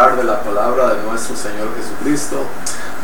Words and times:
de 0.00 0.24
la 0.24 0.40
palabra 0.40 0.94
de 0.94 1.02
nuestro 1.02 1.36
Señor 1.36 1.68
Jesucristo. 1.76 2.46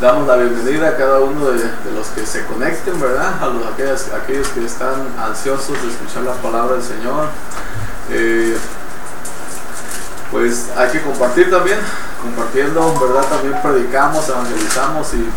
Damos 0.01 0.27
la 0.27 0.35
bienvenida 0.35 0.89
a 0.89 0.97
cada 0.97 1.19
uno 1.19 1.51
de, 1.51 1.61
los 1.93 2.07
que 2.07 2.25
se 2.25 2.43
conecten, 2.45 2.99
¿verdad? 2.99 3.35
A 3.39 3.45
los, 3.45 3.67
aquellos, 3.67 4.07
aquellos 4.11 4.47
que 4.47 4.65
están 4.65 4.95
ansiosos 5.19 5.79
de 5.79 5.89
escuchar 5.89 6.23
la 6.23 6.33
palabra 6.33 6.73
del 6.73 6.83
Señor. 6.83 7.27
Eh, 8.09 8.57
pues 10.31 10.69
hay 10.75 10.89
que 10.89 11.03
compartir 11.03 11.51
también, 11.51 11.77
compartiendo, 12.19 12.99
¿verdad? 12.99 13.29
También 13.29 13.61
predicamos, 13.61 14.27
evangelizamos 14.27 15.13
y, 15.13 15.29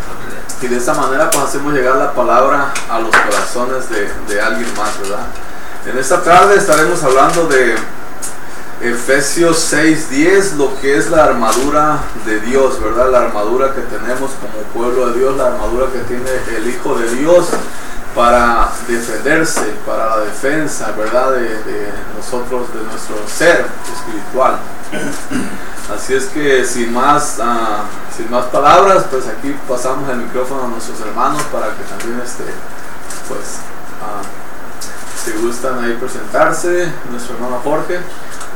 y 0.64 0.66
de 0.66 0.77
esa 0.79 0.95
manera 0.95 1.30
pues 1.30 1.45
hacemos 1.45 1.74
llegar 1.74 1.96
la 1.96 2.14
palabra 2.14 2.72
a 2.88 3.00
los 3.00 3.14
corazones 3.14 3.90
de, 3.90 4.11
de 4.32 4.40
alguien 4.40 4.68
más, 4.79 4.98
¿verdad? 4.98 5.27
En 5.84 5.98
esta 5.98 6.22
tarde 6.22 6.56
estaremos 6.56 7.02
hablando 7.02 7.46
de 7.48 7.77
Efesios 8.83 9.59
6:10, 9.71 10.57
lo 10.57 10.80
que 10.80 10.97
es 10.97 11.11
la 11.11 11.25
armadura 11.25 11.99
de 12.25 12.41
Dios, 12.41 12.83
¿verdad? 12.83 13.11
La 13.11 13.21
armadura 13.21 13.75
que 13.75 13.83
tenemos 13.83 14.30
como 14.41 14.62
pueblo 14.73 15.11
de 15.11 15.19
Dios, 15.19 15.37
la 15.37 15.48
armadura 15.48 15.87
que 15.93 15.98
tiene 16.01 16.30
el 16.57 16.66
Hijo 16.66 16.95
de 16.95 17.15
Dios 17.16 17.48
para 18.15 18.71
defenderse, 18.88 19.74
para 19.87 20.16
la 20.16 20.24
defensa, 20.24 20.93
¿verdad? 20.97 21.33
De, 21.33 21.93
nosotros, 22.16 22.73
de 22.73 22.83
nuestro 22.85 23.16
ser 23.27 23.66
espiritual. 23.93 24.59
Así 25.95 26.15
es 26.15 26.27
que 26.27 26.65
sin 26.65 26.93
más, 26.93 27.38
uh, 27.38 28.16
sin 28.16 28.30
más 28.30 28.47
palabras, 28.47 29.05
pues 29.10 29.27
aquí 29.27 29.55
pasamos 29.69 30.09
el 30.09 30.19
micrófono 30.19 30.65
a 30.65 30.69
nuestros 30.69 31.01
hermanos 31.01 31.43
para 31.52 31.66
que 31.69 31.83
también 31.85 32.21
este, 32.24 32.45
pues, 33.29 33.59
uh, 34.01 34.24
si 35.23 35.33
gustan 35.45 35.85
ahí 35.85 35.97
presentarse, 36.01 36.91
nuestro 37.10 37.35
hermano 37.35 37.60
Jorge. 37.62 37.99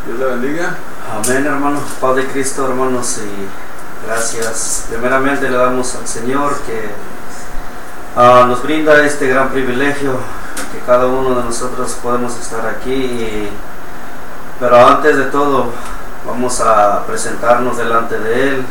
Dios 0.07 0.19
le 0.19 0.27
bendiga. 0.27 0.77
Amén, 1.11 1.47
hermanos. 1.47 1.83
Padre 1.99 2.27
Cristo, 2.27 2.69
hermanos, 2.69 3.21
y 3.25 4.07
gracias. 4.07 4.85
Primeramente 4.91 5.49
le 5.49 5.57
damos 5.57 5.95
al 5.95 6.07
Señor 6.07 6.59
que 6.67 6.91
uh, 8.21 8.47
nos 8.47 8.63
brinda 8.63 9.03
este 9.07 9.29
gran 9.29 9.49
privilegio, 9.49 10.19
que 10.73 10.81
cada 10.85 11.07
uno 11.07 11.37
de 11.37 11.45
nosotros 11.45 11.97
podemos 12.03 12.39
estar 12.39 12.67
aquí. 12.67 13.49
pero 14.61 14.77
antes 14.89 15.17
de 15.17 15.25
todo, 15.25 15.73
vamos 16.27 16.61
a 16.61 17.07
presentarnos 17.07 17.79
delante 17.79 18.19
de 18.19 18.49
Él. 18.49 18.67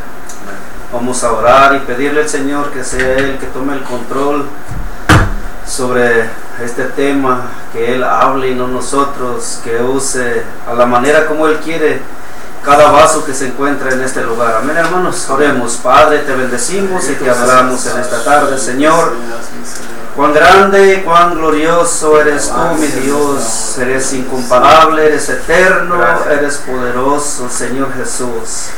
Vamos 0.92 1.24
a 1.24 1.32
orar 1.32 1.76
y 1.76 1.80
pedirle 1.80 2.22
al 2.22 2.30
Señor 2.30 2.70
que 2.70 2.84
sea 2.84 3.18
Él 3.18 3.40
que 3.40 3.48
tome 3.48 3.74
el 3.74 3.82
control 3.82 4.46
sobre 5.68 6.30
este 6.64 6.84
tema, 6.86 7.50
que 7.72 7.96
Él 7.96 8.04
hable 8.04 8.50
y 8.50 8.56
no 8.56 8.68
nosotros, 8.68 9.60
que 9.64 9.82
use 9.82 10.44
a 10.68 10.74
la 10.74 10.86
manera 10.86 11.26
como 11.26 11.48
Él 11.48 11.58
quiere 11.58 12.02
cada 12.64 12.92
vaso 12.92 13.26
que 13.26 13.34
se 13.34 13.48
encuentra 13.48 13.92
en 13.92 14.02
este 14.02 14.22
lugar. 14.22 14.56
Amén, 14.56 14.78
hermanos. 14.78 15.30
Oremos, 15.30 15.74
Padre, 15.84 16.20
te 16.20 16.34
bendecimos 16.34 17.10
y 17.10 17.14
te 17.16 17.30
adoramos 17.30 17.86
en 17.88 18.00
esta 18.00 18.24
tarde, 18.24 18.58
Señor. 18.58 19.14
Cuán 20.16 20.34
grande, 20.34 21.02
cuán 21.04 21.36
glorioso 21.36 22.22
eres 22.22 22.50
tú, 22.50 22.76
mi 22.80 22.88
Dios. 22.88 23.78
Eres 23.80 24.14
incomparable, 24.14 25.08
eres 25.08 25.28
eterno, 25.28 25.96
eres 26.30 26.58
poderoso, 26.58 27.50
Señor 27.50 27.92
Jesús. 27.96 28.70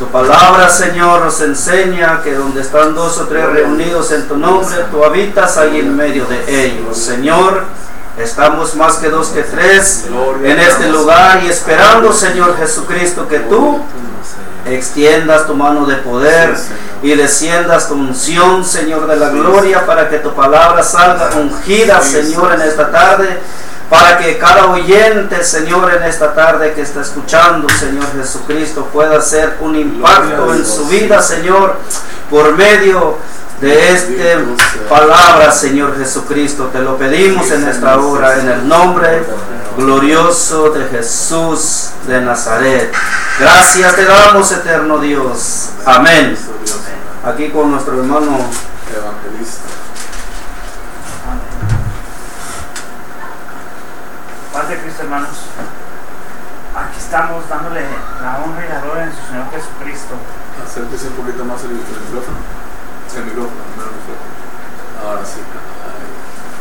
Tu 0.00 0.06
palabra, 0.06 0.66
Señor, 0.70 1.26
nos 1.26 1.42
enseña 1.42 2.22
que 2.24 2.32
donde 2.32 2.62
están 2.62 2.94
dos 2.94 3.18
o 3.18 3.26
tres 3.26 3.44
reunidos 3.44 4.10
en 4.12 4.26
tu 4.26 4.38
nombre, 4.38 4.74
tú 4.90 5.04
habitas 5.04 5.58
ahí 5.58 5.80
en 5.80 5.94
medio 5.94 6.24
de 6.24 6.64
ellos. 6.64 6.96
Señor, 6.96 7.64
estamos 8.16 8.74
más 8.76 8.96
que 8.96 9.10
dos 9.10 9.28
que 9.28 9.42
tres 9.42 10.06
en 10.42 10.58
este 10.58 10.88
lugar 10.88 11.42
y 11.44 11.48
esperando, 11.48 12.14
Señor 12.14 12.56
Jesucristo, 12.56 13.28
que 13.28 13.40
tú 13.40 13.78
extiendas 14.64 15.46
tu 15.46 15.54
mano 15.54 15.84
de 15.84 15.96
poder 15.96 16.56
y 17.02 17.14
desciendas 17.14 17.88
tu 17.88 17.92
unción, 17.92 18.64
Señor 18.64 19.06
de 19.06 19.16
la 19.16 19.28
gloria, 19.28 19.84
para 19.84 20.08
que 20.08 20.16
tu 20.16 20.32
palabra 20.32 20.82
salga 20.82 21.28
ungida, 21.36 22.00
Señor, 22.00 22.54
en 22.54 22.62
esta 22.62 22.90
tarde 22.90 23.38
para 23.90 24.18
que 24.18 24.38
cada 24.38 24.70
oyente, 24.70 25.42
Señor, 25.42 25.92
en 25.92 26.04
esta 26.04 26.32
tarde 26.32 26.72
que 26.74 26.82
está 26.82 27.00
escuchando, 27.00 27.68
Señor 27.68 28.06
Jesucristo, 28.16 28.88
pueda 28.92 29.18
hacer 29.18 29.56
un 29.60 29.74
impacto 29.74 30.54
en 30.54 30.64
su 30.64 30.86
vida, 30.86 31.20
Señor, 31.20 31.74
por 32.30 32.56
medio 32.56 33.18
de 33.60 33.92
esta 33.92 34.38
palabra, 34.88 35.50
Señor 35.50 35.98
Jesucristo. 35.98 36.70
Te 36.72 36.78
lo 36.78 36.96
pedimos 36.96 37.50
en 37.50 37.66
esta 37.66 37.98
hora, 37.98 38.38
en 38.38 38.48
el 38.48 38.68
nombre 38.68 39.24
glorioso 39.76 40.70
de 40.70 40.84
Jesús 40.86 41.90
de 42.06 42.20
Nazaret. 42.20 42.92
Gracias 43.40 43.96
te 43.96 44.04
damos, 44.04 44.52
eterno 44.52 44.98
Dios. 44.98 45.70
Amén. 45.84 46.36
Aquí 47.24 47.48
con 47.50 47.72
nuestro 47.72 47.98
hermano 47.98 48.38
evangelista. 48.96 49.89
Padre 54.60 54.76
Cristo, 54.82 55.04
hermanos, 55.04 55.30
aquí 56.76 56.98
estamos 56.98 57.48
dándole 57.48 57.80
la 58.20 58.44
honra 58.44 58.66
y 58.66 58.68
la 58.68 58.80
gloria 58.82 59.04
a 59.04 59.10
su 59.10 59.26
Señor 59.32 59.48
Jesucristo. 59.48 60.14
Acérquese 60.62 61.08
un 61.08 61.14
poquito 61.14 61.46
más 61.46 61.64
el, 61.64 61.70
micrófono. 61.80 62.36
El 63.16 63.24
micrófono, 63.24 63.56
el 63.56 63.88
micrófono. 63.96 64.36
Ahora 65.00 65.24
sí. 65.24 65.40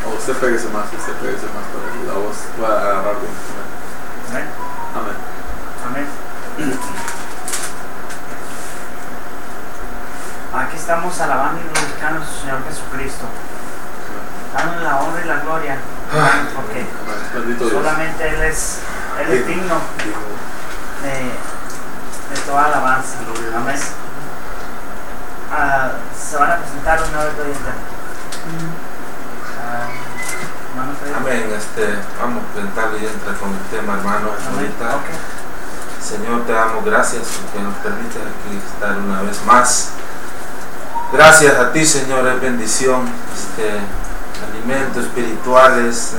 O 0.08 0.16
usted 0.16 0.34
pégase 0.40 0.70
más, 0.70 0.88
usted 0.96 1.12
pégase 1.20 1.44
más 1.52 1.68
para 1.76 1.92
que 1.92 2.08
la 2.08 2.14
voz 2.14 2.38
pueda 2.56 2.80
agarrar 2.80 3.20
bien. 3.20 3.36
Amén. 4.32 4.48
Amén. 4.96 6.08
Amén. 6.56 6.80
Aquí 10.56 10.78
estamos 10.78 11.20
alabando 11.20 11.60
y 11.60 11.64
glorificando 11.68 12.24
a 12.24 12.26
su 12.26 12.40
Señor 12.40 12.64
Jesucristo. 12.64 13.26
Dándole 14.54 14.84
la 14.84 15.00
honra 15.00 15.22
y 15.22 15.28
la 15.28 15.40
gloria 15.42 15.78
porque 16.56 16.86
solamente 17.70 18.28
Él 18.28 18.42
es, 18.42 18.80
él 19.22 19.34
es 19.34 19.48
digno 19.48 19.76
de, 21.04 22.36
de 22.36 22.42
toda 22.46 22.66
alabanza. 22.66 23.18
Amén. 23.56 23.80
Ah, 25.52 25.92
se 26.18 26.38
van 26.38 26.52
a 26.52 26.58
presentar 26.58 27.00
una 27.02 27.24
vez 27.26 27.34
ahorita. 27.38 27.74
Ah, 29.62 29.88
Amén. 31.18 31.52
Este, 31.56 31.96
vamos 32.20 32.44
a 32.44 32.54
presentarle 32.54 33.00
y 33.00 33.06
entra 33.06 33.34
con 33.34 33.50
el 33.50 33.64
tema, 33.70 33.94
hermano, 33.98 34.30
ahorita. 34.54 35.00
Señor, 36.02 36.46
te 36.46 36.54
damos 36.54 36.86
gracias 36.86 37.24
porque 37.42 37.64
nos 37.64 37.76
permite 37.76 38.18
aquí 38.18 38.58
estar 38.58 38.98
una 38.98 39.22
vez 39.22 39.44
más. 39.46 39.90
Gracias 41.12 41.56
a 41.56 41.72
ti, 41.72 41.86
Señor, 41.86 42.28
es 42.28 42.42
bendición. 42.42 43.08
Este, 43.34 43.80
espirituales, 44.72 46.14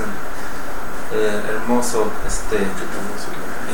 eh, 1.13 1.43
hermoso 1.49 2.11
este, 2.27 2.67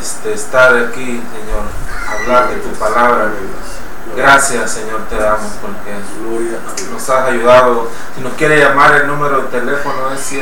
este, 0.01 0.35
estar 0.35 0.77
aquí, 0.77 1.05
Señor, 1.05 1.65
hablar 2.09 2.51
de 2.51 2.57
tu 2.57 2.69
palabra. 2.79 3.33
Gracias, 4.15 4.71
Señor, 4.71 5.01
te 5.09 5.17
damos 5.17 5.51
porque 5.61 5.91
nos 6.93 7.11
has 7.11 7.29
ayudado. 7.29 7.89
Si 8.15 8.21
nos 8.23 8.35
quiere 8.35 8.61
llamar, 8.61 8.95
el 8.95 9.09
número 9.09 9.43
de 9.43 9.49
teléfono 9.49 10.13
es 10.13 10.33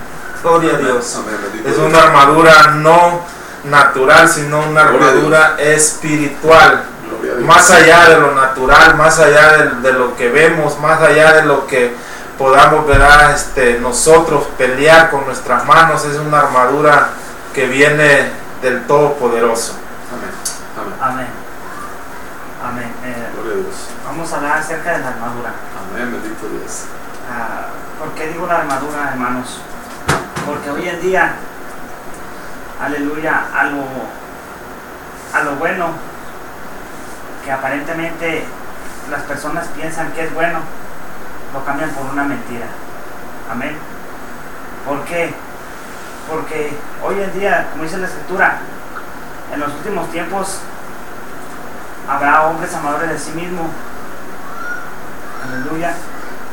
Gloria 0.44 0.76
a 0.76 0.78
Dios. 0.78 1.20
Es 1.66 1.78
una 1.78 2.00
armadura 2.00 2.72
no 2.76 3.22
natural, 3.64 4.28
sino 4.28 4.60
una 4.60 4.82
armadura 4.82 5.56
espiritual 5.58 6.84
más 7.42 7.72
allá 7.72 8.10
de 8.10 8.20
lo 8.20 8.34
natural, 8.34 8.96
más 8.96 9.20
allá 9.20 9.58
de, 9.82 9.94
lo 9.94 10.16
que 10.16 10.30
vemos, 10.30 10.80
más 10.80 11.02
allá 11.02 11.34
de 11.34 11.44
lo 11.44 11.68
que 11.68 11.96
podamos 12.38 12.86
ver 12.88 13.02
este, 13.34 13.80
nosotros 13.80 14.48
pelear 14.58 15.10
con 15.10 15.26
nuestras 15.26 15.66
manos, 15.66 16.06
es 16.06 16.18
una 16.18 16.40
armadura 16.40 17.10
que 17.54 17.68
viene 17.68 18.32
del 18.62 18.86
Todopoderoso. 18.88 19.76
Amén. 20.12 20.98
Amén. 21.02 21.28
Amén. 22.64 22.94
Eh, 23.04 23.28
vamos 24.06 24.32
a 24.32 24.38
hablar 24.38 24.58
acerca 24.58 24.94
de 24.94 25.00
la 25.00 25.10
armadura. 25.10 25.54
Amén, 25.92 26.12
bendito 26.12 26.48
Dios. 26.50 26.86
Ah, 27.30 27.68
¿Por 28.00 28.10
qué 28.14 28.28
digo 28.28 28.48
la 28.48 28.60
armadura, 28.60 29.10
hermanos? 29.12 29.62
Porque 30.46 30.70
hoy 30.70 30.90
en 30.90 31.02
día, 31.02 31.36
aleluya, 32.82 33.46
a 33.56 33.64
lo, 33.66 33.84
a 35.34 35.44
lo 35.44 35.56
bueno 35.56 35.88
que 37.46 37.52
aparentemente 37.52 38.44
las 39.10 39.22
personas 39.22 39.68
piensan 39.68 40.12
que 40.12 40.26
es 40.26 40.34
bueno, 40.34 40.60
lo 41.54 41.64
cambian 41.64 41.92
por 41.92 42.08
una 42.08 42.24
mentira. 42.24 42.66
Amén. 43.50 43.78
¿Por 44.86 45.06
qué? 45.06 45.34
Porque 46.30 46.78
hoy 47.02 47.22
en 47.22 47.40
día, 47.40 47.68
como 47.72 47.84
dice 47.84 47.98
la 47.98 48.08
escritura, 48.08 48.58
en 49.54 49.60
los 49.62 49.72
últimos 49.74 50.12
tiempos 50.12 50.60
habrá 52.10 52.44
hombres 52.44 52.74
amadores 52.74 53.10
de 53.10 53.18
sí 53.18 53.32
mismos. 53.32 53.68
Aleluya. 55.48 55.94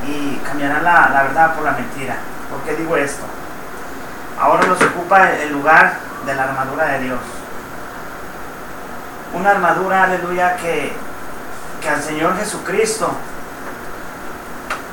Y 0.07 0.37
cambiarán 0.47 0.85
la, 0.85 1.11
la 1.13 1.23
verdad 1.25 1.55
por 1.55 1.65
la 1.65 1.73
mentira. 1.73 2.17
¿Por 2.51 2.61
qué 2.63 2.77
digo 2.77 2.97
esto? 2.97 3.25
Ahora 4.41 4.67
los 4.67 4.81
ocupa 4.81 5.31
el 5.33 5.53
lugar 5.53 5.99
de 6.27 6.35
la 6.35 6.45
armadura 6.45 6.87
de 6.87 6.99
Dios 7.01 7.21
una 9.33 9.51
armadura, 9.51 10.05
aleluya, 10.05 10.57
que, 10.57 10.93
que 11.81 11.89
al 11.89 12.03
Señor 12.03 12.37
Jesucristo 12.37 13.11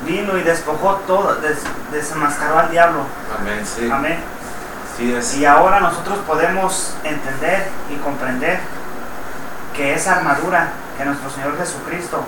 vino 0.06 0.36
y 0.36 0.42
despojó 0.42 0.96
todo, 1.06 1.34
des, 1.36 1.58
desenmascaró 1.92 2.58
al 2.58 2.70
diablo. 2.70 3.00
Amén, 3.38 3.64
sí. 3.66 3.90
Amén. 3.90 4.18
Y 5.36 5.44
ahora 5.44 5.78
nosotros 5.78 6.18
podemos 6.26 6.96
entender 7.04 7.68
y 7.88 7.96
comprender 7.96 8.58
que 9.76 9.94
esa 9.94 10.16
armadura 10.16 10.70
que 10.96 11.04
nuestro 11.04 11.30
Señor 11.30 11.56
Jesucristo 11.56 12.24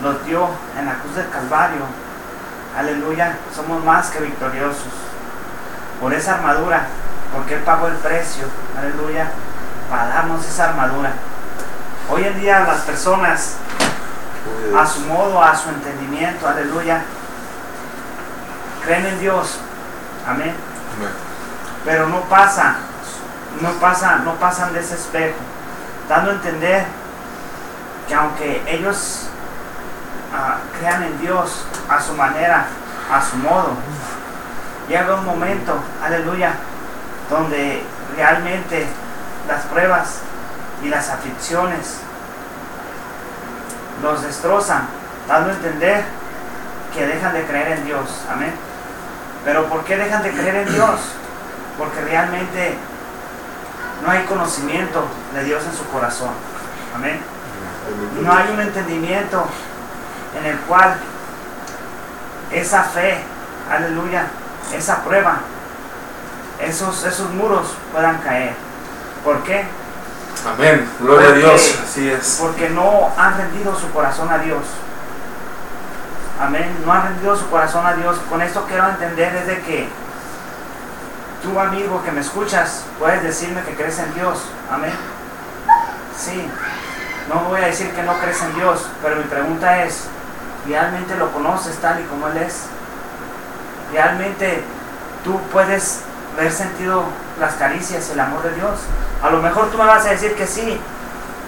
nos 0.00 0.24
dio 0.24 0.48
en 0.78 0.86
la 0.86 0.94
cruz 0.94 1.16
del 1.16 1.28
Calvario, 1.30 1.80
aleluya, 2.78 3.36
somos 3.54 3.82
más 3.84 4.10
que 4.10 4.20
victoriosos. 4.20 5.03
Por 6.04 6.12
esa 6.12 6.34
armadura, 6.34 6.86
porque 7.32 7.54
Él 7.54 7.62
pagó 7.62 7.86
el 7.86 7.94
precio, 7.94 8.44
aleluya, 8.78 9.30
para 9.88 10.08
darnos 10.08 10.44
esa 10.46 10.68
armadura. 10.68 11.12
Hoy 12.10 12.24
en 12.24 12.38
día 12.42 12.60
las 12.60 12.82
personas, 12.82 13.54
a 14.76 14.86
su 14.86 15.00
modo, 15.06 15.42
a 15.42 15.56
su 15.56 15.70
entendimiento, 15.70 16.46
aleluya, 16.46 17.00
creen 18.84 19.06
en 19.06 19.18
Dios. 19.18 19.60
Amén. 20.28 20.54
Pero 21.86 22.06
no 22.08 22.20
pasa, 22.24 22.76
no 23.62 23.70
pasa, 23.80 24.16
no 24.16 24.34
pasan 24.34 24.74
de 24.74 24.80
ese 24.80 24.96
espejo, 24.96 25.38
dando 26.06 26.32
a 26.32 26.34
entender 26.34 26.84
que 28.06 28.14
aunque 28.14 28.62
ellos 28.66 29.28
ah, 30.34 30.58
crean 30.78 31.02
en 31.04 31.18
Dios 31.18 31.64
a 31.88 31.98
su 31.98 32.12
manera, 32.12 32.66
a 33.10 33.22
su 33.22 33.38
modo, 33.38 33.78
llega 34.88 35.14
un 35.14 35.24
momento, 35.24 35.78
aleluya, 36.02 36.54
donde 37.30 37.82
realmente 38.16 38.86
las 39.48 39.62
pruebas 39.66 40.20
y 40.82 40.88
las 40.88 41.08
aflicciones 41.08 41.98
los 44.02 44.22
destrozan, 44.22 44.86
dando 45.26 45.50
a 45.50 45.54
entender 45.54 46.04
que 46.94 47.06
dejan 47.06 47.32
de 47.32 47.44
creer 47.44 47.78
en 47.78 47.84
Dios. 47.84 48.24
Amén. 48.30 48.52
Pero 49.44 49.66
¿por 49.68 49.84
qué 49.84 49.96
dejan 49.96 50.22
de 50.22 50.30
creer 50.30 50.56
en 50.56 50.72
Dios? 50.72 51.00
Porque 51.78 52.00
realmente 52.02 52.76
no 54.04 54.10
hay 54.10 54.22
conocimiento 54.24 55.06
de 55.34 55.44
Dios 55.44 55.64
en 55.64 55.76
su 55.76 55.86
corazón. 55.88 56.30
Amén. 56.94 57.20
No 58.20 58.32
hay 58.32 58.50
un 58.52 58.60
entendimiento 58.60 59.46
en 60.38 60.46
el 60.46 60.58
cual 60.60 60.96
esa 62.50 62.84
fe, 62.84 63.18
aleluya, 63.70 64.26
esa 64.72 65.02
prueba, 65.02 65.38
esos, 66.60 67.04
esos 67.04 67.30
muros 67.30 67.74
puedan 67.92 68.18
caer. 68.18 68.54
¿Por 69.24 69.42
qué? 69.42 69.64
Amén. 70.46 70.88
Gloria 71.00 71.28
a 71.28 71.32
Dios. 71.32 71.80
Así 71.82 72.08
es. 72.08 72.38
Porque 72.40 72.68
no 72.70 73.10
han 73.16 73.36
rendido 73.36 73.78
su 73.78 73.90
corazón 73.92 74.30
a 74.30 74.38
Dios. 74.38 74.62
Amén. 76.40 76.76
No 76.84 76.92
han 76.92 77.04
rendido 77.04 77.36
su 77.36 77.48
corazón 77.48 77.86
a 77.86 77.94
Dios. 77.94 78.18
Con 78.28 78.42
esto 78.42 78.64
quiero 78.68 78.88
entender 78.88 79.34
es 79.36 79.46
de 79.46 79.60
que 79.62 79.88
tú, 81.42 81.58
amigo 81.58 82.02
que 82.02 82.12
me 82.12 82.20
escuchas, 82.20 82.84
puedes 82.98 83.22
decirme 83.22 83.62
que 83.62 83.74
crees 83.74 83.98
en 83.98 84.12
Dios. 84.14 84.40
Amén. 84.70 84.92
Sí. 86.16 86.46
No 87.28 87.40
voy 87.48 87.60
a 87.62 87.66
decir 87.66 87.90
que 87.92 88.02
no 88.02 88.14
crees 88.18 88.42
en 88.42 88.54
Dios, 88.54 88.86
pero 89.02 89.16
mi 89.16 89.24
pregunta 89.24 89.84
es, 89.84 90.04
¿realmente 90.66 91.16
lo 91.16 91.32
conoces 91.32 91.76
tal 91.78 92.00
y 92.00 92.04
como 92.04 92.28
Él 92.28 92.36
es? 92.38 92.66
¿Realmente 93.94 94.60
tú 95.22 95.38
puedes 95.52 96.00
haber 96.36 96.50
sentido 96.50 97.04
las 97.38 97.54
caricias, 97.54 98.10
el 98.10 98.18
amor 98.18 98.42
de 98.42 98.52
Dios? 98.56 98.80
A 99.22 99.30
lo 99.30 99.40
mejor 99.40 99.70
tú 99.70 99.78
me 99.78 99.86
vas 99.86 100.04
a 100.04 100.10
decir 100.10 100.34
que 100.34 100.48
sí, 100.48 100.80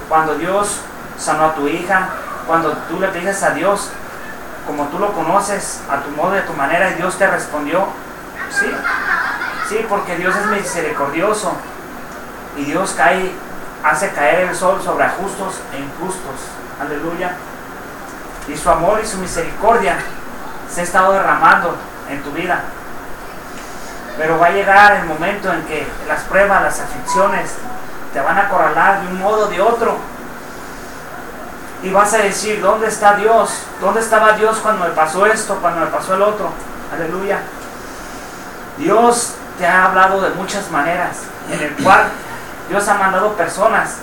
cuando 0.09 0.37
Dios 0.37 0.79
sanó 1.19 1.47
a 1.47 1.55
tu 1.57 1.67
hija, 1.67 2.09
cuando 2.47 2.73
tú 2.89 3.01
le 3.01 3.09
pides 3.09 3.43
a 3.43 3.51
Dios, 3.51 3.91
como 4.65 4.85
tú 4.85 5.01
lo 5.01 5.13
conoces, 5.13 5.81
a 5.91 5.97
tu 6.03 6.11
modo 6.11 6.39
a 6.39 6.43
tu 6.43 6.53
manera, 6.53 6.89
y 6.93 6.95
Dios 6.95 7.19
te 7.19 7.27
respondió, 7.27 7.89
sí, 8.49 8.71
sí, 9.69 9.85
porque 9.89 10.15
Dios 10.15 10.33
es 10.37 10.47
misericordioso 10.47 11.53
y 12.57 12.63
Dios 12.67 12.95
cae, 12.97 13.33
hace 13.83 14.11
caer 14.11 14.51
el 14.51 14.55
sol 14.55 14.81
sobre 14.81 15.09
justos 15.09 15.57
e 15.75 15.81
injustos, 15.81 16.37
aleluya. 16.81 17.35
Y 18.47 18.57
su 18.57 18.71
amor 18.71 19.01
y 19.03 19.07
su 19.07 19.19
misericordia 19.19 19.97
se 20.73 20.83
ha 20.83 20.85
estado 20.85 21.13
derramando 21.13 21.75
en 22.11 22.23
tu 22.23 22.31
vida. 22.33 22.61
Pero 24.19 24.39
va 24.39 24.47
a 24.47 24.51
llegar 24.51 24.97
el 24.97 25.05
momento 25.05 25.53
en 25.53 25.63
que 25.65 25.87
las 26.09 26.23
pruebas, 26.23 26.63
las 26.63 26.81
aflicciones 26.81 27.53
te 28.13 28.21
van 28.21 28.39
a 28.39 28.43
acorralar 28.43 29.03
de 29.03 29.09
un 29.09 29.19
modo 29.19 29.47
o 29.47 29.49
de 29.49 29.61
otro. 29.61 29.97
Y 31.83 31.91
vas 31.91 32.15
a 32.15 32.19
decir, 32.19 32.61
¿dónde 32.63 32.89
está 32.89 33.17
Dios? 33.17 33.51
¿Dónde 33.81 34.01
estaba 34.01 34.33
Dios 34.33 34.59
cuando 34.59 34.87
me 34.87 34.91
pasó 34.93 35.27
esto, 35.27 35.57
cuando 35.57 35.81
me 35.81 35.87
pasó 35.89 36.15
el 36.15 36.23
otro? 36.23 36.51
Aleluya. 36.93 37.41
Dios 38.79 39.35
te 39.59 39.67
ha 39.67 39.85
hablado 39.85 40.21
de 40.23 40.31
muchas 40.31 40.71
maneras, 40.71 41.19
en 41.51 41.61
el 41.61 41.75
cual 41.83 42.09
Dios 42.69 42.89
ha 42.89 42.95
mandado 42.95 43.33
personas 43.35 43.97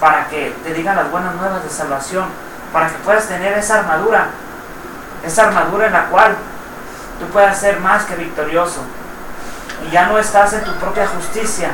para 0.00 0.28
que 0.28 0.54
te 0.64 0.74
digan 0.74 0.96
las 0.96 1.10
buenas 1.10 1.34
nuevas 1.36 1.62
de 1.62 1.70
salvación, 1.70 2.26
para 2.72 2.88
que 2.88 2.94
puedas 2.98 3.26
tener 3.26 3.56
esa 3.56 3.80
armadura, 3.80 4.28
esa 5.24 5.48
armadura 5.48 5.86
en 5.86 5.92
la 5.92 6.06
cual 6.06 6.36
tú 7.20 7.26
puedas 7.26 7.58
ser 7.58 7.78
más 7.78 8.04
que 8.04 8.16
victorioso 8.16 8.80
y 9.86 9.90
ya 9.90 10.06
no 10.06 10.18
estás 10.18 10.52
en 10.54 10.64
tu 10.64 10.72
propia 10.74 11.06
justicia, 11.06 11.70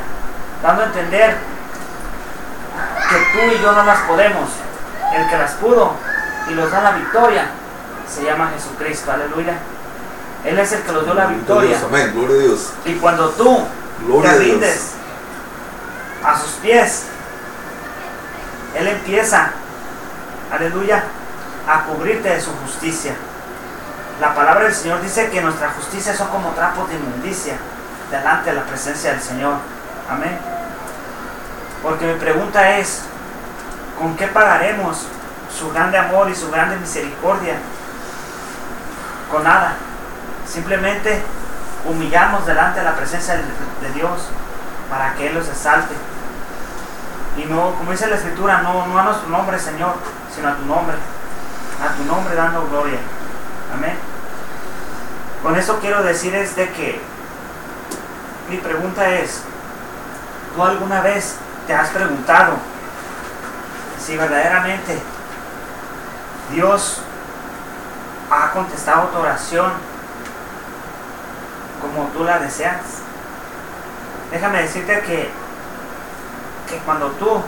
dando 0.63 0.83
a 0.83 0.87
entender 0.87 1.37
que 3.09 3.17
tú 3.33 3.55
y 3.55 3.63
yo 3.63 3.73
no 3.73 3.85
las 3.85 4.01
podemos. 4.01 4.51
El 5.15 5.29
que 5.31 5.39
las 5.39 5.53
pudo 5.53 5.95
y 6.51 6.55
los 6.55 6.71
da 6.71 6.83
la 6.83 6.91
victoria 6.93 7.47
se 8.09 8.25
llama 8.25 8.51
Jesucristo, 8.55 9.13
aleluya. 9.13 9.55
Él 10.45 10.59
es 10.59 10.73
el 10.73 10.83
que 10.83 10.93
los 10.93 11.05
dio 11.05 11.15
la 11.15 11.27
victoria. 11.27 11.79
amén, 11.85 12.13
gloria 12.15 12.37
a 12.37 12.39
Dios. 12.45 12.73
Y 12.85 12.95
cuando 12.95 13.31
tú 13.31 13.65
te 14.23 14.39
rindes 14.39 14.93
a 16.25 16.39
sus 16.39 16.51
pies, 16.63 17.05
Él 18.77 18.89
empieza, 18.89 19.51
aleluya, 20.53 21.05
a 21.69 21.83
cubrirte 21.85 22.29
de 22.29 22.41
su 22.41 22.51
justicia. 22.65 23.15
La 24.21 24.35
palabra 24.35 24.65
del 24.65 24.75
Señor 24.75 25.03
dice 25.03 25.29
que 25.29 25.43
nuestra 25.43 25.71
justicia 25.73 26.15
son 26.15 26.29
como 26.29 26.51
trapos 26.51 26.89
de 26.89 26.95
inmundicia 26.95 27.57
delante 28.11 28.51
de 28.51 28.57
la 28.57 28.63
presencia 28.63 29.13
del 29.13 29.21
Señor. 29.21 29.57
Amén. 30.09 30.39
Porque 31.83 32.07
mi 32.07 32.19
pregunta 32.19 32.79
es, 32.79 33.03
¿con 33.99 34.17
qué 34.17 34.27
pagaremos 34.29 35.07
su 35.55 35.71
grande 35.71 35.99
amor 35.99 36.31
y 36.31 36.35
su 36.35 36.51
grande 36.51 36.77
misericordia? 36.77 37.57
Con 39.31 39.45
nada. 39.45 39.75
Simplemente 40.49 41.23
humillarnos 41.85 42.47
delante 42.47 42.79
de 42.81 42.87
la 42.87 42.97
presencia 42.97 43.35
de 43.35 43.93
Dios 43.93 44.29
para 44.89 45.13
que 45.13 45.27
Él 45.27 45.35
los 45.35 45.49
exalte. 45.49 45.95
Y 47.37 47.45
no, 47.45 47.73
como 47.75 47.93
dice 47.93 48.07
la 48.07 48.17
escritura, 48.17 48.63
no, 48.63 48.87
no 48.87 48.99
a 48.99 49.03
nuestro 49.03 49.29
nombre, 49.29 49.59
Señor, 49.59 49.93
sino 50.35 50.49
a 50.49 50.55
tu 50.55 50.65
nombre. 50.65 50.97
A 51.85 51.95
tu 51.95 52.05
nombre 52.05 52.35
dando 52.35 52.67
gloria. 52.69 52.99
Con 55.43 55.57
eso 55.57 55.79
quiero 55.81 56.03
decir 56.03 56.35
es 56.35 56.57
de 56.57 56.69
que 56.71 57.01
mi 58.51 58.57
pregunta 58.57 59.09
es, 59.11 59.43
¿tú 60.55 60.63
alguna 60.63 61.03
vez 61.03 61.37
te 61.67 61.75
has 61.75 61.91
preguntado 61.91 62.55
si 64.05 64.17
verdaderamente 64.17 64.99
Dios 66.53 67.01
ha 68.31 68.51
contestado 68.51 69.09
tu 69.09 69.19
oración 69.19 69.71
como 71.81 72.09
tú 72.09 72.25
la 72.25 72.39
deseas? 72.39 72.81
Déjame 74.31 74.63
decirte 74.63 75.01
que, 75.03 75.31
que 76.69 76.79
cuando 76.85 77.11
tú 77.13 77.43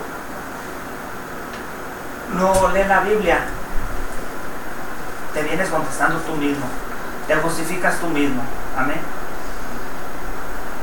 no 2.34 2.68
lees 2.68 2.86
la 2.86 3.00
Biblia, 3.00 3.40
te 5.34 5.42
vienes 5.42 5.68
contestando 5.68 6.18
tú 6.20 6.34
mismo, 6.36 6.66
te 7.26 7.36
justificas 7.36 7.98
tú 8.00 8.08
mismo. 8.08 8.42
Amén. 8.76 9.00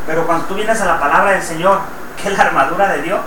Pero 0.08 0.26
cuando 0.26 0.46
tú 0.46 0.56
vienes 0.56 0.80
a 0.82 0.86
la 0.86 1.00
palabra 1.00 1.32
del 1.32 1.44
Señor, 1.44 1.80
que 2.22 2.30
es 2.30 2.38
la 2.38 2.46
armadura 2.46 2.90
de 2.90 3.02
Dios, 3.02 3.22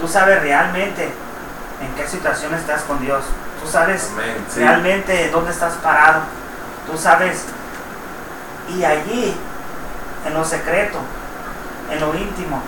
tú 0.00 0.08
sabes 0.08 0.42
realmente 0.42 1.04
en 1.04 1.94
qué 1.94 2.08
situación 2.08 2.54
estás 2.54 2.82
con 2.82 3.00
Dios. 3.00 3.24
Tú 3.62 3.68
sabes 3.68 4.10
realmente 4.56 5.30
dónde 5.30 5.52
estás 5.52 5.74
parado. 5.74 6.22
Tú 6.90 6.98
sabes. 6.98 7.44
Y 8.68 8.84
allí, 8.84 9.36
en 10.26 10.34
lo 10.34 10.44
secreto, 10.44 10.98
en 11.90 12.00
lo 12.00 12.14
íntimo, 12.14 12.62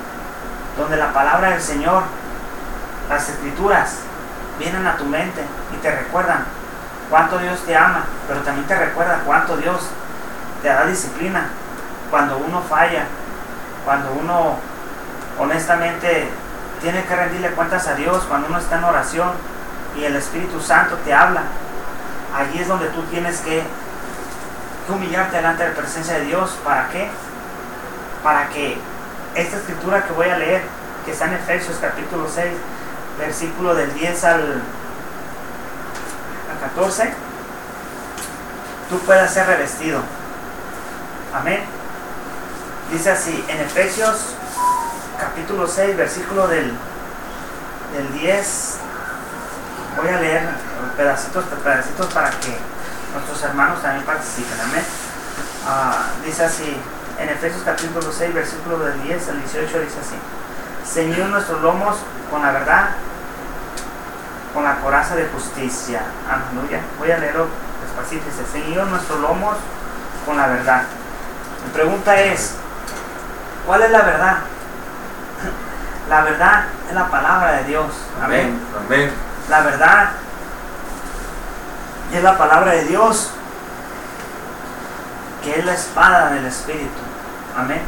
donde 0.78 0.96
la 0.96 1.12
palabra 1.12 1.50
del 1.50 1.62
Señor, 1.62 2.02
las 3.08 3.28
escrituras, 3.28 3.96
vienen 4.58 4.86
a 4.86 4.96
tu 4.96 5.04
mente 5.04 5.42
y 5.72 5.76
te 5.78 5.90
recuerdan 5.90 6.44
cuánto 7.14 7.38
Dios 7.38 7.60
te 7.64 7.76
ama, 7.76 8.06
pero 8.26 8.40
también 8.40 8.66
te 8.66 8.74
recuerda 8.74 9.22
cuánto 9.24 9.56
Dios 9.56 9.88
te 10.60 10.66
da 10.66 10.84
disciplina 10.84 11.46
cuando 12.10 12.38
uno 12.38 12.60
falla, 12.60 13.06
cuando 13.84 14.10
uno 14.14 14.56
honestamente 15.38 16.28
tiene 16.80 17.04
que 17.04 17.14
rendirle 17.14 17.50
cuentas 17.50 17.86
a 17.86 17.94
Dios, 17.94 18.24
cuando 18.24 18.48
uno 18.48 18.58
está 18.58 18.78
en 18.78 18.84
oración 18.84 19.30
y 19.96 20.02
el 20.02 20.16
Espíritu 20.16 20.60
Santo 20.60 20.96
te 21.04 21.14
habla, 21.14 21.42
allí 22.36 22.58
es 22.60 22.66
donde 22.66 22.88
tú 22.88 23.02
tienes 23.04 23.38
que, 23.42 23.62
humillarte 24.88 25.36
delante 25.36 25.62
de 25.62 25.68
la 25.68 25.76
presencia 25.76 26.14
de 26.14 26.24
Dios. 26.24 26.58
¿Para 26.64 26.88
qué? 26.88 27.08
Para 28.24 28.48
que 28.48 28.76
esta 29.36 29.56
escritura 29.58 30.02
que 30.02 30.12
voy 30.14 30.30
a 30.30 30.36
leer, 30.36 30.62
que 31.04 31.12
está 31.12 31.26
en 31.26 31.34
Efesios 31.34 31.78
capítulo 31.80 32.26
6, 32.28 32.52
versículo 33.20 33.76
del 33.76 33.94
10 33.94 34.24
al, 34.24 34.62
14, 36.64 37.12
tú 38.88 38.98
puedas 39.00 39.32
ser 39.32 39.46
revestido. 39.46 40.00
Amén. 41.34 41.60
Dice 42.90 43.10
así, 43.10 43.44
en 43.48 43.60
Efesios 43.60 44.34
capítulo 45.20 45.66
6, 45.66 45.96
versículo 45.96 46.48
del, 46.48 46.72
del 47.92 48.12
10, 48.18 48.76
voy 49.96 50.08
a 50.08 50.20
leer 50.20 50.48
pedacitos, 50.96 51.44
pedacitos 51.44 52.06
para 52.14 52.30
que 52.30 52.56
nuestros 53.12 53.42
hermanos 53.42 53.82
también 53.82 54.06
participen. 54.06 54.58
Amén. 54.60 54.84
Ah, 55.66 56.06
dice 56.24 56.44
así, 56.44 56.76
en 57.18 57.28
Efesios 57.28 57.62
capítulo 57.62 58.10
6, 58.10 58.32
versículo 58.32 58.78
del 58.78 59.02
10 59.02 59.28
al 59.28 59.38
18, 59.40 59.80
dice 59.80 59.98
así, 60.00 60.16
Señor 60.90 61.28
nuestros 61.28 61.60
lomos 61.60 61.96
con 62.30 62.42
la 62.42 62.52
verdad, 62.52 62.90
con 64.54 64.64
la 64.64 64.76
coraza 64.76 65.16
de 65.16 65.26
justicia. 65.26 66.02
Aleluya. 66.30 66.80
Voy 66.98 67.10
a 67.10 67.18
leerlo 67.18 67.48
despacito. 67.82 68.24
Dice, 68.24 68.46
Señor 68.50 68.86
nuestros 68.86 69.20
lomos 69.20 69.56
con 70.24 70.36
la 70.36 70.46
verdad. 70.46 70.84
Mi 71.64 71.70
pregunta 71.72 72.18
es, 72.18 72.54
¿Cuál 73.66 73.82
es 73.82 73.90
la 73.90 74.02
verdad? 74.02 74.38
La 76.08 76.20
verdad 76.20 76.64
es 76.86 76.94
la 76.94 77.08
palabra 77.08 77.52
de 77.52 77.64
Dios. 77.64 77.86
Amén. 78.22 78.60
Amén. 78.78 79.10
La 79.48 79.62
verdad 79.62 80.10
es 82.12 82.22
la 82.22 82.36
palabra 82.36 82.72
de 82.72 82.84
Dios, 82.84 83.30
que 85.42 85.58
es 85.58 85.64
la 85.64 85.72
espada 85.72 86.28
del 86.28 86.44
Espíritu. 86.44 87.00
Amén. 87.56 87.80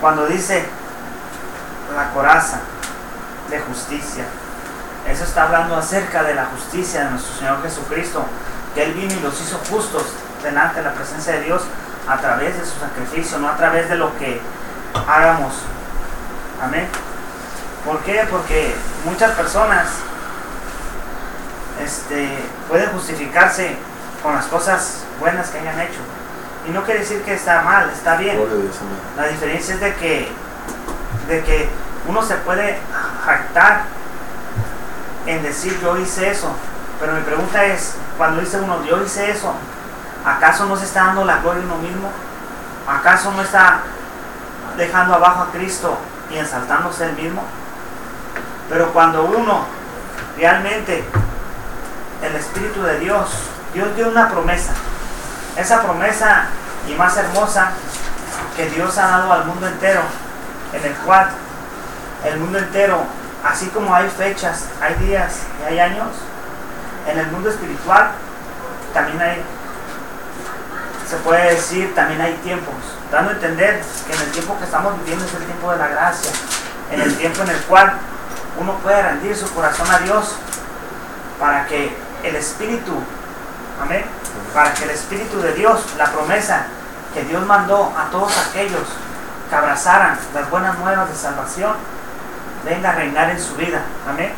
Cuando 0.00 0.26
dice 0.26 0.68
la 1.96 2.10
coraza 2.10 2.60
de 3.50 3.58
justicia, 3.58 4.26
eso 5.10 5.24
está 5.24 5.44
hablando 5.44 5.76
acerca 5.76 6.22
de 6.22 6.34
la 6.34 6.46
justicia 6.46 7.04
de 7.04 7.10
nuestro 7.10 7.34
Señor 7.34 7.62
Jesucristo, 7.62 8.24
que 8.74 8.84
Él 8.84 8.92
vino 8.92 9.14
y 9.14 9.20
los 9.20 9.40
hizo 9.40 9.58
justos 9.70 10.04
delante 10.42 10.78
de 10.78 10.84
la 10.84 10.92
presencia 10.92 11.34
de 11.34 11.42
Dios 11.42 11.62
a 12.06 12.18
través 12.18 12.58
de 12.58 12.64
su 12.64 12.78
sacrificio, 12.78 13.38
no 13.38 13.48
a 13.48 13.56
través 13.56 13.88
de 13.88 13.96
lo 13.96 14.16
que 14.18 14.40
hagamos. 15.06 15.54
Amén. 16.62 16.88
¿Por 17.84 18.00
qué? 18.00 18.26
Porque 18.30 18.74
muchas 19.04 19.32
personas 19.32 19.86
este, 21.82 22.28
pueden 22.68 22.90
justificarse 22.90 23.76
con 24.22 24.34
las 24.34 24.46
cosas 24.46 25.04
buenas 25.20 25.48
que 25.50 25.58
hayan 25.58 25.80
hecho. 25.80 26.00
Y 26.68 26.70
no 26.70 26.84
quiere 26.84 27.00
decir 27.00 27.22
que 27.22 27.34
está 27.34 27.62
mal, 27.62 27.88
está 27.90 28.16
bien. 28.16 28.38
La 29.16 29.26
diferencia 29.28 29.74
es 29.74 29.80
de 29.80 29.94
que, 29.94 30.28
de 31.28 31.42
que 31.44 31.68
uno 32.06 32.22
se 32.22 32.34
puede 32.36 32.78
jactar 33.24 33.82
en 35.28 35.42
decir 35.42 35.78
yo 35.80 35.96
hice 35.96 36.30
eso. 36.30 36.50
Pero 36.98 37.12
mi 37.12 37.20
pregunta 37.22 37.64
es, 37.64 37.94
cuando 38.16 38.40
dice 38.40 38.58
uno 38.58 38.84
yo 38.84 39.02
hice 39.02 39.30
eso, 39.30 39.54
¿Acaso 40.24 40.66
no 40.66 40.76
se 40.76 40.84
está 40.84 41.04
dando 41.04 41.24
la 41.24 41.38
gloria 41.38 41.62
a 41.62 41.66
uno 41.66 41.76
mismo? 41.76 42.10
¿Acaso 42.86 43.32
no 43.32 43.42
está 43.42 43.80
dejando 44.76 45.14
abajo 45.14 45.42
a 45.42 45.52
Cristo 45.52 45.96
y 46.30 46.36
ensaltándose 46.36 47.04
él 47.06 47.12
mismo? 47.12 47.42
Pero 48.68 48.92
cuando 48.92 49.24
uno 49.24 49.64
realmente, 50.36 51.04
el 52.22 52.34
Espíritu 52.34 52.82
de 52.82 52.98
Dios, 52.98 53.30
Dios 53.72 53.94
dio 53.96 54.08
una 54.08 54.28
promesa. 54.28 54.72
Esa 55.56 55.82
promesa 55.82 56.46
y 56.86 56.94
más 56.94 57.16
hermosa 57.16 57.70
que 58.56 58.68
Dios 58.70 58.98
ha 58.98 59.08
dado 59.08 59.32
al 59.32 59.46
mundo 59.46 59.66
entero, 59.66 60.02
en 60.72 60.84
el 60.84 60.94
cual 60.98 61.30
el 62.24 62.38
mundo 62.38 62.58
entero, 62.58 63.02
así 63.48 63.66
como 63.68 63.94
hay 63.94 64.08
fechas, 64.08 64.66
hay 64.80 64.94
días 65.06 65.40
y 65.60 65.64
hay 65.64 65.80
años, 65.80 66.08
en 67.06 67.18
el 67.18 67.26
mundo 67.28 67.48
espiritual 67.48 68.10
también 68.92 69.20
hay 69.20 69.42
se 71.08 71.16
puede 71.16 71.54
decir, 71.54 71.94
también 71.94 72.20
hay 72.20 72.34
tiempos, 72.44 72.74
dando 73.10 73.30
a 73.30 73.34
entender 73.34 73.82
que 74.06 74.14
en 74.14 74.20
el 74.20 74.30
tiempo 74.30 74.58
que 74.58 74.64
estamos 74.64 74.98
viviendo 74.98 75.24
es 75.24 75.32
el 75.32 75.44
tiempo 75.44 75.72
de 75.72 75.78
la 75.78 75.88
gracia, 75.88 76.30
en 76.92 77.00
el 77.00 77.16
tiempo 77.16 77.42
en 77.44 77.48
el 77.48 77.60
cual 77.62 77.94
uno 78.60 78.74
puede 78.74 79.02
rendir 79.02 79.34
su 79.34 79.50
corazón 79.54 79.90
a 79.90 80.00
Dios 80.00 80.34
para 81.40 81.66
que 81.66 81.96
el 82.24 82.36
Espíritu, 82.36 82.92
amén, 83.82 84.04
para 84.52 84.74
que 84.74 84.84
el 84.84 84.90
Espíritu 84.90 85.40
de 85.40 85.54
Dios, 85.54 85.80
la 85.96 86.12
promesa 86.12 86.66
que 87.14 87.24
Dios 87.24 87.46
mandó 87.46 87.90
a 87.96 88.10
todos 88.10 88.36
aquellos 88.36 88.86
que 89.48 89.56
abrazaran 89.56 90.18
las 90.34 90.50
buenas 90.50 90.78
nuevas 90.78 91.08
de 91.08 91.14
salvación, 91.14 91.72
venga 92.64 92.90
a 92.90 92.94
reinar 92.94 93.30
en 93.30 93.40
su 93.40 93.54
vida, 93.56 93.82
amén. 94.08 94.32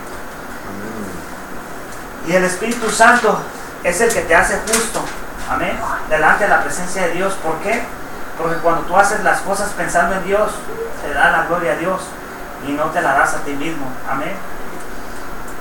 Y 2.26 2.32
el 2.32 2.44
Espíritu 2.44 2.90
Santo 2.90 3.40
es 3.82 4.00
el 4.00 4.12
que 4.12 4.20
te 4.20 4.34
hace 4.34 4.58
justo, 4.66 5.02
Amén. 5.50 5.76
Delante 6.08 6.44
de 6.44 6.50
la 6.50 6.62
presencia 6.62 7.08
de 7.08 7.14
Dios. 7.14 7.34
¿Por 7.42 7.56
qué? 7.56 7.82
Porque 8.38 8.56
cuando 8.58 8.82
tú 8.82 8.96
haces 8.96 9.24
las 9.24 9.40
cosas 9.40 9.70
pensando 9.70 10.14
en 10.14 10.24
Dios, 10.24 10.52
te 11.02 11.12
da 11.12 11.32
la 11.32 11.46
gloria 11.46 11.72
a 11.72 11.76
Dios 11.76 12.02
y 12.68 12.72
no 12.72 12.84
te 12.86 13.02
la 13.02 13.14
das 13.14 13.34
a 13.34 13.38
ti 13.40 13.52
mismo. 13.54 13.90
Amén. 14.08 14.32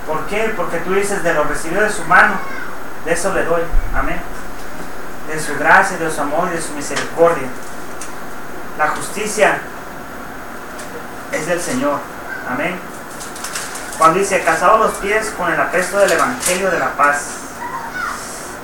¿Por 0.06 0.26
qué? 0.26 0.54
Porque 0.56 0.78
tú 0.78 0.94
dices 0.94 1.24
de 1.24 1.34
lo 1.34 1.42
recibido 1.42 1.82
de 1.82 1.90
su 1.90 2.04
mano, 2.04 2.34
de 3.04 3.12
eso 3.12 3.34
le 3.34 3.44
doy. 3.44 3.62
Amén. 3.92 4.20
De 5.26 5.40
su 5.40 5.58
gracia, 5.58 5.96
de 5.96 6.08
su 6.08 6.20
amor 6.20 6.48
y 6.52 6.56
de 6.56 6.62
su 6.62 6.72
misericordia. 6.72 7.48
La 8.78 8.88
justicia 8.90 9.58
es 11.32 11.46
del 11.46 11.60
Señor. 11.60 11.98
Amén. 12.50 12.78
Cuando 13.98 14.18
dice, 14.18 14.42
casado 14.42 14.78
los 14.78 14.92
pies 14.94 15.32
con 15.36 15.52
el 15.52 15.60
apresto 15.60 15.98
del 15.98 16.12
Evangelio 16.12 16.70
de 16.70 16.78
la 16.78 16.92
paz. 16.92 17.36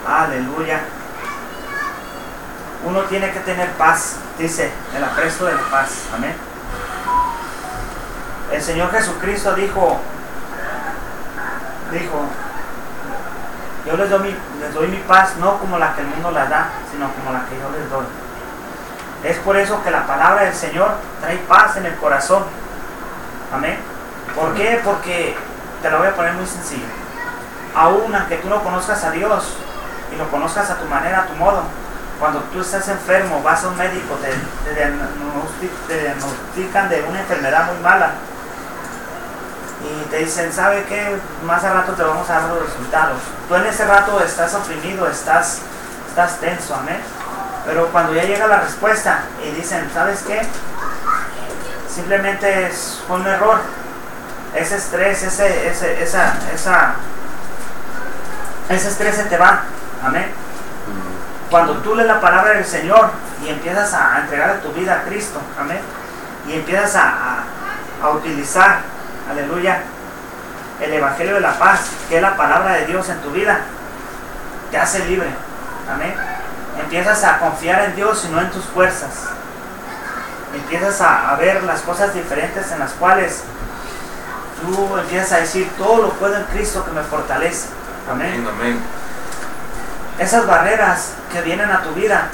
Aleluya 0.06 0.80
uno 2.86 3.00
tiene 3.02 3.32
que 3.32 3.40
tener 3.40 3.68
paz 3.72 4.16
Dice, 4.38 4.70
el 4.94 5.02
apresto 5.02 5.46
de 5.46 5.54
la 5.54 5.62
paz. 5.70 5.88
Amén. 6.14 6.34
El 8.52 8.62
Señor 8.62 8.90
Jesucristo 8.90 9.54
dijo, 9.54 9.98
dijo, 11.90 12.24
yo 13.86 13.96
les 13.96 14.10
doy, 14.10 14.20
mi, 14.20 14.36
les 14.60 14.74
doy 14.74 14.88
mi 14.88 14.98
paz 14.98 15.36
no 15.40 15.58
como 15.58 15.78
la 15.78 15.94
que 15.94 16.02
el 16.02 16.08
mundo 16.08 16.30
la 16.32 16.44
da, 16.46 16.68
sino 16.92 17.10
como 17.14 17.32
la 17.32 17.46
que 17.46 17.58
yo 17.58 17.70
les 17.70 17.88
doy. 17.88 18.04
Es 19.24 19.38
por 19.38 19.56
eso 19.56 19.82
que 19.82 19.90
la 19.90 20.06
palabra 20.06 20.44
del 20.44 20.54
Señor 20.54 20.90
trae 21.22 21.38
paz 21.48 21.78
en 21.78 21.86
el 21.86 21.96
corazón. 21.96 22.44
Amén. 23.56 23.78
¿Por 24.34 24.54
qué? 24.54 24.80
Porque 24.84 25.34
te 25.80 25.90
lo 25.90 25.98
voy 25.98 26.08
a 26.08 26.14
poner 26.14 26.34
muy 26.34 26.46
sencillo. 26.46 26.84
Aún 27.74 28.14
aunque 28.14 28.36
tú 28.36 28.50
no 28.50 28.62
conozcas 28.62 29.02
a 29.04 29.10
Dios 29.12 29.56
y 30.12 30.16
lo 30.16 30.30
conozcas 30.30 30.70
a 30.70 30.76
tu 30.76 30.84
manera, 30.84 31.20
a 31.22 31.26
tu 31.26 31.34
modo, 31.36 31.62
cuando 32.20 32.40
tú 32.52 32.60
estás 32.60 32.86
enfermo, 32.88 33.42
vas 33.42 33.64
a 33.64 33.68
un 33.68 33.78
médico, 33.78 34.14
te, 34.16 34.28
te, 34.68 35.94
diagnostican 36.02 36.90
de 36.90 37.02
una 37.08 37.20
enfermedad 37.20 37.66
muy 37.72 37.82
mala 37.82 38.10
y 39.82 40.08
te 40.10 40.18
dicen, 40.18 40.52
¿sabe 40.52 40.84
qué? 40.84 41.16
Más 41.46 41.64
a 41.64 41.72
rato 41.72 41.92
te 41.92 42.02
vamos 42.02 42.28
a 42.28 42.40
dar 42.40 42.50
los 42.50 42.66
resultados. 42.66 43.18
Tú 43.48 43.54
en 43.54 43.66
ese 43.66 43.86
rato 43.86 44.20
estás 44.20 44.54
oprimido, 44.54 45.08
estás, 45.08 45.60
estás 46.08 46.40
tenso, 46.40 46.74
amén. 46.74 47.00
Pero 47.64 47.86
cuando 47.88 48.12
ya 48.12 48.24
llega 48.24 48.46
la 48.46 48.60
respuesta 48.60 49.20
y 49.42 49.50
dicen, 49.50 49.90
¿sabes 49.94 50.22
qué? 50.26 50.42
Simplemente 51.96 52.66
es 52.66 53.00
un 53.08 53.26
error. 53.26 53.58
Ese 54.54 54.76
estrés, 54.76 55.22
ese, 55.22 55.66
ese, 55.66 56.02
esa, 56.02 56.34
esa, 56.54 56.94
ese 58.68 58.88
estrés 58.88 59.16
se 59.16 59.24
te 59.24 59.38
va. 59.38 59.62
Amén. 60.04 60.26
Cuando 61.50 61.78
tú 61.78 61.94
lees 61.94 62.06
la 62.06 62.20
palabra 62.20 62.50
del 62.50 62.66
Señor 62.66 63.12
y 63.42 63.48
empiezas 63.48 63.94
a, 63.94 64.18
entregar 64.20 64.60
tu 64.60 64.72
vida 64.72 65.00
a 65.00 65.02
Cristo, 65.04 65.40
amén, 65.58 65.80
y 66.46 66.52
empiezas 66.52 66.96
a, 66.96 67.44
a 68.02 68.10
utilizar, 68.10 68.80
aleluya, 69.30 69.80
el 70.82 70.92
Evangelio 70.92 71.36
de 71.36 71.40
la 71.40 71.58
paz, 71.58 71.80
que 72.10 72.16
es 72.16 72.22
la 72.22 72.36
palabra 72.36 72.74
de 72.74 72.84
Dios 72.84 73.08
en 73.08 73.22
tu 73.22 73.30
vida, 73.30 73.60
te 74.70 74.76
hace 74.76 75.06
libre, 75.06 75.30
amén. 75.90 76.14
Empiezas 76.78 77.24
a 77.24 77.38
confiar 77.38 77.84
en 77.86 77.96
Dios 77.96 78.22
y 78.26 78.32
no 78.32 78.38
en 78.42 78.50
tus 78.50 78.66
fuerzas. 78.66 79.30
Empiezas 80.54 81.00
a, 81.00 81.30
a 81.30 81.36
ver 81.36 81.62
las 81.64 81.80
cosas 81.82 82.14
diferentes 82.14 82.70
en 82.72 82.78
las 82.78 82.92
cuales 82.92 83.42
tú 84.62 84.96
empiezas 84.96 85.32
a 85.32 85.36
decir, 85.38 85.70
todo 85.76 86.02
lo 86.02 86.10
puedo 86.10 86.36
en 86.36 86.44
Cristo 86.44 86.84
que 86.84 86.92
me 86.92 87.02
fortalece. 87.02 87.68
Amén. 88.10 88.46
Amén 88.48 88.80
esas 90.18 90.46
barreras 90.46 91.12
que 91.32 91.42
vienen 91.42 91.70
a 91.70 91.82
tu 91.82 91.90
vida 91.90 92.28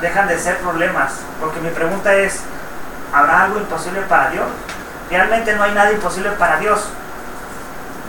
dejan 0.00 0.28
de 0.28 0.38
ser 0.38 0.58
problemas. 0.58 1.12
Porque 1.40 1.60
mi 1.60 1.70
pregunta 1.70 2.14
es, 2.14 2.40
¿habrá 3.12 3.44
algo 3.44 3.58
imposible 3.58 4.02
para 4.02 4.30
Dios? 4.30 4.46
Realmente 5.10 5.54
no 5.54 5.62
hay 5.62 5.72
nada 5.72 5.92
imposible 5.92 6.30
para 6.32 6.58
Dios. 6.58 6.88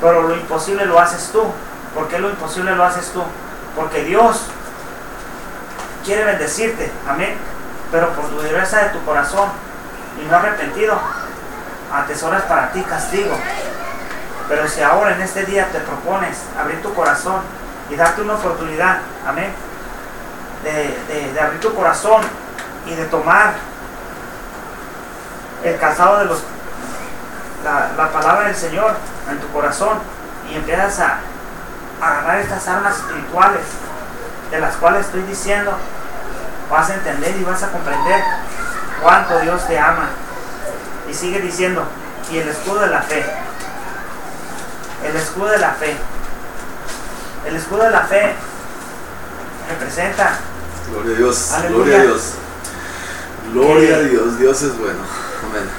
Pero 0.02 0.24
lo 0.24 0.36
imposible 0.36 0.86
lo 0.86 1.00
haces 1.00 1.30
tú. 1.32 1.44
¿Por 1.94 2.08
qué 2.08 2.20
lo 2.20 2.30
imposible 2.30 2.76
lo 2.76 2.84
haces 2.84 3.12
tú? 3.12 3.24
Porque 3.76 4.04
Dios 4.04 4.46
quiere 6.06 6.26
bendecirte. 6.26 6.92
Amén. 7.08 7.38
Pero 7.92 8.10
por 8.10 8.26
tu 8.26 8.42
dureza 8.42 8.84
de 8.84 8.90
tu 8.90 9.04
corazón 9.04 9.50
y 10.22 10.30
no 10.30 10.36
arrepentido, 10.36 11.00
atesoras 11.94 12.44
para 12.44 12.72
ti 12.72 12.82
castigo. 12.84 13.36
Pero 14.48 14.68
si 14.68 14.82
ahora 14.82 15.16
en 15.16 15.22
este 15.22 15.46
día 15.46 15.68
te 15.72 15.80
propones 15.80 16.38
abrir 16.60 16.82
tu 16.82 16.94
corazón 16.94 17.42
y 17.90 17.96
darte 17.96 18.22
una 18.22 18.34
oportunidad, 18.34 19.00
amén, 19.28 19.54
de, 20.64 21.40
abrir 21.40 21.60
tu 21.60 21.74
corazón 21.74 22.22
y 22.86 22.96
de 22.96 23.06
tomar 23.06 23.54
el 25.64 25.78
calzado 25.78 26.20
de 26.20 26.26
los, 26.26 26.44
la, 27.64 28.10
palabra 28.12 28.48
del 28.48 28.56
Señor 28.56 28.96
en 29.30 29.40
tu 29.40 29.48
corazón 29.50 30.00
y 30.50 30.56
empiezas 30.56 31.00
a, 31.00 31.20
agarrar 32.02 32.40
estas 32.40 32.66
armas 32.68 32.98
espirituales 32.98 33.62
de 34.50 34.60
las 34.60 34.76
cuales 34.78 35.06
estoy 35.06 35.22
diciendo, 35.24 35.74
vas 36.70 36.90
a 36.90 36.96
entender 36.96 37.36
y 37.38 37.44
vas 37.44 37.64
a 37.64 37.72
comprender 37.72 38.22
cuánto 39.02 39.40
Dios 39.40 39.68
te 39.68 39.78
ama. 39.78 40.10
Y 41.10 41.14
sigue 41.14 41.40
diciendo, 41.40 41.84
y 42.32 42.38
el 42.38 42.48
escudo 42.48 42.82
de 42.82 42.88
la 42.88 43.02
fe, 43.02 43.26
el 45.04 45.16
escudo 45.16 45.48
de 45.48 45.60
la 45.60 45.72
fe. 45.72 45.96
El 47.46 47.56
escudo 47.56 47.84
de 47.84 47.92
la 47.92 48.02
fe 48.02 48.36
representa. 49.70 50.38
Gloria 50.92 51.14
a 51.14 51.18
Dios. 51.18 51.52
Gloria 51.70 51.96
a 51.98 52.02
Dios. 52.02 52.34
Gloria 53.54 53.96
a 53.96 54.00
Dios. 54.00 54.40
Dios 54.40 54.62
es 54.62 54.78
bueno. 54.78 55.00
Amén. 55.50 55.70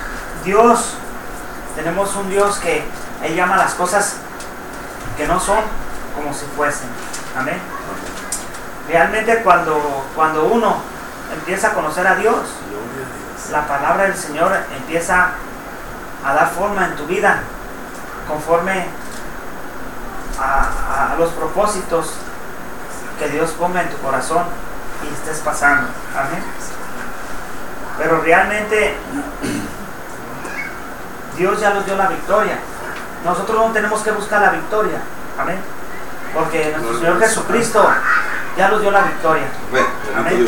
Dios, 0.44 0.94
tenemos 1.76 2.16
un 2.16 2.31
Dios 2.31 2.57
que 2.59 2.83
Él 3.22 3.37
llama 3.37 3.57
las 3.57 3.74
cosas 3.74 4.14
que 5.16 5.26
no 5.26 5.38
son 5.38 5.61
como 6.16 6.33
si 6.33 6.46
fuesen. 6.57 6.88
Amén. 7.37 7.61
Realmente 8.90 9.42
cuando, 9.44 10.05
cuando 10.16 10.46
uno 10.46 10.79
empieza 11.33 11.68
a 11.68 11.74
conocer 11.74 12.05
a 12.09 12.16
Dios, 12.16 12.40
la 13.53 13.64
palabra 13.68 14.05
del 14.05 14.16
Señor 14.16 14.53
empieza 14.76 15.31
a 16.24 16.35
dar 16.35 16.50
forma 16.50 16.87
en 16.87 16.96
tu 16.96 17.07
vida 17.07 17.40
conforme 18.26 18.87
a, 20.40 21.14
los 21.16 21.31
propósitos 21.31 22.14
que 23.18 23.29
Dios 23.29 23.50
ponga 23.53 23.83
en 23.83 23.90
tu 23.90 23.98
corazón 23.98 24.44
y 25.05 25.14
estés 25.14 25.38
pasando. 25.38 25.88
Amén. 26.16 26.42
Pero 27.96 28.22
realmente 28.22 28.96
Dios 31.37 31.61
ya 31.61 31.74
nos 31.74 31.87
dio 31.87 31.96
la 31.96 32.09
victoria. 32.09 32.59
Nosotros 33.24 33.57
no 33.57 33.72
tenemos 33.72 34.03
que 34.03 34.11
buscar 34.11 34.40
la 34.40 34.50
victoria. 34.50 35.00
Amén. 35.38 35.61
Porque 36.35 36.74
nuestro 36.76 36.98
Señor 36.98 37.20
Jesucristo 37.20 37.88
ya 38.61 38.68
nos 38.68 38.83
dio 38.83 38.90
la 38.90 39.01
victoria. 39.01 39.46
Amén. 40.14 40.46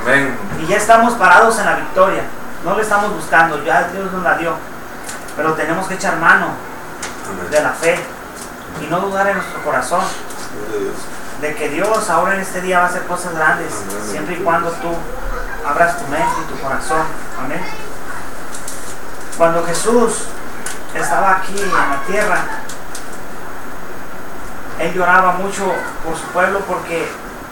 Amén. 0.00 0.38
Y 0.62 0.66
ya 0.68 0.76
estamos 0.76 1.14
parados 1.14 1.58
en 1.58 1.66
la 1.66 1.74
victoria. 1.74 2.22
No 2.64 2.76
le 2.76 2.82
estamos 2.82 3.12
buscando, 3.12 3.64
ya 3.64 3.88
Dios 3.92 4.12
nos 4.12 4.22
la 4.22 4.38
dio. 4.38 4.52
Pero 5.36 5.54
tenemos 5.54 5.88
que 5.88 5.94
echar 5.94 6.18
mano 6.18 6.50
de 7.50 7.60
la 7.60 7.70
fe 7.70 7.98
y 8.80 8.86
no 8.86 9.00
dudar 9.00 9.26
en 9.26 9.38
nuestro 9.38 9.60
corazón 9.64 10.02
de 11.40 11.54
que 11.56 11.68
Dios 11.70 12.08
ahora 12.08 12.36
en 12.36 12.42
este 12.42 12.60
día 12.60 12.78
va 12.78 12.84
a 12.84 12.88
hacer 12.90 13.02
cosas 13.06 13.34
grandes, 13.34 13.72
siempre 14.08 14.36
y 14.36 14.38
cuando 14.38 14.70
tú 14.70 14.94
abras 15.66 15.98
tu 15.98 16.06
mente 16.06 16.36
y 16.46 16.52
tu 16.52 16.62
corazón. 16.62 17.02
Amén. 17.44 17.60
Cuando 19.36 19.64
Jesús 19.64 20.26
estaba 20.94 21.38
aquí 21.38 21.60
en 21.60 21.72
la 21.72 22.02
tierra, 22.06 22.38
Él 24.78 24.94
lloraba 24.94 25.32
mucho 25.32 25.64
por 26.04 26.16
su 26.16 26.26
pueblo 26.26 26.60
porque 26.60 27.08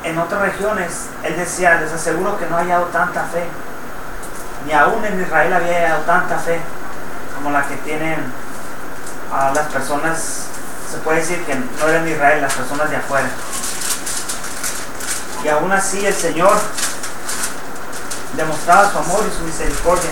en 0.07 0.19
otras 0.19 0.40
regiones 0.40 1.07
Él 1.23 1.37
decía, 1.37 1.81
les 1.81 1.92
aseguro 1.92 2.38
que 2.38 2.47
no 2.47 2.57
ha 2.57 2.61
hallado 2.61 2.87
tanta 2.87 3.25
fe, 3.25 3.45
ni 4.66 4.73
aún 4.73 5.05
en 5.05 5.21
Israel 5.21 5.53
había 5.53 5.73
hallado 5.73 6.03
tanta 6.03 6.38
fe 6.38 6.61
como 7.37 7.51
la 7.51 7.66
que 7.66 7.77
tienen 7.79 8.16
a 9.33 9.53
las 9.53 9.66
personas 9.69 10.47
se 10.90 10.99
puede 10.99 11.19
decir 11.19 11.45
que 11.45 11.55
no 11.55 11.88
eran 11.88 12.09
Israel, 12.09 12.40
las 12.40 12.55
personas 12.55 12.88
de 12.90 12.97
afuera. 12.97 13.29
Y 15.45 15.49
aún 15.49 15.71
así 15.73 16.05
el 16.07 16.14
Señor 16.14 16.57
demostraba 18.37 18.90
su 18.90 18.99
amor 18.99 19.25
y 19.29 19.37
su 19.37 19.45
misericordia. 19.45 20.11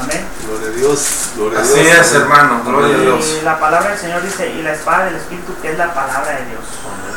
Amén. 0.00 0.26
Gloria 0.46 0.68
a 0.68 0.72
Dios. 0.72 1.30
Gloria 1.36 1.58
a 1.58 1.62
Dios. 1.62 1.78
Así 1.78 1.88
es, 1.88 2.14
hermano. 2.14 2.62
Gloria 2.64 2.96
a 2.96 3.00
Dios. 3.00 3.38
Y 3.40 3.44
la 3.44 3.58
palabra 3.58 3.90
del 3.90 3.98
Señor 3.98 4.22
dice, 4.22 4.48
y 4.48 4.62
la 4.62 4.72
espada 4.72 5.06
del 5.06 5.16
Espíritu, 5.16 5.54
que 5.60 5.72
es 5.72 5.78
la 5.78 5.92
palabra 5.92 6.32
de 6.32 6.46
Dios. 6.46 6.64
Amén. 6.84 7.10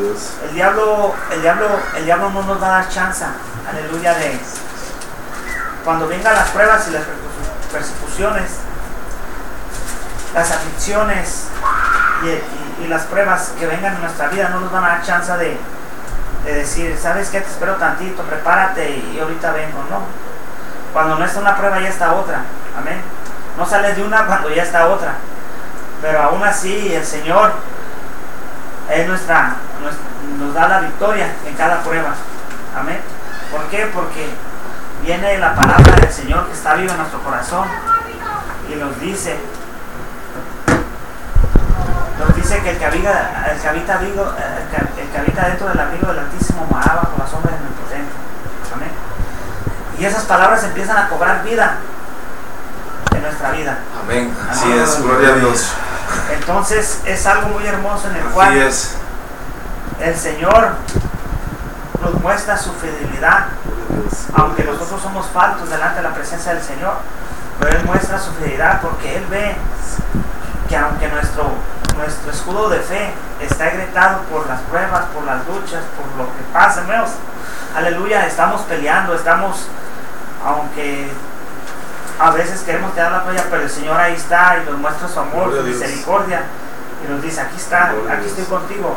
Dios. 0.00 0.32
El 0.48 0.54
diablo, 0.54 1.14
el 1.30 1.42
diablo, 1.42 1.66
el 1.96 2.04
diablo 2.04 2.30
no 2.30 2.42
nos 2.42 2.62
va 2.62 2.66
a 2.66 2.70
dar 2.80 2.88
chance, 2.88 3.24
aleluya, 3.68 4.14
de 4.14 4.38
cuando 5.84 6.08
vengan 6.08 6.34
las 6.34 6.48
pruebas 6.50 6.88
y 6.88 6.92
las 6.92 7.02
persecuciones, 7.70 8.50
las 10.34 10.50
aflicciones 10.50 11.44
y, 12.22 12.62
las 12.88 13.02
pruebas 13.04 13.52
que 13.58 13.66
vengan 13.66 13.94
en 13.94 14.00
nuestra 14.02 14.28
vida 14.28 14.48
no 14.48 14.60
nos 14.60 14.72
van 14.72 14.84
a 14.84 14.88
dar 14.88 15.02
chance 15.02 15.32
de, 15.34 15.56
decir, 16.44 16.98
¿sabes 17.00 17.28
qué? 17.28 17.40
Te 17.40 17.48
espero 17.48 17.76
tantito, 17.76 18.22
prepárate 18.22 18.90
y, 18.90 19.18
ahorita 19.20 19.52
vengo. 19.52 19.84
No. 19.88 20.31
Cuando 20.92 21.18
no 21.18 21.24
está 21.24 21.40
una 21.40 21.56
prueba 21.56 21.80
ya 21.80 21.88
está 21.88 22.12
otra. 22.12 22.42
Amén. 22.78 23.00
No 23.56 23.66
sales 23.66 23.96
de 23.96 24.02
una 24.02 24.26
cuando 24.26 24.50
ya 24.50 24.62
está 24.62 24.88
otra. 24.88 25.14
Pero 26.00 26.22
aún 26.22 26.42
así 26.42 26.94
el 26.94 27.04
Señor 27.04 27.52
es 28.90 29.08
nuestra, 29.08 29.56
nos 30.38 30.54
da 30.54 30.68
la 30.68 30.80
victoria 30.80 31.28
en 31.46 31.54
cada 31.54 31.80
prueba. 31.82 32.14
Amén. 32.76 33.00
¿Por 33.50 33.62
qué? 33.66 33.86
Porque 33.94 34.28
viene 35.02 35.38
la 35.38 35.54
palabra 35.54 35.94
del 35.96 36.12
Señor 36.12 36.46
que 36.46 36.52
está 36.52 36.74
viva 36.74 36.92
en 36.92 36.98
nuestro 36.98 37.20
corazón 37.22 37.68
y 38.70 38.74
nos 38.76 38.98
dice 39.00 39.38
nos 42.18 42.36
dice 42.36 42.60
que 42.62 42.70
el 42.70 42.78
que 42.78 42.84
habita, 42.84 43.44
dentro 45.48 45.68
del 45.68 45.80
abrigo 45.80 46.06
del 46.08 46.18
Altísimo 46.20 46.66
moraba 46.70 47.02
con 47.02 47.18
la 47.18 47.26
sombra 47.26 47.52
Omnipotente. 47.52 48.12
Amén. 48.12 48.21
Y 50.02 50.04
esas 50.04 50.24
palabras 50.24 50.64
empiezan 50.64 50.96
a 50.96 51.08
cobrar 51.08 51.44
vida 51.44 51.76
en 53.14 53.22
nuestra 53.22 53.52
vida. 53.52 53.78
Amén. 54.02 54.36
Así 54.50 54.68
es, 54.72 55.00
gloria 55.00 55.28
a 55.28 55.32
Dios. 55.36 55.68
Entonces 56.32 57.02
es 57.04 57.24
algo 57.24 57.50
muy 57.50 57.64
hermoso 57.64 58.08
en 58.10 58.16
el 58.16 58.24
cual 58.24 58.52
el 60.00 60.16
Señor 60.16 60.70
nos 62.02 62.14
muestra 62.20 62.56
su 62.58 62.72
fidelidad, 62.72 63.46
aunque 64.34 64.64
nosotros 64.64 65.00
somos 65.00 65.24
faltos 65.26 65.70
delante 65.70 65.98
de 65.98 66.02
la 66.02 66.14
presencia 66.14 66.52
del 66.52 66.64
Señor, 66.64 66.94
pero 67.60 67.78
Él 67.78 67.84
muestra 67.84 68.18
su 68.18 68.32
fidelidad 68.32 68.80
porque 68.80 69.18
Él 69.18 69.24
ve 69.30 69.54
que 70.68 70.76
aunque 70.76 71.06
nuestro, 71.10 71.44
nuestro 71.96 72.32
escudo 72.32 72.68
de 72.70 72.80
fe 72.80 73.14
está 73.40 73.66
agrietado 73.66 74.22
por 74.22 74.48
las 74.48 74.62
pruebas, 74.62 75.04
por 75.14 75.22
las 75.22 75.46
luchas, 75.46 75.84
por 75.96 76.06
lo 76.18 76.24
que 76.32 76.42
pasa, 76.52 76.82
aleluya, 77.76 78.26
estamos 78.26 78.62
peleando, 78.62 79.14
estamos, 79.14 79.68
aunque 80.44 81.08
a 82.18 82.30
veces 82.30 82.60
queremos 82.62 82.94
dar 82.94 83.12
la 83.12 83.24
toalla, 83.24 83.44
pero 83.50 83.62
el 83.62 83.70
Señor 83.70 83.98
ahí 83.98 84.14
está 84.14 84.58
y 84.62 84.70
nos 84.70 84.78
muestra 84.78 85.08
su 85.08 85.18
amor, 85.18 85.54
su 85.54 85.62
misericordia 85.62 86.42
y 87.04 87.10
nos 87.10 87.22
dice, 87.22 87.40
aquí 87.40 87.56
está, 87.56 87.94
aquí 88.10 88.26
estoy 88.26 88.44
contigo. 88.44 88.96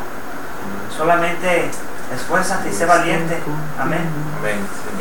Solamente 0.96 1.70
esfuérzate 2.14 2.70
y 2.70 2.74
sé 2.74 2.86
valiente. 2.86 3.38
Amén. 3.80 4.08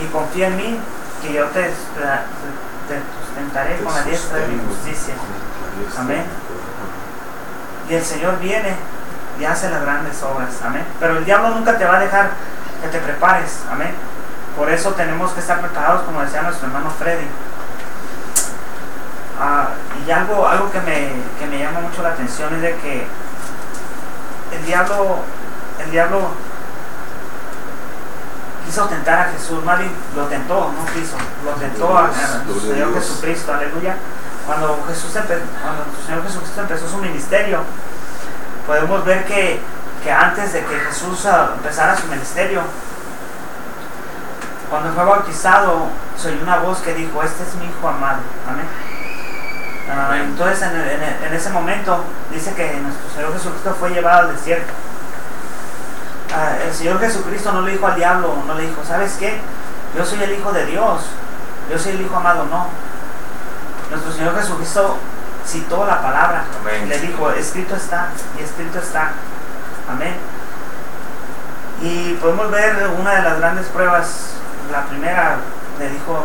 Y 0.03 0.07
confía 0.07 0.49
en 0.49 0.57
mí, 0.57 0.81
que 1.23 1.33
yo 1.33 1.47
te, 1.47 1.63
te 1.63 3.01
sustentaré 3.27 3.79
con 3.79 3.95
la 3.95 4.03
diestra 4.03 4.39
de 4.39 4.49
mi 4.49 4.61
justicia. 4.69 5.15
Amén. 5.99 6.25
Y 7.89 7.95
el 7.95 8.03
Señor 8.03 8.39
viene 8.39 8.75
y 9.39 9.45
hace 9.45 9.69
las 9.71 9.83
grandes 9.83 10.23
obras. 10.23 10.51
Amén. 10.65 10.85
Pero 11.01 11.19
el 11.19 11.25
diablo 11.25 11.51
nunca 11.51 11.77
te 11.77 11.85
va 11.85 11.97
a 11.97 12.01
dejar 12.01 12.31
que 12.83 12.89
te 12.89 12.99
prepares. 12.99 13.61
Amén. 13.71 13.95
Por 14.57 14.71
eso 14.71 14.93
tenemos 14.93 15.33
que 15.33 15.41
estar 15.41 15.61
preparados, 15.61 16.03
como 16.03 16.21
decía 16.23 16.43
nuestro 16.43 16.69
hermano 16.69 16.91
Freddy. 16.91 17.27
Ah, 19.41 19.71
y 20.07 20.11
algo, 20.11 20.47
algo 20.47 20.71
que, 20.71 20.81
me, 20.81 21.11
que 21.39 21.47
me 21.47 21.59
llama 21.59 21.81
mucho 21.81 22.03
la 22.03 22.11
atención 22.11 22.55
es 22.55 22.63
de 22.63 22.77
que 22.77 23.07
el 24.53 24.65
diablo, 24.65 25.19
el 25.85 25.91
diablo 25.91 26.29
quiso 28.65 28.87
tentar 28.87 29.29
a 29.29 29.33
Jesús, 29.33 29.65
Mari 29.65 29.91
lo 30.15 30.25
tentó, 30.27 30.73
no 30.73 30.87
quiso, 30.93 31.17
lo 31.45 31.53
tentó 31.53 31.99
a, 31.99 32.11
Señor 32.13 32.95
Jesucristo, 32.95 33.53
aleluya. 33.53 33.97
Cuando 34.47 34.85
Jesús 34.89 35.11
cuando 35.13 35.33
el 35.35 36.07
Señor 36.07 36.23
Jesucristo 36.23 36.61
empezó 36.61 36.89
su 36.89 36.99
ministerio, 36.99 37.61
podemos 38.67 39.05
ver 39.05 39.25
que, 39.25 39.61
que 40.03 40.13
antes 40.13 40.53
de 40.53 40.65
que 40.65 40.79
Jesús 40.79 41.27
ah, 41.27 41.53
empezara 41.57 41.97
su 41.97 42.07
ministerio, 42.07 42.63
cuando 44.75 44.93
fue 44.93 45.05
bautizado, 45.05 45.87
se 46.21 46.31
oyó 46.33 46.43
una 46.43 46.57
voz 46.57 46.79
que 46.79 46.95
dijo, 46.95 47.23
este 47.23 47.45
es 47.45 47.55
mi 47.55 47.67
hijo 47.67 47.89
amado. 47.89 48.19
Amén. 48.49 48.67
Ah, 49.89 50.17
entonces 50.17 50.63
en, 50.63 51.27
en, 51.27 51.33
ese 51.33 51.51
momento 51.51 52.03
dice 52.33 52.53
que 52.55 52.81
nuestro 52.81 53.09
Señor 53.15 53.33
Jesucristo 53.35 53.77
fue 53.79 53.91
llevado 53.91 54.29
al 54.29 54.35
desierto. 54.35 54.73
Ah, 56.35 56.57
el 56.67 56.75
Señor 56.75 56.99
Jesucristo 56.99 57.53
no 57.53 57.63
le 57.63 57.71
dijo 57.71 57.87
al 57.87 57.95
diablo, 57.95 58.35
no 58.49 58.55
le 58.55 58.67
dijo, 58.67 58.83
¿sabes 58.85 59.13
qué? 59.17 59.39
Yo 59.97 60.05
soy 60.05 60.21
el 60.25 60.33
Hijo 60.33 60.53
de 60.53 60.67
Dios, 60.67 61.03
yo 61.71 61.79
soy 61.79 61.93
el 61.93 62.01
Hijo 62.01 62.17
amado, 62.17 62.45
no. 62.47 62.67
Nuestro 63.91 64.11
Señor 64.11 64.35
Jesucristo 64.41 64.97
citó 65.47 65.87
la 65.87 66.03
palabra, 66.03 66.47
le 66.89 66.99
dijo, 66.99 67.31
escrito 67.31 67.77
está, 67.77 68.09
y 68.37 68.43
escrito 68.43 68.81
está. 68.81 69.13
Amén. 69.89 70.17
Y 71.81 72.15
podemos 72.15 72.51
ver 72.51 72.89
una 72.99 73.13
de 73.13 73.23
las 73.23 73.39
grandes 73.39 73.67
pruebas, 73.67 74.35
la 74.71 74.85
primera 74.87 75.39
le 75.79 75.89
dijo, 75.89 76.23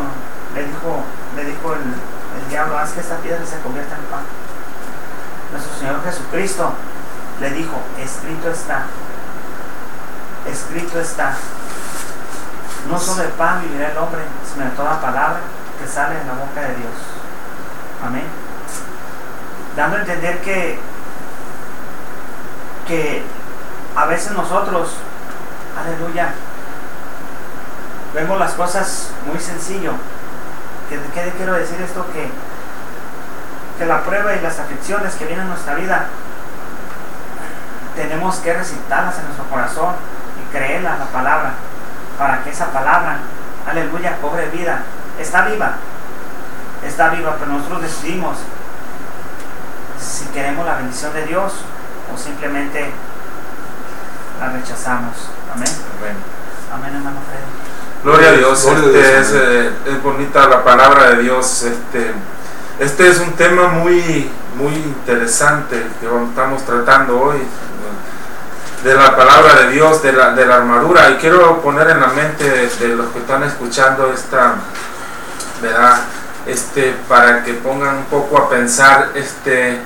le 0.54 0.64
dijo, 0.64 1.02
le 1.36 1.44
dijo 1.44 1.74
el, 1.74 1.80
el 1.80 2.48
diablo, 2.48 2.78
haz 2.78 2.92
que 2.92 3.00
esta 3.00 3.16
piedra 3.16 3.44
se 3.44 3.58
convierta 3.60 3.96
en 3.96 4.04
pan. 4.04 4.22
Nuestro 5.52 5.74
Señor 5.78 6.02
Jesucristo 6.04 6.72
le 7.40 7.50
dijo, 7.50 7.80
escrito 7.98 8.50
está, 8.50 8.84
escrito 10.50 11.00
está. 11.00 11.34
No 12.88 12.98
solo 12.98 13.22
de 13.22 13.28
pan 13.30 13.62
vivirá 13.62 13.90
el 13.90 13.98
hombre, 13.98 14.22
sino 14.50 14.64
de 14.64 14.70
toda 14.72 15.00
palabra 15.00 15.40
que 15.80 15.86
sale 15.86 16.16
de 16.16 16.24
la 16.24 16.32
boca 16.32 16.60
de 16.60 16.76
Dios. 16.76 16.94
Amén. 18.04 18.24
Dando 19.76 19.96
a 19.96 20.00
entender 20.00 20.40
que, 20.40 20.78
que 22.86 23.22
a 23.96 24.06
veces 24.06 24.32
nosotros, 24.32 24.94
aleluya, 25.78 26.32
vemos 28.14 28.38
las 28.38 28.52
cosas 28.52 29.10
muy 29.26 29.38
sencillo, 29.38 29.94
¿Qué 30.90 31.32
quiero 31.36 31.52
decir 31.52 31.80
esto? 31.80 32.04
Que, 32.12 32.28
que 33.78 33.86
la 33.86 34.02
prueba 34.02 34.34
y 34.34 34.40
las 34.40 34.58
aflicciones 34.58 35.14
que 35.14 35.24
vienen 35.24 35.44
en 35.44 35.50
nuestra 35.50 35.76
vida 35.76 36.06
tenemos 37.94 38.36
que 38.38 38.52
recitarlas 38.52 39.16
en 39.18 39.24
nuestro 39.26 39.44
corazón 39.44 39.94
y 40.42 40.52
creerlas 40.52 40.98
la 40.98 41.04
palabra 41.06 41.52
para 42.18 42.42
que 42.42 42.50
esa 42.50 42.66
palabra, 42.72 43.18
aleluya, 43.68 44.16
cobre 44.20 44.48
vida. 44.48 44.82
Está 45.18 45.42
viva, 45.42 45.74
está 46.84 47.10
viva, 47.10 47.36
pero 47.38 47.52
nosotros 47.52 47.82
decidimos 47.82 48.38
si 50.00 50.24
queremos 50.26 50.66
la 50.66 50.74
bendición 50.74 51.12
de 51.12 51.26
Dios 51.26 51.52
o 52.12 52.18
simplemente 52.18 52.90
la 54.40 54.48
rechazamos. 54.48 55.30
Amén. 55.54 55.68
Amén, 56.00 56.16
Amén 56.72 56.96
hermano 56.96 57.18
Freddy. 57.28 57.59
Gloria 58.02 58.30
a 58.30 58.32
Dios, 58.32 58.64
este, 58.64 59.18
eh, 59.18 59.70
Es, 59.86 60.02
bonita 60.02 60.48
la 60.48 60.64
palabra 60.64 61.10
de 61.10 61.22
Dios. 61.22 61.64
Este, 61.64 62.12
este 62.78 63.08
es 63.08 63.18
un 63.18 63.32
tema 63.32 63.68
muy, 63.68 64.30
muy 64.56 64.72
interesante 64.72 65.86
que 66.00 66.06
estamos 66.06 66.64
tratando 66.64 67.20
hoy, 67.20 67.36
de 68.82 68.94
la 68.94 69.14
palabra 69.14 69.54
de 69.56 69.72
Dios, 69.72 70.02
de 70.02 70.14
la, 70.14 70.32
de 70.32 70.46
la 70.46 70.56
armadura. 70.56 71.10
Y 71.10 71.16
quiero 71.16 71.60
poner 71.60 71.90
en 71.90 72.00
la 72.00 72.06
mente 72.06 72.44
de, 72.44 72.88
los 72.88 73.08
que 73.08 73.18
están 73.18 73.42
escuchando 73.42 74.10
esta, 74.10 74.54
¿verdad? 75.60 76.00
Este, 76.46 76.94
para 77.06 77.44
que 77.44 77.52
pongan 77.52 77.96
un 77.96 78.04
poco 78.04 78.38
a 78.38 78.48
pensar, 78.48 79.10
este, 79.14 79.78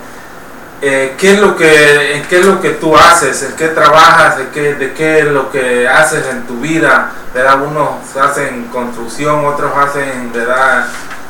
eh, 0.87 1.15
¿qué, 1.19 1.33
es 1.33 1.41
lo 1.41 1.57
que, 1.57 2.25
qué 2.29 2.41
es 2.41 2.45
lo 2.45 2.61
que 2.61 2.71
tú 2.71 2.95
haces, 2.97 3.43
en 3.43 3.53
qué 3.57 3.69
trabajas, 3.69 4.37
de 4.37 4.49
qué, 4.49 4.75
de 4.75 4.93
qué 4.93 5.21
es 5.21 5.25
lo 5.25 5.51
que 5.51 5.89
haces 5.89 6.27
en 6.27 6.47
tu 6.47 6.61
vida. 6.61 7.11
¿verdad? 7.33 7.63
Unos 7.63 8.17
hacen 8.21 8.69
construcción, 8.69 9.47
otros 9.47 9.73
hacen, 9.77 10.31
¿verdad? 10.33 10.87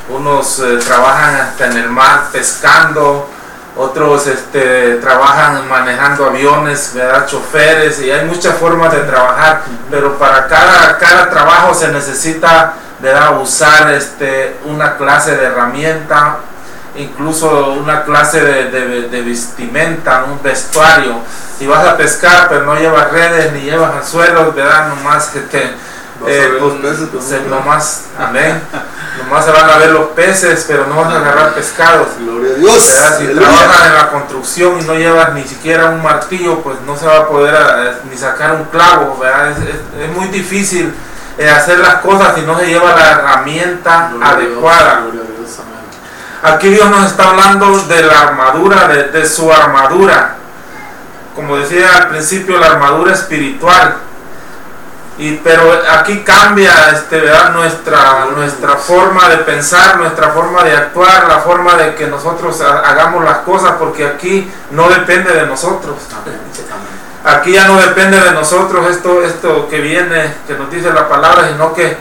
unos 0.09 0.59
eh, 0.59 0.79
trabajan 0.85 1.37
hasta 1.37 1.67
en 1.67 1.77
el 1.79 1.89
mar 1.89 2.25
pescando, 2.33 3.29
otros 3.77 4.27
este, 4.27 4.97
trabajan 4.97 5.69
manejando 5.69 6.27
aviones, 6.27 6.93
¿verdad? 6.95 7.27
choferes, 7.27 8.01
y 8.01 8.11
hay 8.11 8.27
muchas 8.27 8.57
formas 8.57 8.93
de 8.93 9.01
trabajar, 9.01 9.63
pero 9.91 10.19
para 10.19 10.47
cada, 10.47 10.99
cada 10.99 11.31
trabajo 11.31 11.75
se 11.75 11.89
necesita 11.89 12.75
¿verdad? 13.01 13.41
usar 13.41 13.93
este, 13.95 14.57
una 14.65 14.97
clase 14.97 15.37
de 15.37 15.45
herramienta 15.45 16.39
incluso 16.97 17.73
una 17.73 18.05
clase 18.05 18.41
de, 18.41 19.23
vestimenta, 19.23 20.25
un 20.25 20.43
vestuario. 20.43 21.17
Si 21.59 21.67
vas 21.67 21.87
a 21.87 21.97
pescar, 21.97 22.49
pero 22.49 22.65
no 22.65 22.77
llevas 22.77 23.11
redes 23.11 23.53
ni 23.53 23.63
llevas 23.63 23.95
anzuelos, 23.95 24.55
¿verdad? 24.55 24.89
Nomás 24.89 25.29
que 25.29 25.41
te, 25.41 25.75
eh, 26.27 26.59
pues, 26.59 27.25
se, 27.25 27.41
nomás, 27.43 28.05
amén. 28.19 28.61
nomás 29.23 29.45
se 29.45 29.51
van 29.51 29.69
a 29.69 29.77
ver 29.79 29.91
los 29.91 30.09
peces, 30.09 30.65
pero 30.67 30.87
no 30.87 30.97
vas 30.97 31.13
a 31.13 31.19
agarrar 31.19 31.55
pescados. 31.55 32.09
Gloria 32.19 32.55
a 32.55 32.59
Dios. 32.59 32.83
Si 33.19 33.27
trabajas 33.27 33.87
en 33.87 33.95
la 33.95 34.11
construcción 34.11 34.81
y 34.81 34.85
no 34.85 34.95
llevas 34.95 35.35
ni 35.35 35.45
siquiera 35.45 35.91
un 35.91 36.03
martillo, 36.03 36.61
pues 36.61 36.81
no 36.87 36.97
se 36.97 37.07
va 37.07 37.19
a 37.19 37.29
poder 37.29 37.55
eh, 37.55 37.93
ni 38.11 38.17
sacar 38.17 38.53
un 38.53 38.65
clavo, 38.65 39.19
¿verdad? 39.19 39.51
Es, 39.51 40.11
muy 40.15 40.29
difícil 40.29 40.95
eh, 41.39 41.51
hacer 41.51 41.79
las 41.79 41.97
cosas 41.97 42.35
si 42.37 42.43
no 42.43 42.59
se 42.59 42.67
lleva 42.67 42.95
la 42.95 43.11
herramienta 43.11 44.13
adecuada. 44.23 45.05
Aquí 46.45 46.69
Dios 46.69 46.91
nos 46.91 47.07
está 47.07 47.31
hablando 47.31 47.79
de 47.85 48.03
la 48.03 48.21
armadura, 48.21 48.87
de, 48.87 49.27
su 49.27 49.51
armadura. 49.51 50.37
Como 51.35 51.57
decía 51.57 51.89
al 51.97 52.09
principio, 52.09 52.59
la 52.59 52.67
armadura 52.67 53.15
espiritual. 53.15 53.97
Y, 55.17 55.37
pero 55.37 55.63
aquí 55.91 56.23
cambia 56.23 56.91
este, 56.93 57.23
Nuestra, 57.55 58.27
nuestra 58.37 58.77
forma 58.77 59.27
de 59.31 59.39
pensar, 59.39 59.97
nuestra 59.97 60.33
forma 60.33 60.63
de 60.65 60.77
actuar, 60.77 61.29
la 61.29 61.39
forma 61.39 61.77
de 61.77 61.95
que 61.95 62.09
nosotros 62.09 62.61
hagamos 62.61 63.25
las 63.25 63.39
cosas, 63.39 63.77
porque 63.79 64.07
aquí 64.07 64.53
no 64.71 64.91
depende 64.91 65.33
de 65.33 65.47
nosotros. 65.47 65.97
Aquí 67.25 67.53
ya 67.53 67.69
no 67.69 67.79
depende 67.79 68.21
de 68.21 68.33
nosotros 68.33 68.91
esto, 68.91 69.23
esto 69.23 69.67
que 69.71 69.81
viene, 69.81 70.35
que 70.47 70.59
nos 70.59 70.71
dice 70.71 70.93
la 70.93 71.09
palabra, 71.09 71.49
sino 71.49 71.73
que 71.73 71.97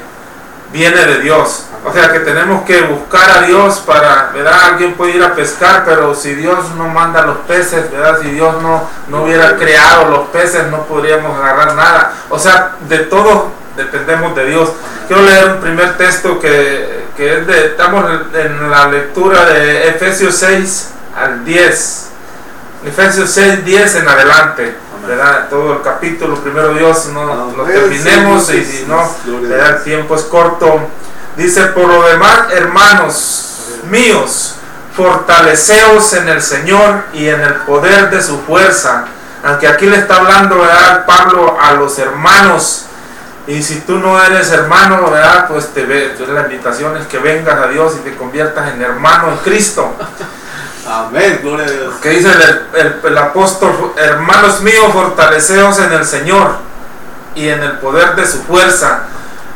viene 0.74 1.06
de 1.06 1.20
Dios. 1.22 1.68
O 1.86 1.94
sea 1.94 2.12
que 2.12 2.20
tenemos 2.20 2.64
que 2.64 2.82
buscar 2.82 3.30
a 3.30 3.42
Dios 3.44 3.82
para, 3.86 4.32
¿verdad? 4.34 4.72
Alguien 4.72 4.96
puede 4.96 5.16
ir 5.16 5.24
a 5.24 5.36
pescar, 5.36 5.84
pero 5.86 6.16
si 6.16 6.34
Dios 6.34 6.72
no 6.76 6.88
manda 6.90 7.26
los 7.26 7.38
peces, 7.40 7.92
¿verdad? 7.92 8.20
Si 8.22 8.32
Dios 8.32 8.62
no, 8.62 8.90
no 9.08 9.24
hubiera 9.24 9.56
creado 9.56 10.10
los 10.10 10.28
peces, 10.30 10.68
no 10.72 10.84
podríamos 10.86 11.38
agarrar 11.38 11.76
nada. 11.76 12.14
O 12.30 12.40
sea, 12.40 12.76
de 12.90 13.00
todo 13.00 13.52
dependemos 13.78 14.36
de 14.36 14.46
Dios. 14.48 14.70
quiero 15.08 15.24
leer 15.24 15.50
un 15.52 15.60
primer 15.60 15.98
texto 15.98 16.40
que, 16.40 17.06
que 17.16 17.40
es 17.40 17.48
de, 17.48 17.66
estamos 17.68 18.06
en 18.34 18.72
la 18.72 18.88
lectura 18.88 19.46
de 19.46 19.90
Efesios 19.90 20.36
6 20.36 20.90
al 21.16 21.46
10. 21.46 22.10
Efesios 22.86 23.30
6, 23.30 23.66
10 23.66 23.96
en 23.96 24.10
adelante. 24.10 24.76
¿Verdad? 25.08 25.50
Todo 25.50 25.74
el 25.74 25.82
capítulo, 25.82 26.36
primero 26.36 26.74
Dios, 26.74 27.08
no 27.08 27.54
lo 27.56 27.64
terminemos 27.64 28.52
y 28.54 28.64
si 28.64 28.86
no, 28.86 29.10
el 29.26 29.84
tiempo 29.84 30.16
es 30.16 30.24
corto. 30.24 30.80
Dice, 31.36 31.66
por 31.68 31.88
lo 31.88 32.04
demás, 32.04 32.52
hermanos 32.52 33.54
míos, 33.90 34.56
fortaleceos 34.96 36.14
en 36.14 36.30
el 36.30 36.42
Señor 36.42 37.04
y 37.14 37.28
en 37.28 37.42
el 37.42 37.56
poder 37.62 38.10
de 38.10 38.22
su 38.22 38.40
fuerza. 38.42 39.06
Aunque 39.44 39.68
aquí 39.68 39.88
le 39.88 39.98
está 39.98 40.18
hablando, 40.18 40.60
¿verdad? 40.60 41.06
Pablo 41.06 41.58
a 41.60 41.74
los 41.74 41.98
hermanos. 42.00 42.86
Y 43.46 43.62
si 43.62 43.82
tú 43.82 43.98
no 43.98 44.24
eres 44.24 44.52
hermano, 44.52 45.10
¿verdad? 45.10 45.48
Pues 45.50 45.68
te 45.74 45.86
ve, 45.86 46.16
la 46.30 46.44
invitación 46.44 46.96
es 46.96 47.08
que 47.08 47.18
vengas 47.18 47.60
a 47.60 47.68
Dios 47.68 47.94
y 48.00 48.10
te 48.10 48.16
conviertas 48.16 48.74
en 48.74 48.82
hermano 48.82 49.32
en 49.32 49.38
Cristo. 49.40 49.94
Amén, 50.88 51.40
gloria 51.42 51.66
a 51.66 51.70
Dios. 51.72 51.96
Que 52.02 52.10
dice 52.10 52.30
el, 53.04 53.18
apóstol, 53.18 53.94
hermanos 53.96 54.62
míos, 54.62 54.92
fortaleceos 54.92 55.80
en 55.80 55.94
el 55.94 56.06
Señor 56.06 56.58
y 57.36 57.48
en 57.48 57.64
el 57.64 57.80
poder 57.80 58.16
de 58.16 58.28
su 58.28 58.44
fuerza. 58.44 59.04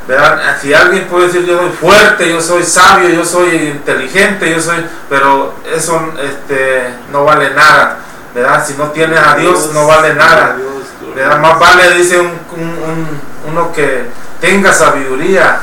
¿verdad? 0.08 0.58
Si 0.62 0.74
alguien 0.74 1.08
puede 1.08 1.28
decir 1.28 1.46
yo 1.46 1.60
soy 1.60 1.72
fuerte, 1.72 2.30
yo 2.30 2.42
soy 2.42 2.64
sabio, 2.64 3.10
yo 3.10 3.26
soy 3.26 3.56
inteligente, 3.56 4.50
yo 4.50 4.62
soy, 4.62 4.86
pero 5.10 5.56
eso 5.76 6.14
este, 6.22 6.94
no 7.12 7.26
vale 7.26 7.54
nada, 7.54 7.98
¿verdad? 8.34 8.66
Si 8.66 8.76
no 8.76 8.92
tienes 8.92 9.20
a 9.20 9.36
Dios 9.36 9.72
no 9.74 9.86
vale 9.86 10.14
nada. 10.14 10.56
¿verdad? 11.14 11.40
Más 11.40 11.60
vale, 11.60 11.92
dice 11.96 12.20
un, 12.20 12.32
uno 13.50 13.74
que 13.74 14.06
tenga 14.40 14.72
sabiduría, 14.72 15.60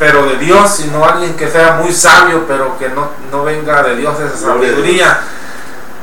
pero 0.00 0.24
de 0.24 0.38
Dios, 0.38 0.76
sino 0.76 1.04
alguien 1.04 1.36
que 1.36 1.46
sea 1.46 1.72
muy 1.72 1.92
sabio, 1.92 2.46
pero 2.48 2.78
que 2.78 2.88
no, 2.88 3.10
no 3.30 3.44
venga 3.44 3.82
de 3.82 3.96
Dios 3.96 4.18
esa 4.18 4.46
sabiduría. 4.46 5.20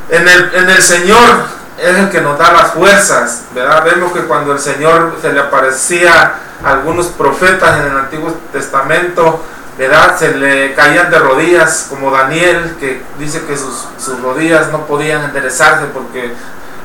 En 0.08 0.26
el, 0.26 0.54
en 0.54 0.70
el 0.70 0.80
Señor 0.80 1.42
es 1.76 1.96
el 1.96 2.08
que 2.08 2.20
nos 2.20 2.38
da 2.38 2.52
las 2.52 2.74
fuerzas, 2.74 3.46
¿verdad? 3.52 3.82
Vemos 3.84 4.12
que 4.12 4.20
cuando 4.20 4.52
el 4.52 4.60
Señor 4.60 5.16
se 5.20 5.32
le 5.32 5.40
aparecía 5.40 6.34
a 6.64 6.70
algunos 6.70 7.06
profetas 7.06 7.80
en 7.80 7.90
el 7.90 7.98
Antiguo 7.98 8.32
Testamento, 8.52 9.42
¿verdad? 9.76 10.16
Se 10.16 10.32
le 10.32 10.74
caían 10.74 11.10
de 11.10 11.18
rodillas, 11.18 11.88
como 11.90 12.12
Daniel, 12.12 12.76
que 12.78 13.02
dice 13.18 13.42
que 13.46 13.56
sus, 13.56 13.88
sus 13.98 14.22
rodillas 14.22 14.70
no 14.70 14.86
podían 14.86 15.24
enderezarse 15.24 15.86
porque 15.86 16.32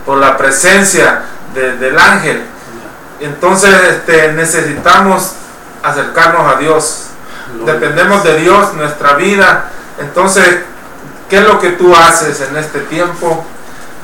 por 0.04 0.17
la 0.17 0.36
presencia 0.36 1.26
del 1.54 1.99
ángel. 1.99 2.41
Entonces 3.19 3.71
este, 3.84 4.32
necesitamos 4.32 5.34
acercarnos 5.84 6.56
a 6.56 6.58
Dios. 6.58 7.08
Dependemos 7.65 8.24
de 8.24 8.38
Dios, 8.38 8.74
nuestra 8.74 9.13
vida. 9.13 9.65
Entonces, 10.00 10.60
¿qué 11.30 11.38
es 11.38 11.43
lo 11.43 11.60
que 11.60 11.72
tú 11.72 11.96
haces 11.96 12.41
en 12.41 12.58
este 12.58 12.80
tiempo? 12.82 13.46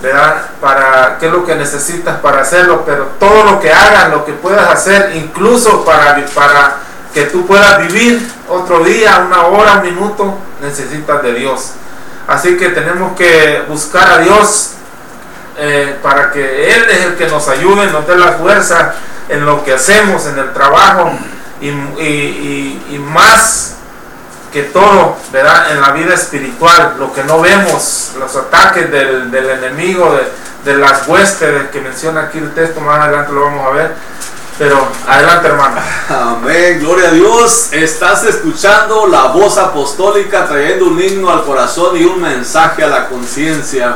¿verdad? 0.02 0.46
Para 0.62 1.18
qué 1.20 1.26
es 1.28 1.32
lo 1.32 1.46
que 1.46 1.56
necesitas 1.56 2.20
para 2.20 2.42
hacerlo, 2.42 2.84
pero 2.86 3.10
todo 3.20 3.44
lo 3.44 3.60
que 3.60 3.72
hagas, 3.72 4.10
lo 4.10 4.24
que 4.26 4.34
puedas 4.34 4.70
hacer, 4.70 5.12
incluso 5.16 5.84
para, 5.84 6.24
para 6.34 6.78
que 7.14 7.24
tú 7.24 7.46
puedas 7.46 7.80
vivir 7.80 8.32
otro 8.48 8.84
día, 8.84 9.26
una 9.26 9.48
hora, 9.48 9.74
un 9.76 9.82
minuto, 9.84 10.38
necesitas 10.62 11.22
de 11.22 11.34
Dios. 11.34 11.72
Así 12.28 12.56
que 12.58 12.70
tenemos 12.70 13.16
que 13.18 13.64
buscar 13.68 14.10
a 14.10 14.18
Dios 14.20 14.72
eh, 15.58 15.98
para 16.02 16.32
que 16.32 16.74
Él 16.74 16.86
es 16.90 17.02
el 17.02 17.16
que 17.16 17.28
nos 17.28 17.48
ayude, 17.50 17.88
nos 17.88 18.08
dé 18.08 18.16
la 18.16 18.34
fuerza 18.34 18.94
en 19.28 19.46
lo 19.46 19.64
que 19.64 19.74
hacemos, 19.74 20.26
en 20.28 20.38
el 20.38 20.54
trabajo 20.54 21.12
y, 21.62 23.00
más 23.00 23.76
que 24.52 24.64
todo, 24.64 25.16
¿verdad? 25.32 25.72
En 25.72 25.82
la 25.82 25.92
vida 25.92 26.14
espiritual, 26.14 26.96
lo 26.98 27.14
que 27.14 27.24
no 27.24 27.40
vemos, 27.40 28.14
los 28.18 28.36
ataques 28.36 28.92
del, 28.92 29.34
enemigo, 29.34 30.18
de, 30.66 30.76
las 30.76 31.08
huéspedes 31.08 31.70
que 31.70 31.82
menciona 31.82 32.24
aquí 32.24 32.40
el 32.40 32.54
texto, 32.54 32.82
más 32.82 33.00
adelante 33.00 33.32
lo 33.34 33.42
vamos 33.42 33.68
a 33.68 33.70
ver. 33.72 33.96
Pero 34.58 34.90
adelante, 35.08 35.48
hermano. 35.48 35.82
Amén, 36.10 36.82
gloria 36.82 37.08
a 37.08 37.12
Dios. 37.12 37.70
Estás 37.72 38.26
escuchando 38.26 39.08
la 39.08 39.28
voz 39.28 39.58
apostólica 39.58 40.48
trayendo 40.48 40.88
un 40.88 41.02
himno 41.02 41.30
al 41.30 41.46
corazón 41.46 41.96
y 41.96 42.04
un 42.04 42.22
mensaje 42.22 42.84
a 42.84 42.88
la 42.88 43.08
conciencia. 43.08 43.96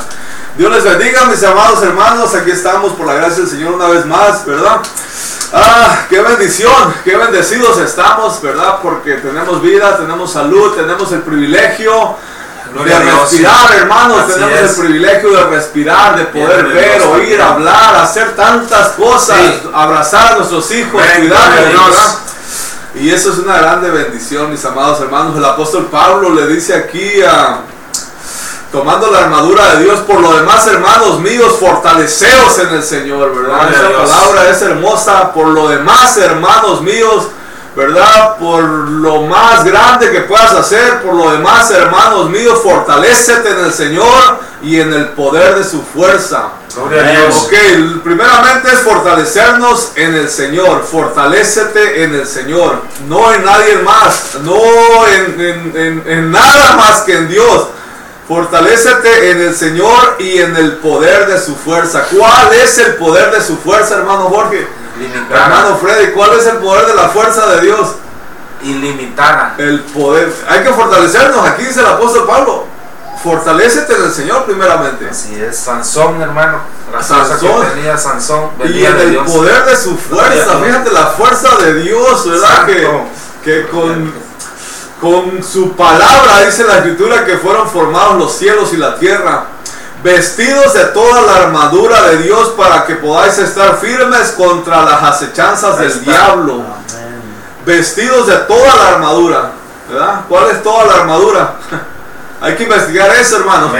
Dios 0.55 0.71
les 0.71 0.83
bendiga, 0.83 1.25
mis 1.25 1.43
amados 1.43 1.81
hermanos. 1.81 2.35
Aquí 2.35 2.51
estamos 2.51 2.93
por 2.93 3.07
la 3.07 3.15
gracia 3.15 3.37
del 3.37 3.47
Señor 3.47 3.73
una 3.73 3.87
vez 3.87 4.05
más, 4.05 4.45
¿verdad? 4.45 4.81
Ah, 5.51 6.05
qué 6.07 6.21
bendición, 6.21 6.93
qué 7.03 7.17
bendecidos 7.17 7.79
estamos, 7.79 8.39
¿verdad? 8.39 8.77
Porque 8.83 9.13
tenemos 9.15 9.63
vida, 9.63 9.97
tenemos 9.97 10.31
salud, 10.31 10.75
tenemos 10.75 11.11
el 11.11 11.23
privilegio 11.23 12.17
de 12.85 12.99
respirar, 12.99 13.73
hermanos, 13.77 14.27
tenemos 14.27 14.59
el 14.59 14.75
privilegio 14.75 15.31
de 15.31 15.43
respirar, 15.45 16.17
de 16.17 16.25
poder 16.25 16.67
ver, 16.67 17.01
oír, 17.01 17.41
hablar, 17.41 17.95
hacer 17.95 18.35
tantas 18.35 18.89
cosas, 18.89 19.39
abrazar 19.73 20.33
a 20.33 20.35
nuestros 20.37 20.69
hijos, 20.71 21.01
cuidarlos, 21.17 22.17
Y 22.93 23.09
eso 23.09 23.31
es 23.31 23.39
una 23.39 23.57
grande 23.57 23.89
bendición, 23.89 24.51
mis 24.51 24.63
amados 24.65 25.01
hermanos. 25.01 25.35
El 25.35 25.45
apóstol 25.45 25.87
Pablo 25.91 26.29
le 26.29 26.45
dice 26.45 26.75
aquí 26.75 27.23
a 27.23 27.72
tomando 28.73 29.11
la 29.11 29.19
armadura 29.19 29.75
de 29.75 29.83
Dios. 29.83 29.99
Por 29.99 30.19
lo 30.19 30.35
demás, 30.35 30.65
hermanos 30.67 31.19
míos, 31.19 31.55
fortaleceos 31.59 32.57
en 32.57 32.69
el 32.69 32.83
Señor, 32.83 33.33
¿verdad? 33.35 33.71
Esa 33.71 33.91
palabra 33.91 34.49
es 34.49 34.61
hermosa. 34.63 35.31
Por 35.31 35.47
lo 35.47 35.69
demás, 35.69 36.17
hermanos 36.17 36.81
míos, 36.81 37.27
¿verdad? 37.75 38.35
Por 38.37 38.63
lo 38.63 39.21
más 39.21 39.63
grande 39.63 40.11
que 40.11 40.21
puedas 40.21 40.53
hacer, 40.53 41.03
por 41.03 41.13
lo 41.13 41.31
demás, 41.31 41.69
hermanos 41.69 42.31
míos, 42.31 42.61
fortalecete 42.63 43.51
en 43.51 43.65
el 43.65 43.71
Señor 43.71 44.39
y 44.63 44.79
en 44.79 44.91
el 44.91 45.09
poder 45.09 45.55
de 45.55 45.63
su 45.63 45.83
fuerza. 45.83 46.49
Gloria 46.75 47.03
a 47.03 47.11
Dios. 47.11 47.43
Ok, 47.45 48.01
primeramente 48.03 48.69
es 48.69 48.79
fortalecernos 48.79 49.91
en 49.95 50.15
el 50.15 50.27
Señor. 50.27 50.83
Fortalecete 50.83 52.03
en 52.03 52.15
el 52.15 52.25
Señor, 52.25 52.81
no 53.07 53.31
en 53.31 53.45
nadie 53.45 53.75
más, 53.77 54.37
no 54.41 54.57
en, 55.07 56.03
en 56.07 56.31
nada 56.31 56.75
más 56.75 57.01
que 57.01 57.13
en 57.13 57.29
Dios. 57.29 57.67
Fortalécete 58.27 59.31
en 59.31 59.41
el 59.41 59.55
Señor 59.55 60.15
y 60.19 60.39
en 60.39 60.55
el 60.55 60.77
poder 60.77 61.27
de 61.27 61.39
su 61.39 61.55
fuerza. 61.55 62.05
¿Cuál 62.09 62.53
es 62.53 62.77
el 62.77 62.95
poder 62.95 63.31
de 63.31 63.41
su 63.41 63.57
fuerza, 63.57 63.95
hermano 63.95 64.29
Jorge? 64.29 64.65
Ilimitada. 64.97 65.45
Hermano 65.45 65.77
Freddy, 65.77 66.11
¿cuál 66.13 66.39
es 66.39 66.45
el 66.45 66.57
poder 66.57 66.85
de 66.85 66.95
la 66.95 67.09
fuerza 67.09 67.47
de 67.47 67.61
Dios? 67.61 67.95
Ilimitada. 68.61 69.55
El 69.57 69.81
poder. 69.81 70.33
Hay 70.47 70.63
que 70.63 70.71
fortalecernos. 70.71 71.45
Aquí 71.45 71.65
dice 71.65 71.81
el 71.81 71.87
apóstol 71.87 72.25
Pablo. 72.25 72.65
Fortalécete 73.21 73.93
en 73.93 74.03
el 74.03 74.11
Señor 74.11 74.45
primeramente. 74.45 75.09
Así 75.09 75.41
es. 75.41 75.57
Sansón, 75.57 76.21
hermano. 76.21 76.59
La 76.93 77.03
Sansón. 77.03 77.61
Que 77.61 77.67
tenía 77.75 77.97
Sansón. 77.97 78.51
Y 78.63 78.85
en 78.85 78.99
el 78.99 79.17
poder 79.17 79.65
de 79.65 79.75
su 79.75 79.97
fuerza. 79.97 80.59
Fíjate 80.63 80.91
la 80.91 81.07
fuerza 81.07 81.57
de 81.57 81.73
Dios, 81.75 82.29
¿verdad? 82.29 82.65
Que, 82.65 82.87
que 83.43 83.67
con 83.67 84.13
con 85.03 85.43
su 85.43 85.73
palabra, 85.73 86.45
dice 86.45 86.63
la 86.63 86.77
escritura, 86.77 87.25
que 87.25 87.37
fueron 87.37 87.69
formados 87.69 88.17
los 88.17 88.37
cielos 88.37 88.71
y 88.71 88.77
la 88.77 88.95
tierra, 88.95 89.47
vestidos 90.01 90.73
de 90.73 90.85
toda 90.85 91.21
la 91.23 91.43
armadura 91.43 92.03
de 92.03 92.19
Dios 92.19 92.53
para 92.55 92.85
que 92.85 92.95
podáis 92.95 93.37
estar 93.37 93.75
firmes 93.79 94.31
contra 94.31 94.81
las 94.83 95.03
acechanzas 95.03 95.77
del 95.77 96.05
diablo. 96.05 96.63
Vestidos 97.65 98.27
de 98.27 98.35
toda 98.37 98.75
la 98.77 98.87
armadura. 98.95 99.51
¿Verdad? 99.89 100.21
¿Cuál 100.29 100.49
es 100.51 100.63
toda 100.63 100.85
la 100.85 100.93
armadura? 101.01 101.55
Hay 102.41 102.55
que 102.55 102.63
investigar 102.63 103.09
eso, 103.11 103.37
hermano. 103.39 103.73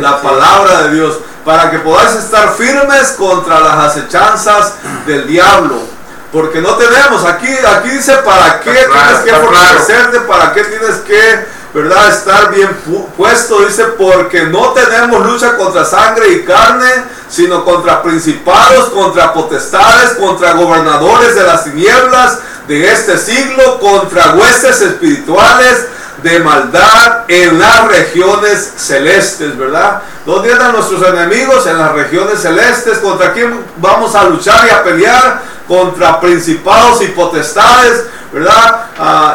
La 0.00 0.22
palabra 0.22 0.82
de 0.84 0.94
Dios. 0.94 1.18
Para 1.44 1.72
que 1.72 1.78
podáis 1.80 2.14
estar 2.14 2.52
firmes 2.54 3.16
contra 3.18 3.58
las 3.58 3.96
acechanzas 3.96 4.74
del 5.06 5.26
diablo. 5.26 5.97
Porque 6.32 6.60
no 6.60 6.74
tenemos, 6.76 7.24
aquí, 7.24 7.48
aquí 7.48 7.90
dice 7.90 8.12
para 8.18 8.60
qué 8.60 8.70
tienes 8.70 9.18
que 9.24 9.32
fortalecerte, 9.32 10.20
para 10.20 10.52
qué 10.52 10.64
tienes 10.64 10.96
que, 11.06 11.46
¿verdad? 11.72 12.08
Estar 12.10 12.50
bien 12.50 12.68
puesto, 13.16 13.64
dice, 13.64 13.84
porque 13.96 14.42
no 14.44 14.72
tenemos 14.72 15.24
lucha 15.24 15.56
contra 15.56 15.86
sangre 15.86 16.32
y 16.32 16.44
carne, 16.44 16.90
sino 17.30 17.64
contra 17.64 18.02
principados, 18.02 18.90
contra 18.90 19.32
potestades, 19.32 20.10
contra 20.18 20.52
gobernadores 20.52 21.34
de 21.34 21.44
las 21.44 21.64
tinieblas 21.64 22.38
de 22.66 22.92
este 22.92 23.16
siglo, 23.16 23.80
contra 23.80 24.34
huestes 24.34 24.82
espirituales 24.82 25.86
de 26.22 26.40
maldad 26.40 27.24
en 27.28 27.58
las 27.58 27.86
regiones 27.88 28.72
celestes, 28.76 29.56
¿verdad? 29.56 30.02
¿Dónde 30.26 30.52
están 30.52 30.72
nuestros 30.72 31.02
enemigos? 31.06 31.66
En 31.66 31.78
las 31.78 31.92
regiones 31.92 32.40
celestes. 32.40 32.98
¿Contra 32.98 33.32
quién 33.32 33.64
vamos 33.76 34.14
a 34.14 34.24
luchar 34.24 34.66
y 34.66 34.70
a 34.70 34.82
pelear? 34.82 35.42
Contra 35.66 36.20
principados 36.20 37.02
y 37.02 37.08
potestades, 37.08 38.06
¿verdad? 38.32 38.86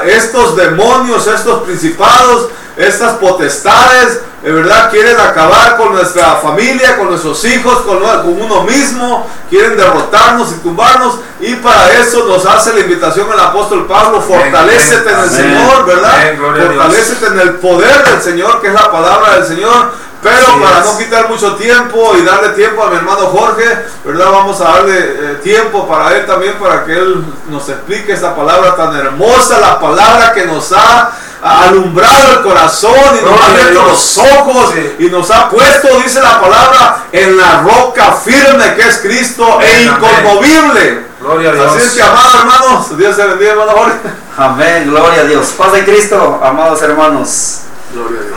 estos 0.05 0.55
demonios, 0.55 1.27
estos 1.27 1.63
principados, 1.63 2.49
estas 2.75 3.13
potestades, 3.13 4.19
en 4.43 4.55
verdad 4.55 4.91
quieren 4.91 5.17
acabar 5.17 5.77
con 5.77 5.93
nuestra 5.93 6.35
familia, 6.35 6.97
con 6.97 7.09
nuestros 7.09 7.45
hijos, 7.45 7.77
con, 7.83 7.99
con, 7.99 8.41
uno 8.41 8.63
mismo, 8.63 9.25
quieren 9.49 9.77
derrotarnos 9.77 10.51
y 10.51 10.55
tumbarnos. 10.55 11.19
Y 11.39 11.55
para 11.55 11.93
eso 11.93 12.25
nos 12.27 12.45
hace 12.45 12.73
la 12.73 12.81
invitación 12.81 13.31
el 13.31 13.39
apóstol 13.39 13.87
Pablo, 13.87 14.21
fortalecete 14.21 15.09
en 15.09 15.19
el 15.19 15.29
Señor, 15.29 15.85
¿verdad? 15.85 16.35
Fortalecete 16.37 17.27
en 17.27 17.39
el 17.39 17.55
poder 17.55 18.03
del 18.03 18.21
Señor, 18.21 18.59
que 18.59 18.67
es 18.67 18.73
la 18.73 18.91
palabra 18.91 19.35
del 19.35 19.45
Señor. 19.45 19.91
Pero 20.21 20.45
para 20.61 20.79
no 20.79 20.97
quitar 20.97 21.29
mucho 21.29 21.55
tiempo 21.55 22.13
y 22.17 22.23
darle 22.23 22.49
tiempo 22.49 22.81
a 22.83 22.89
mi 22.89 22.95
hermano 22.95 23.27
Jorge, 23.27 23.65
¿verdad? 24.05 24.31
Vamos 24.31 24.59
a 24.61 24.65
darle 24.65 24.97
eh, 24.97 25.39
tiempo 25.43 25.85
para 25.85 26.15
él 26.15 26.25
también, 26.25 26.53
para 26.53 26.85
que 26.85 26.93
él 26.93 27.25
nos 27.49 27.67
explique 27.67 28.13
esa 28.13 28.33
palabra 28.33 28.75
tan 28.75 28.95
hermosa, 28.95 29.59
la 29.59 29.79
palabra 29.81 30.33
que 30.33 30.45
nos 30.45 30.71
ha 30.71 31.11
alumbrado 31.43 32.37
el 32.37 32.41
corazón 32.43 33.19
y 33.19 33.25
nos 33.25 33.39
ha 33.39 33.47
abierto 33.51 33.83
los 33.83 34.17
ojos 34.17 34.73
y 34.97 35.05
nos 35.09 35.29
ha 35.29 35.49
puesto, 35.49 35.99
dice 36.01 36.21
la 36.21 36.39
palabra, 36.39 37.03
en 37.11 37.35
la 37.35 37.61
roca 37.61 38.13
firme 38.13 38.75
que 38.75 38.87
es 38.87 38.99
Cristo 38.99 39.59
e 39.61 39.83
inconmovible. 39.83 41.07
Gloria 41.19 41.49
a 41.49 41.53
Dios. 41.53 41.71
Así 41.75 41.85
es 41.85 41.91
que, 41.93 42.01
amados 42.01 42.35
hermanos, 42.35 42.97
Dios 42.97 43.15
se 43.15 43.25
bendiga, 43.25 43.51
hermano 43.51 43.71
Jorge. 43.71 43.99
Amén, 44.37 44.89
gloria 44.89 45.21
a 45.21 45.25
Dios. 45.25 45.47
Paz 45.57 45.73
de 45.73 45.83
Cristo, 45.83 46.39
amados 46.41 46.81
hermanos. 46.81 47.59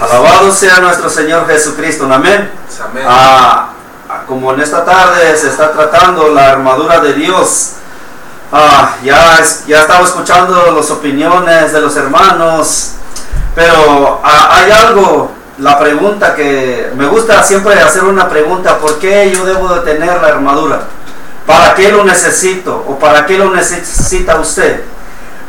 Alabado 0.01 0.51
sea 0.51 0.81
nuestro 0.81 1.09
Señor 1.09 1.47
Jesucristo. 1.47 2.09
Amén. 2.13 2.51
Ah, 3.07 3.71
ah, 4.09 4.23
como 4.27 4.53
en 4.53 4.61
esta 4.61 4.85
tarde 4.85 5.37
se 5.37 5.49
está 5.49 5.73
tratando 5.73 6.29
la 6.31 6.51
armadura 6.51 7.01
de 7.01 7.15
Dios. 7.15 7.73
Ah, 8.53 8.97
ya, 9.03 9.41
ya 9.67 9.81
estaba 9.81 10.05
escuchando 10.05 10.73
las 10.73 10.91
opiniones 10.91 11.73
de 11.73 11.81
los 11.81 11.97
hermanos. 11.97 12.96
Pero 13.57 14.21
hay 14.23 14.71
algo, 14.71 15.33
la 15.59 15.79
pregunta 15.81 16.37
que 16.37 16.93
me 16.95 17.07
gusta 17.07 17.43
siempre 17.43 17.75
hacer 17.75 18.05
una 18.05 18.29
pregunta. 18.29 18.79
¿Por 18.79 19.01
qué 19.01 19.33
yo 19.35 19.45
debo 19.45 19.75
de 19.75 19.81
tener 19.81 20.21
la 20.23 20.29
armadura? 20.29 20.83
¿Para 21.45 21.75
qué 21.75 21.91
lo 21.91 22.05
necesito? 22.05 22.85
¿O 22.87 22.97
para 23.01 23.27
qué 23.27 23.37
lo 23.37 23.51
necesita 23.51 24.37
usted? 24.37 24.85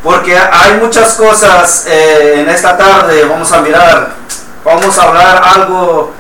porque 0.08 0.38
hay 0.38 0.80
muchas 0.80 1.16
cosas 1.16 1.86
eh, 1.88 2.42
en 2.42 2.50
esta 2.50 2.78
tarde, 2.78 3.26
vamos 3.26 3.52
a 3.52 3.62
mirar, 3.62 4.14
vamos 4.64 4.98
a 4.98 5.04
hablar 5.04 5.42
algo, 5.44 6.14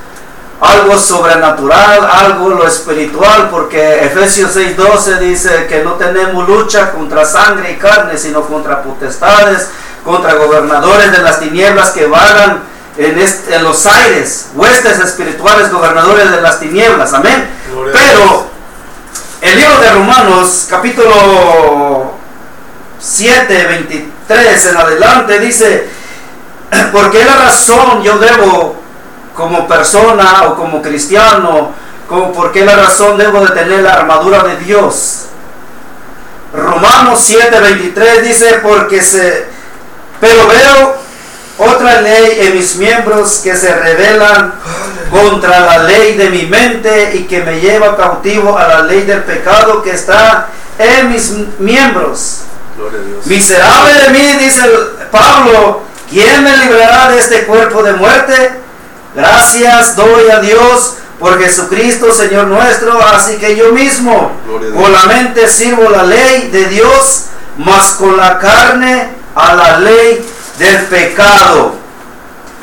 algo 0.59 0.97
sobrenatural, 0.97 2.05
algo 2.11 2.49
lo 2.49 2.67
espiritual, 2.67 3.49
porque 3.49 4.03
Efesios 4.05 4.55
6:12 4.55 5.19
dice 5.19 5.67
que 5.67 5.83
no 5.83 5.93
tenemos 5.93 6.47
lucha 6.47 6.91
contra 6.91 7.23
sangre 7.23 7.71
y 7.71 7.75
carne, 7.77 8.17
sino 8.17 8.41
contra 8.41 8.83
potestades, 8.83 9.69
contra 10.07 10.35
gobernadores 10.35 11.11
de 11.11 11.17
las 11.17 11.41
tinieblas 11.41 11.89
que 11.89 12.05
vagan 12.05 12.63
en, 12.97 13.19
en 13.19 13.63
los 13.63 13.85
aires, 13.85 14.51
huestes 14.55 14.99
espirituales, 14.99 15.69
gobernadores 15.69 16.31
de 16.31 16.41
las 16.41 16.61
tinieblas, 16.61 17.13
amén. 17.13 17.45
Pero 17.91 18.47
el 19.41 19.55
libro 19.57 19.79
de 19.81 19.91
Romanos, 19.91 20.67
capítulo 20.69 22.13
7, 22.97 23.67
23 23.67 24.65
en 24.67 24.77
adelante 24.77 25.39
dice, 25.39 25.89
porque 26.93 27.25
la 27.25 27.35
razón 27.35 28.01
yo 28.01 28.17
debo 28.17 28.77
como 29.35 29.67
persona 29.67 30.43
o 30.45 30.55
como 30.55 30.81
cristiano, 30.81 31.73
como 32.07 32.31
por 32.31 32.53
qué 32.53 32.63
la 32.63 32.77
razón 32.77 33.17
debo 33.17 33.41
de 33.41 33.51
tener 33.51 33.81
la 33.83 33.91
armadura 33.95 34.41
de 34.43 34.55
Dios. 34.59 35.25
Romanos 36.53 37.21
7, 37.25 37.59
23 37.59 38.23
dice, 38.23 38.59
porque 38.63 39.01
se, 39.01 39.56
pero 40.19 40.47
veo 40.47 40.97
otra 41.57 42.01
ley 42.01 42.37
en 42.41 42.55
mis 42.55 42.75
miembros 42.75 43.41
que 43.43 43.55
se 43.55 43.73
rebelan 43.75 44.53
contra 45.09 45.59
la 45.61 45.83
ley 45.83 46.15
de 46.15 46.29
mi 46.29 46.45
mente 46.45 47.15
y 47.15 47.23
que 47.23 47.41
me 47.41 47.59
lleva 47.59 47.97
cautivo 47.97 48.57
a 48.57 48.67
la 48.67 48.81
ley 48.83 49.03
del 49.03 49.23
pecado 49.23 49.81
que 49.81 49.91
está 49.91 50.49
en 50.77 51.11
mis 51.11 51.31
miembros. 51.59 52.41
Miserable 53.25 53.93
de 53.93 54.09
mí, 54.09 54.33
dice 54.39 54.61
Pablo, 55.11 55.81
¿quién 56.09 56.43
me 56.43 56.55
librará 56.57 57.11
de 57.11 57.19
este 57.19 57.45
cuerpo 57.45 57.81
de 57.81 57.93
muerte? 57.93 58.51
Gracias 59.15 59.95
doy 59.95 60.29
a 60.29 60.39
Dios 60.39 60.97
por 61.17 61.39
Jesucristo, 61.39 62.13
Señor 62.13 62.45
nuestro, 62.45 63.01
así 63.01 63.37
que 63.37 63.55
yo 63.55 63.71
mismo 63.71 64.31
con 64.75 64.93
la 64.93 65.05
mente 65.05 65.47
sirvo 65.47 65.89
la 65.89 66.03
ley 66.03 66.49
de 66.51 66.65
Dios, 66.65 67.23
mas 67.57 67.93
con 67.93 68.15
la 68.15 68.37
carne 68.37 69.16
a 69.37 69.53
la 69.55 69.79
ley 69.79 70.25
del 70.57 70.85
pecado. 70.85 71.75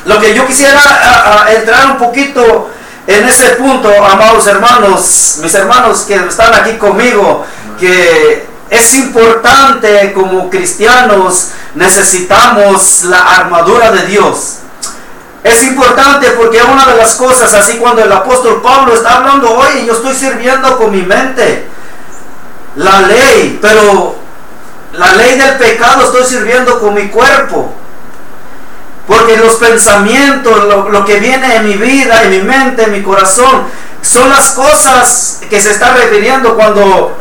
Lo 0.04 0.20
que 0.20 0.34
yo 0.34 0.46
quisiera 0.46 1.46
entrar 1.56 1.92
un 1.92 1.98
poquito 1.98 2.70
en 3.06 3.28
ese 3.28 3.50
punto, 3.50 3.90
amados 4.04 4.46
hermanos, 4.46 5.38
mis 5.42 5.54
hermanos 5.54 6.02
que 6.02 6.14
están 6.14 6.54
aquí 6.54 6.76
conmigo, 6.76 7.46
que 7.78 8.46
es 8.70 8.94
importante 8.94 10.12
como 10.12 10.50
cristianos, 10.50 11.50
necesitamos 11.74 13.04
la 13.04 13.20
armadura 13.20 13.90
de 13.90 14.06
Dios. 14.06 14.56
Es 15.42 15.62
importante 15.64 16.30
porque 16.30 16.62
una 16.62 16.86
de 16.86 16.96
las 16.96 17.14
cosas, 17.16 17.52
así 17.52 17.76
cuando 17.76 18.02
el 18.02 18.10
apóstol 18.10 18.62
Pablo 18.62 18.94
está 18.94 19.18
hablando 19.18 19.50
hoy, 19.50 19.84
yo 19.86 19.92
estoy 19.92 20.14
sirviendo 20.14 20.78
con 20.78 20.90
mi 20.90 21.02
mente 21.02 21.66
la 22.76 23.02
ley, 23.02 23.58
pero 23.60 24.23
la 24.96 25.14
ley 25.14 25.38
del 25.38 25.56
pecado 25.56 26.04
estoy 26.04 26.24
sirviendo 26.24 26.80
con 26.80 26.94
mi 26.94 27.08
cuerpo. 27.08 27.72
Porque 29.06 29.36
los 29.36 29.56
pensamientos, 29.56 30.64
lo, 30.64 30.88
lo, 30.88 31.04
que 31.04 31.20
viene 31.20 31.56
en 31.56 31.66
mi 31.68 31.74
vida, 31.74 32.22
en 32.22 32.30
mi 32.30 32.40
mente, 32.40 32.84
en 32.84 32.92
mi 32.92 33.02
corazón, 33.02 33.64
son 34.00 34.30
las 34.30 34.52
cosas 34.52 35.40
que 35.50 35.60
se 35.60 35.72
está 35.72 35.92
refiriendo 35.94 36.54
cuando 36.54 37.14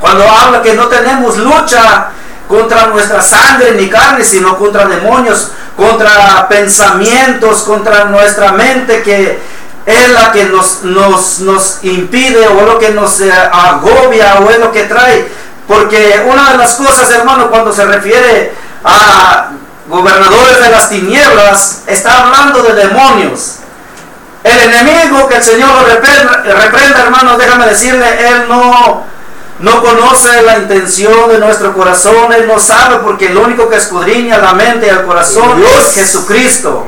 cuando 0.00 0.28
habla 0.28 0.62
que 0.62 0.74
no 0.74 0.86
tenemos 0.86 1.36
lucha 1.38 2.08
contra 2.48 2.86
nuestra 2.86 3.20
sangre 3.20 3.72
ni 3.72 3.88
carne, 3.88 4.24
sino 4.24 4.56
contra 4.56 4.86
demonios, 4.86 5.50
contra 5.76 6.48
pensamientos, 6.48 7.62
contra 7.62 8.04
nuestra 8.04 8.52
mente 8.52 9.02
que 9.02 9.38
es 9.84 10.08
la 10.10 10.32
que 10.32 10.44
nos, 10.44 10.82
nos, 10.82 11.40
nos 11.40 11.78
impide 11.82 12.46
o 12.46 12.66
lo 12.66 12.78
que 12.78 12.90
nos 12.90 13.20
eh, 13.20 13.32
agobia 13.32 14.36
o 14.40 14.50
es 14.50 14.58
lo 14.58 14.70
que 14.70 14.84
trae. 14.84 15.28
Porque 15.68 16.24
una 16.26 16.52
de 16.52 16.58
las 16.58 16.74
cosas, 16.74 17.10
hermano, 17.10 17.50
cuando 17.50 17.72
se 17.72 17.84
refiere 17.84 18.54
a 18.82 19.50
gobernadores 19.86 20.60
de 20.60 20.70
las 20.70 20.88
tinieblas, 20.88 21.82
está 21.86 22.24
hablando 22.24 22.62
de 22.62 22.72
demonios. 22.72 23.56
El 24.42 24.58
enemigo 24.58 25.28
que 25.28 25.36
el 25.36 25.42
Señor 25.42 25.68
lo 25.74 25.86
reprenda, 25.86 26.42
reprenda 26.42 27.02
hermano, 27.02 27.36
déjame 27.36 27.66
decirle, 27.66 28.28
él 28.28 28.48
no 28.48 29.04
no 29.60 29.82
conoce 29.82 30.42
la 30.42 30.58
intención 30.58 31.28
de 31.28 31.38
nuestro 31.38 31.74
corazón, 31.74 32.32
Él 32.32 32.46
no 32.46 32.60
sabe 32.60 32.98
porque 32.98 33.26
el 33.26 33.36
único 33.36 33.68
que 33.68 33.76
escudriña 33.76 34.38
la 34.38 34.52
mente 34.54 34.86
y 34.86 34.90
el 34.90 35.04
corazón 35.04 35.62
es 35.62 35.94
Jesucristo. 35.94 36.86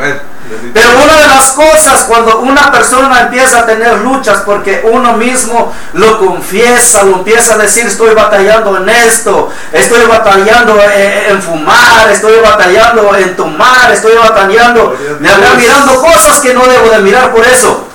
Pero 0.73 0.89
una 1.03 1.17
de 1.17 1.27
las 1.29 1.53
cosas 1.53 2.05
cuando 2.05 2.41
una 2.41 2.71
persona 2.71 3.21
empieza 3.21 3.61
a 3.61 3.67
tener 3.67 3.99
luchas 3.99 4.43
porque 4.45 4.83
uno 4.91 5.15
mismo 5.15 5.73
lo 5.95 6.19
confiesa, 6.19 7.05
lo 7.05 7.17
empieza 7.17 7.55
a 7.55 7.59
decir 7.59 7.87
estoy 7.87 8.15
batallando 8.15 8.77
en 8.77 8.89
esto, 8.89 9.51
estoy 9.73 10.07
batallando 10.07 10.81
en, 10.83 11.43
fumar, 11.43 12.11
estoy 12.11 12.41
batallando 12.41 13.17
en 13.17 13.37
tomar, 13.37 13.93
estoy 13.93 14.17
batallando, 14.17 14.97
mirando 15.21 16.01
cosas 16.01 16.41
que 16.41 16.55
no 16.55 16.67
debo 16.67 16.91
de 16.91 16.99
mirar 16.99 17.33
por 17.33 17.45
eso. 17.47 17.87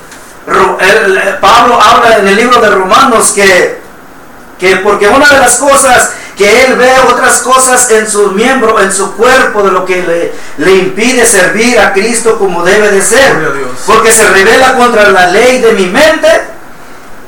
Pablo 1.40 1.80
habla 1.80 2.18
en 2.18 2.28
el 2.28 2.36
libro 2.36 2.60
de 2.60 2.70
Romanos 2.70 3.32
que 3.34 3.86
que 4.58 4.76
porque 4.76 5.08
una 5.08 5.28
de 5.28 5.38
las 5.38 5.56
cosas 5.56 6.12
que 6.36 6.64
él 6.64 6.76
ve 6.76 6.90
otras 7.08 7.38
cosas 7.40 7.90
en 7.90 8.08
su 8.08 8.32
miembro, 8.32 8.80
en 8.80 8.92
su 8.92 9.14
cuerpo, 9.16 9.62
de 9.62 9.72
lo 9.72 9.86
que 9.86 10.02
le, 10.02 10.32
le 10.58 10.76
impide 10.76 11.24
servir 11.24 11.78
a 11.78 11.92
Cristo 11.92 12.38
como 12.38 12.62
debe 12.62 12.90
de 12.90 13.00
ser. 13.00 13.32
Porque 13.86 14.12
se 14.12 14.28
revela 14.28 14.74
contra 14.74 15.10
la 15.10 15.28
ley 15.28 15.60
de 15.60 15.72
mi 15.72 15.86
mente 15.86 16.28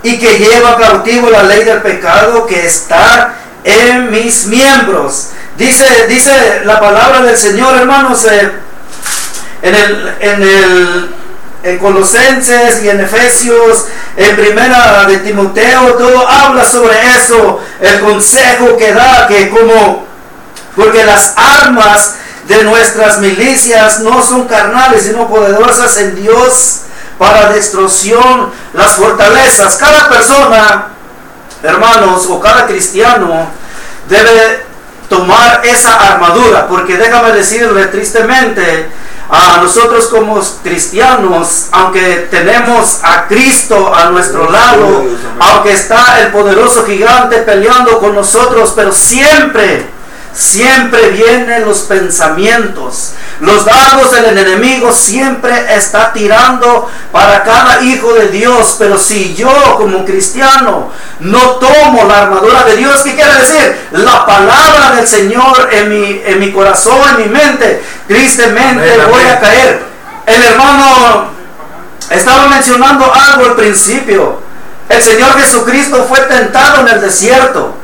y 0.02 0.18
que 0.18 0.38
lleva 0.38 0.76
cautivo 0.76 1.30
la 1.30 1.42
ley 1.42 1.64
del 1.64 1.80
pecado 1.80 2.46
que 2.46 2.66
está 2.66 3.34
en 3.64 4.10
mis 4.10 4.46
miembros. 4.46 5.30
Dice, 5.56 6.06
dice 6.08 6.62
la 6.64 6.78
palabra 6.78 7.22
del 7.22 7.36
Señor, 7.36 7.76
hermanos, 7.76 8.24
eh, 8.26 8.52
en 9.62 9.74
el, 9.74 10.14
en 10.20 10.42
el 10.42 11.14
en 11.62 11.78
Colosenses 11.78 12.82
y 12.82 12.88
en 12.88 13.00
Efesios, 13.00 13.86
en 14.16 14.36
Primera 14.36 15.04
de 15.06 15.18
Timoteo, 15.18 15.94
todo 15.94 16.28
habla 16.28 16.64
sobre 16.64 16.96
eso, 17.16 17.60
el 17.80 18.00
consejo 18.00 18.76
que 18.76 18.92
da, 18.92 19.26
que 19.26 19.50
como, 19.50 20.06
porque 20.76 21.04
las 21.04 21.34
armas 21.36 22.14
de 22.46 22.64
nuestras 22.64 23.18
milicias 23.18 24.00
no 24.00 24.22
son 24.22 24.46
carnales, 24.46 25.02
sino 25.04 25.28
poderosas 25.28 25.98
en 25.98 26.14
Dios 26.14 26.80
para 27.18 27.52
destrucción, 27.52 28.50
las 28.72 28.92
fortalezas. 28.96 29.76
Cada 29.76 30.08
persona, 30.08 30.88
hermanos, 31.62 32.26
o 32.28 32.40
cada 32.40 32.66
cristiano 32.66 33.48
debe 34.08 34.64
tomar 35.08 35.60
esa 35.64 35.96
armadura, 36.12 36.68
porque 36.68 36.96
déjame 36.96 37.32
decirle 37.32 37.86
tristemente, 37.86 38.88
a 39.30 39.58
nosotros 39.62 40.06
como 40.06 40.40
cristianos, 40.62 41.66
aunque 41.72 42.28
tenemos 42.30 43.00
a 43.02 43.26
Cristo 43.26 43.92
a 43.94 44.10
nuestro 44.10 44.50
lado, 44.50 45.04
aunque 45.38 45.72
está 45.72 46.20
el 46.20 46.32
poderoso 46.32 46.84
gigante 46.86 47.38
peleando 47.38 47.98
con 47.98 48.14
nosotros, 48.14 48.72
pero 48.74 48.92
siempre 48.92 49.97
siempre 50.38 51.10
vienen 51.10 51.64
los 51.64 51.80
pensamientos. 51.80 53.14
Los 53.40 53.64
dardos 53.64 54.12
del 54.12 54.38
enemigo 54.38 54.92
siempre 54.92 55.74
está 55.74 56.12
tirando 56.12 56.88
para 57.10 57.42
cada 57.42 57.82
hijo 57.82 58.12
de 58.14 58.28
Dios. 58.28 58.76
Pero 58.78 58.98
si 58.98 59.34
yo 59.34 59.50
como 59.76 60.04
cristiano 60.04 60.90
no 61.18 61.40
tomo 61.56 62.04
la 62.04 62.22
armadura 62.22 62.62
de 62.64 62.76
Dios, 62.76 63.02
¿qué 63.02 63.16
quiere 63.16 63.34
decir? 63.34 63.88
La 63.92 64.24
palabra 64.24 64.92
del 64.94 65.08
Señor 65.08 65.70
en 65.72 65.88
mi, 65.88 66.22
en 66.24 66.38
mi 66.38 66.52
corazón, 66.52 67.00
en 67.10 67.16
mi 67.24 67.28
mente, 67.28 67.82
tristemente 68.06 68.96
voy 69.10 69.24
a 69.24 69.40
caer. 69.40 69.82
El 70.24 70.44
hermano 70.44 71.30
estaba 72.10 72.46
mencionando 72.46 73.12
algo 73.12 73.46
al 73.46 73.56
principio. 73.56 74.40
El 74.88 75.02
Señor 75.02 75.36
Jesucristo 75.40 76.06
fue 76.08 76.20
tentado 76.20 76.82
en 76.82 76.94
el 76.94 77.00
desierto. 77.00 77.77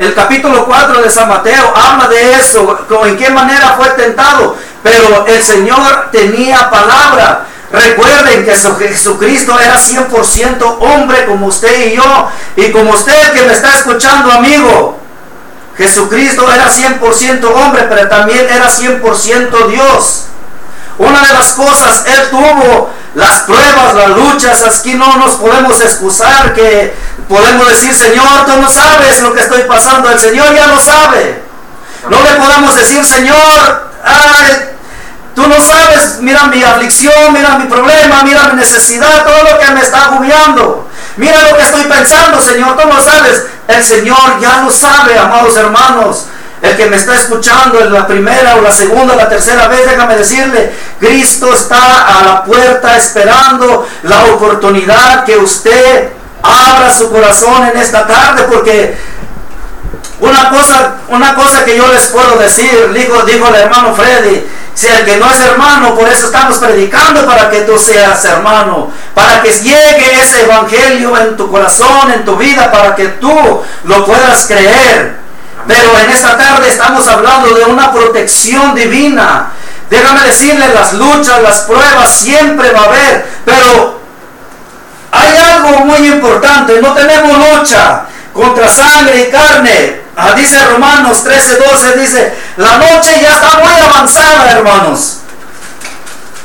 El 0.00 0.14
capítulo 0.14 0.64
4 0.64 1.02
de 1.02 1.10
San 1.10 1.28
Mateo 1.28 1.74
habla 1.76 2.08
de 2.08 2.32
eso, 2.32 2.86
en 3.04 3.18
qué 3.18 3.28
manera 3.28 3.74
fue 3.76 3.86
tentado. 3.90 4.56
Pero 4.82 5.26
el 5.26 5.42
Señor 5.42 6.08
tenía 6.10 6.70
palabra. 6.70 7.44
Recuerden 7.70 8.46
que 8.46 8.52
Jesucristo 8.52 9.60
era 9.60 9.76
100% 9.76 10.78
hombre 10.80 11.26
como 11.26 11.48
usted 11.48 11.88
y 11.88 11.96
yo. 11.96 12.30
Y 12.56 12.72
como 12.72 12.92
usted 12.92 13.32
que 13.34 13.42
me 13.42 13.52
está 13.52 13.74
escuchando, 13.74 14.32
amigo. 14.32 14.98
Jesucristo 15.76 16.50
era 16.50 16.70
100% 16.70 17.44
hombre, 17.44 17.82
pero 17.86 18.08
también 18.08 18.46
era 18.50 18.70
100% 18.70 19.66
Dios. 19.66 20.24
Una 21.00 21.22
de 21.22 21.32
las 21.32 21.52
cosas, 21.52 22.04
Él 22.06 22.28
tuvo 22.30 22.90
las 23.14 23.40
pruebas, 23.44 23.94
las 23.94 24.08
luchas, 24.10 24.62
aquí 24.62 24.92
no 24.94 25.16
nos 25.16 25.36
podemos 25.36 25.80
excusar 25.80 26.52
que 26.52 26.94
podemos 27.26 27.68
decir, 27.68 27.94
Señor, 27.94 28.44
tú 28.44 28.60
no 28.60 28.70
sabes 28.70 29.22
lo 29.22 29.32
que 29.32 29.40
estoy 29.40 29.62
pasando, 29.62 30.10
el 30.10 30.20
Señor 30.20 30.54
ya 30.54 30.66
lo 30.66 30.78
sabe. 30.78 31.42
No 32.06 32.22
le 32.22 32.34
podemos 32.34 32.76
decir, 32.76 33.02
Señor, 33.02 33.90
ay, 34.04 34.76
tú 35.34 35.48
no 35.48 35.64
sabes, 35.64 36.18
mira 36.20 36.44
mi 36.44 36.62
aflicción, 36.62 37.32
mira 37.32 37.56
mi 37.56 37.64
problema, 37.64 38.22
mira 38.22 38.48
mi 38.48 38.60
necesidad, 38.60 39.24
todo 39.24 39.52
lo 39.52 39.58
que 39.58 39.70
me 39.72 39.80
está 39.80 40.04
agobiando. 40.04 40.86
Mira 41.16 41.50
lo 41.50 41.56
que 41.56 41.62
estoy 41.62 41.84
pensando, 41.84 42.42
Señor, 42.42 42.76
tú 42.76 42.86
no 42.86 43.02
sabes. 43.02 43.46
El 43.68 43.82
Señor 43.82 44.38
ya 44.38 44.64
lo 44.64 44.70
sabe, 44.70 45.18
amados 45.18 45.56
hermanos. 45.56 46.26
El 46.62 46.76
que 46.76 46.86
me 46.86 46.96
está 46.96 47.14
escuchando 47.14 47.80
en 47.80 47.92
la 47.92 48.06
primera 48.06 48.56
o 48.56 48.60
la 48.60 48.72
segunda 48.72 49.14
o 49.14 49.16
la 49.16 49.28
tercera 49.28 49.66
vez, 49.68 49.88
déjame 49.88 50.16
decirle, 50.16 50.72
Cristo 50.98 51.54
está 51.54 52.18
a 52.18 52.22
la 52.22 52.44
puerta 52.44 52.96
esperando 52.96 53.88
la 54.02 54.24
oportunidad 54.26 55.24
que 55.24 55.38
usted 55.38 56.10
abra 56.42 56.92
su 56.92 57.10
corazón 57.10 57.66
en 57.66 57.78
esta 57.78 58.06
tarde, 58.06 58.44
porque 58.50 58.96
una 60.20 60.50
cosa, 60.50 60.96
una 61.08 61.34
cosa 61.34 61.64
que 61.64 61.76
yo 61.76 61.88
les 61.88 62.08
puedo 62.08 62.36
decir, 62.36 62.92
dijo, 62.92 63.22
dijo 63.22 63.48
el 63.48 63.54
hermano 63.54 63.94
Freddy, 63.94 64.46
si 64.74 64.86
el 64.86 65.04
que 65.04 65.16
no 65.16 65.30
es 65.30 65.40
hermano, 65.40 65.94
por 65.94 66.08
eso 66.08 66.26
estamos 66.26 66.58
predicando 66.58 67.26
para 67.26 67.50
que 67.50 67.62
tú 67.62 67.78
seas 67.78 68.24
hermano, 68.24 68.90
para 69.14 69.42
que 69.42 69.50
llegue 69.50 70.20
ese 70.20 70.42
evangelio 70.42 71.16
en 71.18 71.36
tu 71.36 71.50
corazón, 71.50 72.12
en 72.12 72.24
tu 72.24 72.36
vida, 72.36 72.70
para 72.70 72.94
que 72.94 73.08
tú 73.08 73.62
lo 73.84 74.04
puedas 74.04 74.46
creer. 74.46 75.19
Pero 75.66 75.98
en 75.98 76.10
esta 76.10 76.36
tarde 76.36 76.68
estamos 76.68 77.06
hablando 77.06 77.54
de 77.54 77.64
una 77.64 77.92
protección 77.92 78.74
divina. 78.74 79.52
Déjame 79.88 80.20
decirle, 80.26 80.72
las 80.72 80.92
luchas, 80.94 81.42
las 81.42 81.60
pruebas 81.60 82.10
siempre 82.10 82.70
va 82.70 82.80
a 82.80 82.84
haber, 82.84 83.26
pero 83.44 84.00
hay 85.10 85.36
algo 85.36 85.84
muy 85.84 86.06
importante, 86.06 86.80
no 86.80 86.94
tenemos 86.94 87.36
lucha 87.36 88.04
contra 88.32 88.68
sangre 88.68 89.22
y 89.22 89.30
carne. 89.30 90.00
Ah, 90.16 90.32
dice 90.36 90.64
Romanos 90.66 91.24
13, 91.24 91.56
12, 91.56 91.98
dice, 91.98 92.34
la 92.56 92.78
noche 92.78 93.18
ya 93.20 93.30
está 93.30 93.58
muy 93.58 93.80
avanzada, 93.80 94.50
hermanos. 94.52 95.18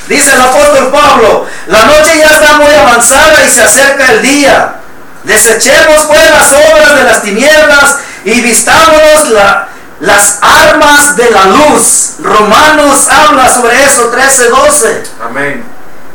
Dice 0.08 0.34
el 0.34 0.42
apóstol 0.42 0.92
Pablo, 0.92 1.46
la 1.68 1.86
noche 1.86 2.18
ya 2.18 2.32
está 2.36 2.54
muy 2.58 2.74
avanzada 2.74 3.44
y 3.44 3.50
se 3.50 3.64
acerca 3.64 4.12
el 4.14 4.22
día. 4.22 4.76
Desechemos 5.24 6.06
pues 6.06 6.30
las 6.30 6.54
obras 6.54 6.96
de 6.96 7.04
las 7.04 7.22
tinieblas 7.24 7.98
y 8.26 8.42
vistámonos 8.42 9.30
las 10.00 10.40
armas 10.42 11.16
de 11.16 11.30
la 11.30 11.46
luz. 11.46 12.16
Romanos 12.20 13.08
habla 13.08 13.48
sobre 13.54 13.82
eso, 13.84 14.10
13, 14.10 14.50
12. 14.50 15.04
Amén. 15.24 15.64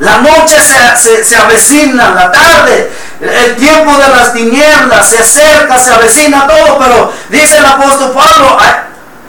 La 0.01 0.19
noche 0.19 0.57
se, 0.61 1.37
avecina, 1.37 2.11
la 2.11 2.33
tarde, 2.33 2.91
el 3.21 3.57
tiempo 3.57 3.93
de 3.93 4.09
las 4.09 4.33
tinieblas 4.33 5.09
se 5.09 5.19
acerca, 5.19 5.79
se 5.79 5.93
avecina 5.93 6.47
todo, 6.47 6.79
pero 6.79 7.13
dice 7.29 7.59
el 7.59 7.67
apóstol 7.67 8.13
Pablo, 8.13 8.59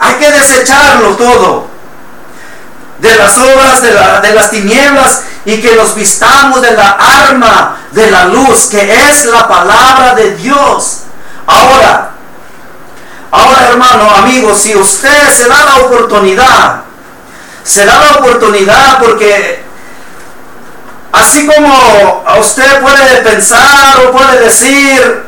hay, 0.00 0.14
que 0.14 0.30
desecharlo 0.30 1.10
todo 1.10 1.68
de 2.98 3.14
las 3.16 3.36
obras 3.36 3.82
de, 3.82 4.28
de, 4.28 4.34
las 4.34 4.50
tinieblas 4.50 5.22
y 5.44 5.60
que 5.60 5.76
nos 5.76 5.94
vistamos 5.94 6.62
de 6.62 6.70
la 6.70 6.90
arma 6.90 7.76
de 7.90 8.10
la 8.10 8.24
luz, 8.26 8.68
que 8.70 9.10
es 9.10 9.26
la 9.26 9.46
palabra 9.46 10.14
de 10.14 10.36
Dios. 10.36 11.00
Ahora, 11.46 12.11
Ahora, 13.32 13.68
hermano, 13.70 14.10
amigo, 14.10 14.54
si 14.54 14.76
usted 14.76 15.30
se 15.30 15.48
da 15.48 15.64
la 15.64 15.76
oportunidad, 15.86 16.82
se 17.64 17.86
da 17.86 17.98
la 17.98 18.12
oportunidad 18.18 18.98
porque 19.02 19.64
así 21.12 21.46
como 21.46 22.24
usted 22.38 22.82
puede 22.82 23.22
pensar 23.22 24.04
o 24.04 24.12
puede 24.12 24.38
decir 24.38 25.24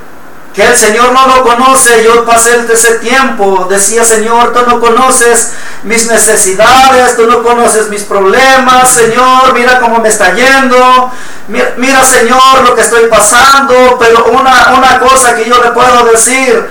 que 0.54 0.62
el 0.64 0.76
Señor 0.76 1.12
no 1.12 1.26
lo 1.28 1.42
conoce, 1.44 2.04
yo 2.04 2.26
pasé 2.26 2.66
ese 2.70 2.98
tiempo, 2.98 3.66
decía 3.70 4.04
Señor, 4.04 4.52
tú 4.52 4.60
no 4.68 4.80
conoces 4.80 5.52
mis 5.82 6.06
necesidades, 6.06 7.16
tú 7.16 7.26
no 7.26 7.42
conoces 7.42 7.88
mis 7.88 8.02
problemas, 8.02 8.90
Señor, 8.90 9.54
mira 9.54 9.80
cómo 9.80 9.98
me 9.98 10.10
está 10.10 10.34
yendo, 10.34 11.10
mira, 11.48 12.04
Señor 12.04 12.64
lo 12.64 12.74
que 12.74 12.82
estoy 12.82 13.06
pasando, 13.06 13.96
pero 13.98 14.26
una, 14.26 14.74
una 14.76 15.00
cosa 15.00 15.34
que 15.34 15.46
yo 15.48 15.60
le 15.62 15.70
puedo 15.70 16.04
decir, 16.04 16.68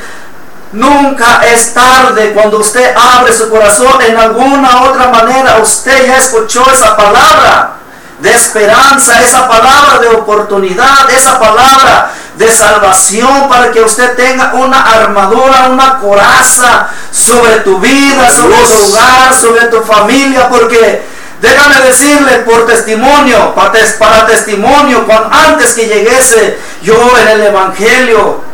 Nunca 0.73 1.45
es 1.45 1.71
tarde 1.75 2.33
cuando 2.33 2.57
usted 2.57 2.95
abre 2.95 3.31
su 3.31 3.47
corazón 3.49 4.01
en 4.01 4.17
alguna 4.17 4.81
otra 4.83 5.09
manera. 5.09 5.59
Usted 5.61 6.07
ya 6.07 6.17
escuchó 6.17 6.65
esa 6.71 6.97
palabra 6.97 7.75
de 8.17 8.33
esperanza, 8.33 9.21
esa 9.21 9.47
palabra 9.47 9.99
de 9.99 10.07
oportunidad, 10.07 11.07
esa 11.11 11.39
palabra 11.39 12.11
de 12.35 12.51
salvación 12.51 13.47
para 13.47 13.71
que 13.71 13.81
usted 13.81 14.15
tenga 14.15 14.53
una 14.55 14.81
armadura, 14.81 15.67
una 15.69 15.99
coraza 15.99 16.89
sobre 17.11 17.57
tu 17.57 17.77
vida, 17.77 18.31
sobre 18.31 18.55
tu 18.55 18.89
hogar, 18.89 19.33
sobre 19.39 19.65
tu 19.67 19.81
familia, 19.81 20.49
porque 20.49 21.03
déjame 21.39 21.81
decirle 21.81 22.39
por 22.39 22.65
testimonio, 22.65 23.53
para, 23.53 23.73
para 23.99 24.25
testimonio, 24.25 25.05
cuando, 25.05 25.29
antes 25.31 25.73
que 25.73 25.85
llegase 25.85 26.57
yo 26.81 26.95
en 27.21 27.27
el 27.27 27.41
Evangelio, 27.41 28.52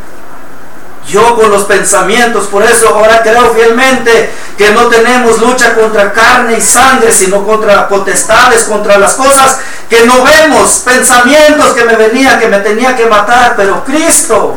yo 1.10 1.36
con 1.36 1.50
los 1.50 1.64
pensamientos. 1.64 2.46
Por 2.46 2.62
eso 2.62 2.88
ahora 2.94 3.22
creo 3.22 3.52
fielmente 3.54 4.30
que 4.56 4.70
no 4.70 4.86
tenemos 4.86 5.40
lucha 5.40 5.74
contra 5.74 6.12
carne 6.12 6.58
y 6.58 6.60
sangre, 6.60 7.12
sino 7.12 7.44
contra 7.44 7.88
potestades, 7.88 8.64
contra 8.64 8.98
las 8.98 9.14
cosas 9.14 9.58
que 9.88 10.06
no 10.06 10.22
vemos, 10.22 10.82
pensamientos 10.84 11.72
que 11.74 11.84
me 11.84 11.96
venían, 11.96 12.38
que 12.38 12.48
me 12.48 12.58
tenía 12.60 12.94
que 12.96 13.06
matar, 13.06 13.54
pero 13.56 13.84
Cristo 13.84 14.56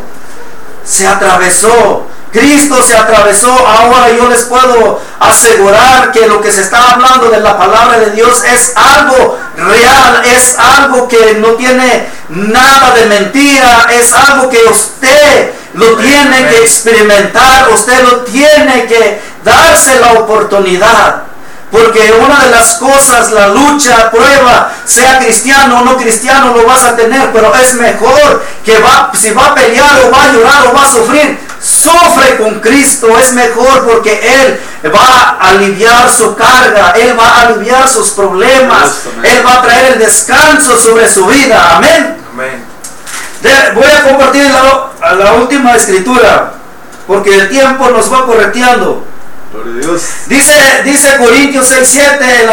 se 0.86 1.08
atravesó. 1.08 2.08
Cristo 2.32 2.82
se 2.82 2.98
atravesó, 2.98 3.52
ahora 3.68 4.10
yo 4.10 4.28
les 4.28 4.42
puedo 4.46 5.00
asegurar 5.20 6.12
que 6.12 6.28
lo 6.28 6.42
que 6.42 6.52
se 6.52 6.62
está 6.62 6.94
hablando 6.94 7.30
de 7.30 7.40
la 7.40 7.56
palabra 7.56 8.00
de 8.00 8.10
Dios 8.10 8.44
es 8.44 8.74
algo 8.76 9.38
real, 9.56 10.24
es 10.26 10.58
algo 10.58 11.08
que 11.08 11.36
no 11.36 11.50
tiene 11.50 12.10
nada 12.30 12.96
de 12.96 13.06
mentira, 13.06 13.86
es 13.92 14.12
algo 14.14 14.50
que 14.50 14.58
usted 14.64 15.54
lo 15.74 15.96
tiene 15.98 16.48
que 16.50 16.58
experimentar, 16.58 17.70
usted 17.74 18.04
lo 18.04 18.22
tiene 18.22 18.86
que 18.86 19.22
darse 19.44 20.00
la 20.00 20.14
oportunidad. 20.14 21.24
Porque 21.72 22.14
una 22.24 22.46
de 22.46 22.52
las 22.52 22.76
cosas, 22.76 23.32
la 23.32 23.48
lucha, 23.48 24.12
prueba, 24.12 24.72
sea 24.86 25.18
cristiano 25.18 25.80
o 25.80 25.84
no 25.84 25.98
cristiano, 25.98 26.54
lo 26.56 26.68
vas 26.68 26.84
a 26.84 26.96
tener, 26.96 27.32
pero 27.34 27.52
es 27.56 27.74
mejor 27.74 28.44
que 28.64 28.78
va, 28.78 29.12
si 29.20 29.32
va 29.32 29.48
a 29.48 29.56
pelear 29.56 30.04
o 30.06 30.12
va 30.12 30.24
a 30.24 30.34
llorar 30.34 30.68
o 30.68 30.76
va 30.76 30.84
a 30.84 30.92
sufrir, 30.92 31.40
sufre 31.60 32.38
con 32.38 32.60
Cristo, 32.60 33.18
es 33.18 33.34
mejor 33.34 33.88
porque 33.88 34.14
Él 34.22 34.60
va 34.94 35.38
a 35.40 35.50
aliviar 35.50 36.12
su 36.12 36.36
carga, 36.36 36.92
Él 36.92 37.20
va 37.20 37.28
a 37.28 37.42
aliviar 37.48 37.90
sus 37.90 38.12
problemas, 38.12 39.00
Él 39.24 39.44
va 39.44 39.56
a 39.56 39.62
traer 39.64 39.94
el 39.94 40.00
descanso 40.00 40.78
sobre 40.78 41.12
su 41.12 41.26
vida. 41.26 41.78
Amén. 41.78 42.18
Amén 42.32 42.73
voy 43.76 43.86
a 43.86 44.04
compartir 44.04 44.46
la, 44.50 45.16
la, 45.16 45.34
última 45.34 45.76
escritura, 45.76 46.54
porque 47.08 47.38
el 47.38 47.50
tiempo 47.50 47.90
nos 47.90 48.12
va 48.12 48.26
correteando. 48.26 49.06
Dice, 50.28 50.82
dice 50.84 51.18
Corintios 51.18 51.68
6, 51.68 51.88
7, 51.92 52.50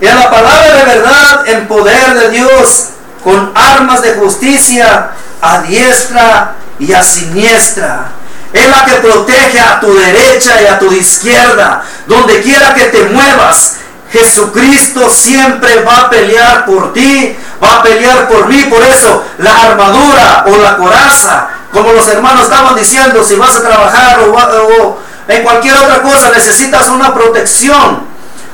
Y 0.00 0.06
a 0.06 0.14
la 0.14 0.30
palabra 0.30 0.74
de 0.74 0.84
verdad 0.84 1.48
en 1.48 1.66
poder 1.66 2.14
de 2.14 2.30
Dios, 2.30 2.88
con 3.24 3.52
armas 3.54 4.02
de 4.02 4.14
justicia 4.14 5.10
a 5.40 5.60
diestra 5.62 6.54
y 6.78 6.92
a 6.92 7.02
siniestra. 7.02 8.12
Es 8.52 8.68
la 8.68 8.84
que 8.84 8.92
protege 8.94 9.60
a 9.60 9.80
tu 9.80 9.94
derecha 9.94 10.62
y 10.62 10.66
a 10.66 10.78
tu 10.78 10.92
izquierda, 10.92 11.84
donde 12.06 12.42
quiera 12.42 12.74
que 12.74 12.84
te 12.84 13.04
muevas. 13.04 13.76
Jesucristo 14.16 15.10
siempre 15.10 15.82
va 15.82 16.02
a 16.02 16.10
pelear 16.10 16.64
por 16.64 16.92
ti, 16.92 17.36
va 17.62 17.76
a 17.76 17.82
pelear 17.82 18.28
por 18.28 18.46
mí. 18.48 18.62
Por 18.64 18.82
eso 18.82 19.24
la 19.38 19.62
armadura 19.62 20.44
o 20.46 20.56
la 20.56 20.76
coraza, 20.76 21.48
como 21.72 21.92
los 21.92 22.08
hermanos 22.08 22.44
estaban 22.44 22.74
diciendo, 22.74 23.22
si 23.22 23.36
vas 23.36 23.56
a 23.56 23.62
trabajar 23.62 24.20
o, 24.20 24.98
en 25.28 25.42
cualquier 25.42 25.74
otra 25.74 26.02
cosa 26.02 26.30
necesitas 26.30 26.88
una 26.88 27.12
protección. 27.12 28.04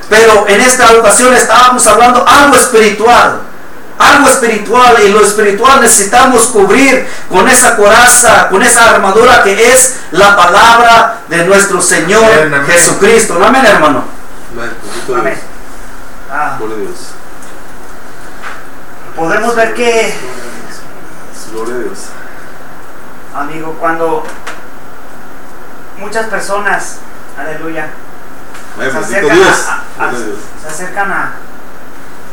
Pero 0.09 0.45
en 0.47 0.59
esta 0.59 0.91
ocasión 0.93 1.33
estábamos 1.33 1.85
hablando 1.87 2.25
algo 2.27 2.55
espiritual 2.55 3.39
algo 3.99 4.27
espiritual 4.27 4.97
y 5.05 5.09
lo 5.09 5.23
espiritual 5.23 5.79
necesitamos 5.81 6.47
cubrir 6.47 7.07
con 7.29 7.47
esa 7.47 7.75
coraza, 7.75 8.49
con 8.49 8.61
esa 8.61 8.89
armadura 8.89 9.43
que 9.43 9.71
es 9.71 9.97
la 10.11 10.35
palabra 10.35 11.19
de 11.29 11.45
nuestro 11.45 11.81
Señor 11.81 12.25
Jesucristo. 12.65 13.39
Amén, 13.41 13.65
hermano. 13.65 14.03
Amén. 15.15 15.52
Ah. 16.35 16.57
Podemos 19.15 19.55
ver 19.55 19.75
que, 19.75 20.11
Gloria 21.51 21.75
a 21.75 21.77
Dios. 21.77 22.07
amigo, 23.35 23.77
cuando 23.79 24.23
muchas 25.99 26.25
personas, 26.25 26.97
aleluya, 27.37 27.87
se 28.79 28.97
acercan, 28.97 29.37
se 30.59 30.67
acercan 30.67 31.11
a 31.11 31.33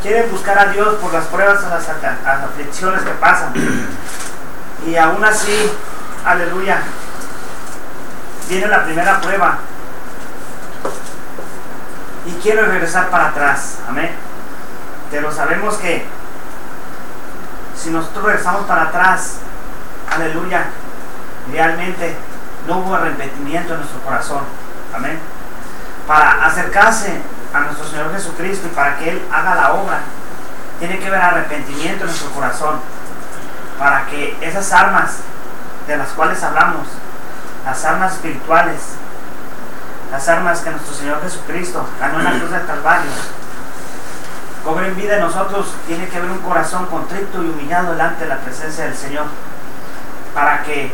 quieren 0.03 0.31
buscar 0.31 0.59
a 0.59 0.73
Dios 0.73 0.95
por 0.95 1.13
las 1.13 1.27
pruebas, 1.27 1.63
las, 1.65 1.87
las 2.25 2.45
aflicciones 2.45 3.03
que 3.03 3.11
pasan. 3.11 3.53
Y 4.87 4.97
aún 4.97 5.23
así, 5.23 5.71
aleluya, 6.25 6.81
viene 8.49 8.67
la 8.67 8.85
primera 8.85 9.21
prueba. 9.21 9.59
Y 12.31 12.41
quiero 12.41 12.67
regresar 12.67 13.11
para 13.11 13.29
atrás. 13.29 13.79
Amén. 13.89 14.11
Pero 15.11 15.33
sabemos 15.33 15.77
que 15.77 16.07
si 17.77 17.91
nosotros 17.91 18.25
regresamos 18.25 18.67
para 18.67 18.83
atrás, 18.85 19.39
aleluya, 20.11 20.67
realmente 21.51 22.17
no 22.69 22.79
hubo 22.79 22.95
arrepentimiento 22.95 23.73
en 23.73 23.81
nuestro 23.81 24.01
corazón. 24.03 24.43
Amén. 24.95 25.19
Para 26.07 26.47
acercarse 26.47 27.21
a 27.53 27.61
nuestro 27.61 27.87
Señor 27.87 28.13
Jesucristo 28.13 28.69
y 28.71 28.75
para 28.75 28.97
que 28.97 29.11
Él 29.11 29.23
haga 29.33 29.55
la 29.57 29.73
obra, 29.73 30.01
tiene 30.79 30.99
que 30.99 31.09
haber 31.09 31.21
arrepentimiento 31.21 32.05
en 32.05 32.11
nuestro 32.11 32.31
corazón 32.31 32.81
para 33.79 34.07
que 34.07 34.37
esas 34.41 34.73
armas 34.73 35.17
de 35.87 35.97
las 35.97 36.09
cuales 36.11 36.43
hablamos, 36.43 36.87
las 37.65 37.85
armas 37.85 38.13
espirituales, 38.15 38.77
las 40.11 40.29
armas 40.29 40.61
que 40.61 40.71
nuestro 40.71 40.95
Señor 40.95 41.23
Jesucristo 41.23 41.87
ganó 42.01 42.19
en 42.19 42.25
la 42.25 42.31
cruz 42.33 42.51
del 42.51 42.67
Calvario, 42.67 43.11
cobren 44.65 44.97
vida 44.97 45.15
en 45.15 45.21
nosotros, 45.21 45.75
tiene 45.87 46.09
que 46.09 46.19
haber 46.19 46.31
un 46.31 46.39
corazón 46.39 46.87
contrito 46.87 47.43
y 47.43 47.49
humillado 47.49 47.93
delante 47.93 48.25
de 48.25 48.31
la 48.31 48.39
presencia 48.39 48.85
del 48.85 48.97
Señor, 48.97 49.27
para 50.35 50.63
que 50.63 50.93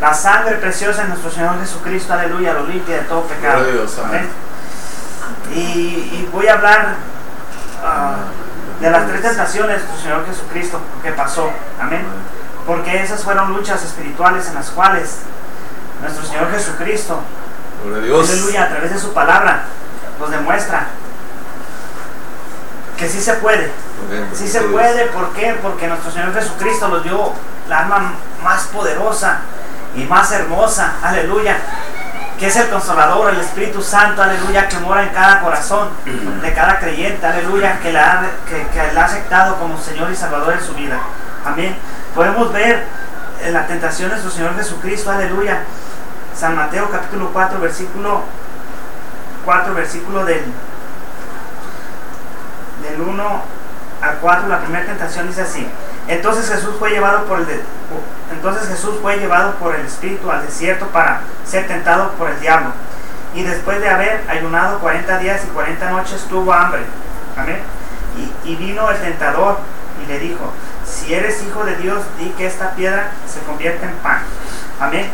la 0.00 0.14
sangre 0.14 0.56
preciosa 0.56 1.02
de 1.02 1.08
nuestro 1.08 1.30
Señor 1.30 1.58
Jesucristo, 1.60 2.12
aleluya, 2.12 2.54
lo 2.54 2.66
limpie 2.66 2.96
de 2.96 3.02
todo 3.02 3.22
pecado. 3.22 3.64
Y, 5.54 6.28
voy 6.32 6.48
a 6.48 6.54
hablar 6.54 6.94
ah, 7.84 8.16
de 8.80 8.90
las 8.90 9.06
tres 9.06 9.22
tentaciones 9.22 9.86
del 9.86 10.00
Señor 10.00 10.26
Jesucristo 10.26 10.80
que 11.02 11.12
pasó. 11.12 11.50
Amén. 11.80 12.04
Porque 12.66 13.02
esas 13.02 13.22
fueron 13.22 13.52
luchas 13.52 13.82
espirituales 13.84 14.48
en 14.48 14.54
las 14.54 14.70
cuales 14.70 15.18
nuestro 16.00 16.24
Señor 16.24 16.50
Jesucristo, 16.50 17.20
aleluya, 17.84 18.64
a 18.64 18.68
través 18.68 18.92
de 18.92 18.98
su 18.98 19.12
palabra, 19.12 19.64
nos 20.18 20.30
demuestra 20.30 20.86
que 22.96 23.08
sí 23.08 23.20
se 23.20 23.34
puede. 23.34 23.70
Sí 24.34 24.46
se 24.46 24.60
puede, 24.62 25.06
¿por 25.06 25.32
qué? 25.32 25.56
Porque 25.62 25.86
nuestro 25.86 26.10
Señor 26.10 26.34
Jesucristo 26.34 26.88
nos 26.88 27.02
dio 27.02 27.32
la 27.68 27.80
alma 27.80 28.12
más 28.42 28.64
poderosa 28.64 29.38
y 29.94 30.04
más 30.04 30.30
hermosa, 30.32 30.94
aleluya, 31.02 31.56
que 32.38 32.46
es 32.46 32.56
el 32.56 32.68
consolador, 32.68 33.32
el 33.32 33.40
Espíritu 33.40 33.82
Santo, 33.82 34.22
aleluya, 34.22 34.68
que 34.68 34.78
mora 34.78 35.02
en 35.02 35.10
cada 35.10 35.40
corazón 35.40 35.88
de 36.04 36.54
cada 36.54 36.78
creyente, 36.78 37.24
aleluya, 37.26 37.78
que 37.80 37.92
la, 37.92 38.12
ha, 38.12 38.22
que, 38.48 38.98
ha 38.98 39.04
aceptado 39.04 39.56
como 39.56 39.78
Señor 39.78 40.10
y 40.10 40.16
Salvador 40.16 40.54
en 40.54 40.64
su 40.64 40.74
vida. 40.74 40.98
Amén. 41.44 41.76
Podemos 42.14 42.52
ver 42.52 42.84
en 43.42 43.52
la 43.52 43.66
tentación 43.66 44.08
de 44.08 44.16
nuestro 44.16 44.32
Señor 44.32 44.56
Jesucristo, 44.56 45.10
aleluya. 45.10 45.62
San 46.40 46.56
Mateo 46.56 46.88
capítulo 46.90 47.28
4, 47.34 47.60
versículo 47.60 48.22
4, 49.44 49.74
versículo 49.74 50.24
del, 50.24 50.42
del 52.82 52.98
1 52.98 53.42
al 54.00 54.16
4, 54.16 54.48
la 54.48 54.60
primera 54.60 54.86
tentación 54.86 55.28
dice 55.28 55.42
así. 55.42 55.68
Entonces 56.08 56.48
Jesús 56.48 56.76
fue 56.78 56.92
llevado 56.92 57.26
por 57.26 57.40
el 57.40 57.46
entonces 58.32 58.68
Jesús 58.68 58.94
fue 59.02 59.18
llevado 59.18 59.52
por 59.56 59.74
el 59.74 59.84
Espíritu 59.84 60.30
al 60.30 60.46
desierto 60.46 60.86
para 60.86 61.20
ser 61.44 61.66
tentado 61.66 62.12
por 62.12 62.30
el 62.30 62.40
diablo. 62.40 62.70
Y 63.34 63.42
después 63.42 63.78
de 63.82 63.90
haber 63.90 64.24
ayunado 64.26 64.78
40 64.78 65.18
días 65.18 65.42
y 65.44 65.48
40 65.48 65.90
noches 65.90 66.24
tuvo 66.24 66.54
hambre. 66.54 66.80
Amén. 67.36 67.60
Y, 68.46 68.56
vino 68.56 68.90
el 68.90 68.98
tentador 68.98 69.58
y 70.02 70.06
le 70.06 70.18
dijo, 70.18 70.52
si 70.86 71.12
eres 71.12 71.42
hijo 71.42 71.64
de 71.64 71.76
Dios, 71.76 72.02
di 72.18 72.30
que 72.30 72.46
esta 72.46 72.70
piedra 72.70 73.10
se 73.28 73.40
convierta 73.40 73.86
en 73.86 73.96
pan. 73.96 74.22
Amén. 74.80 75.10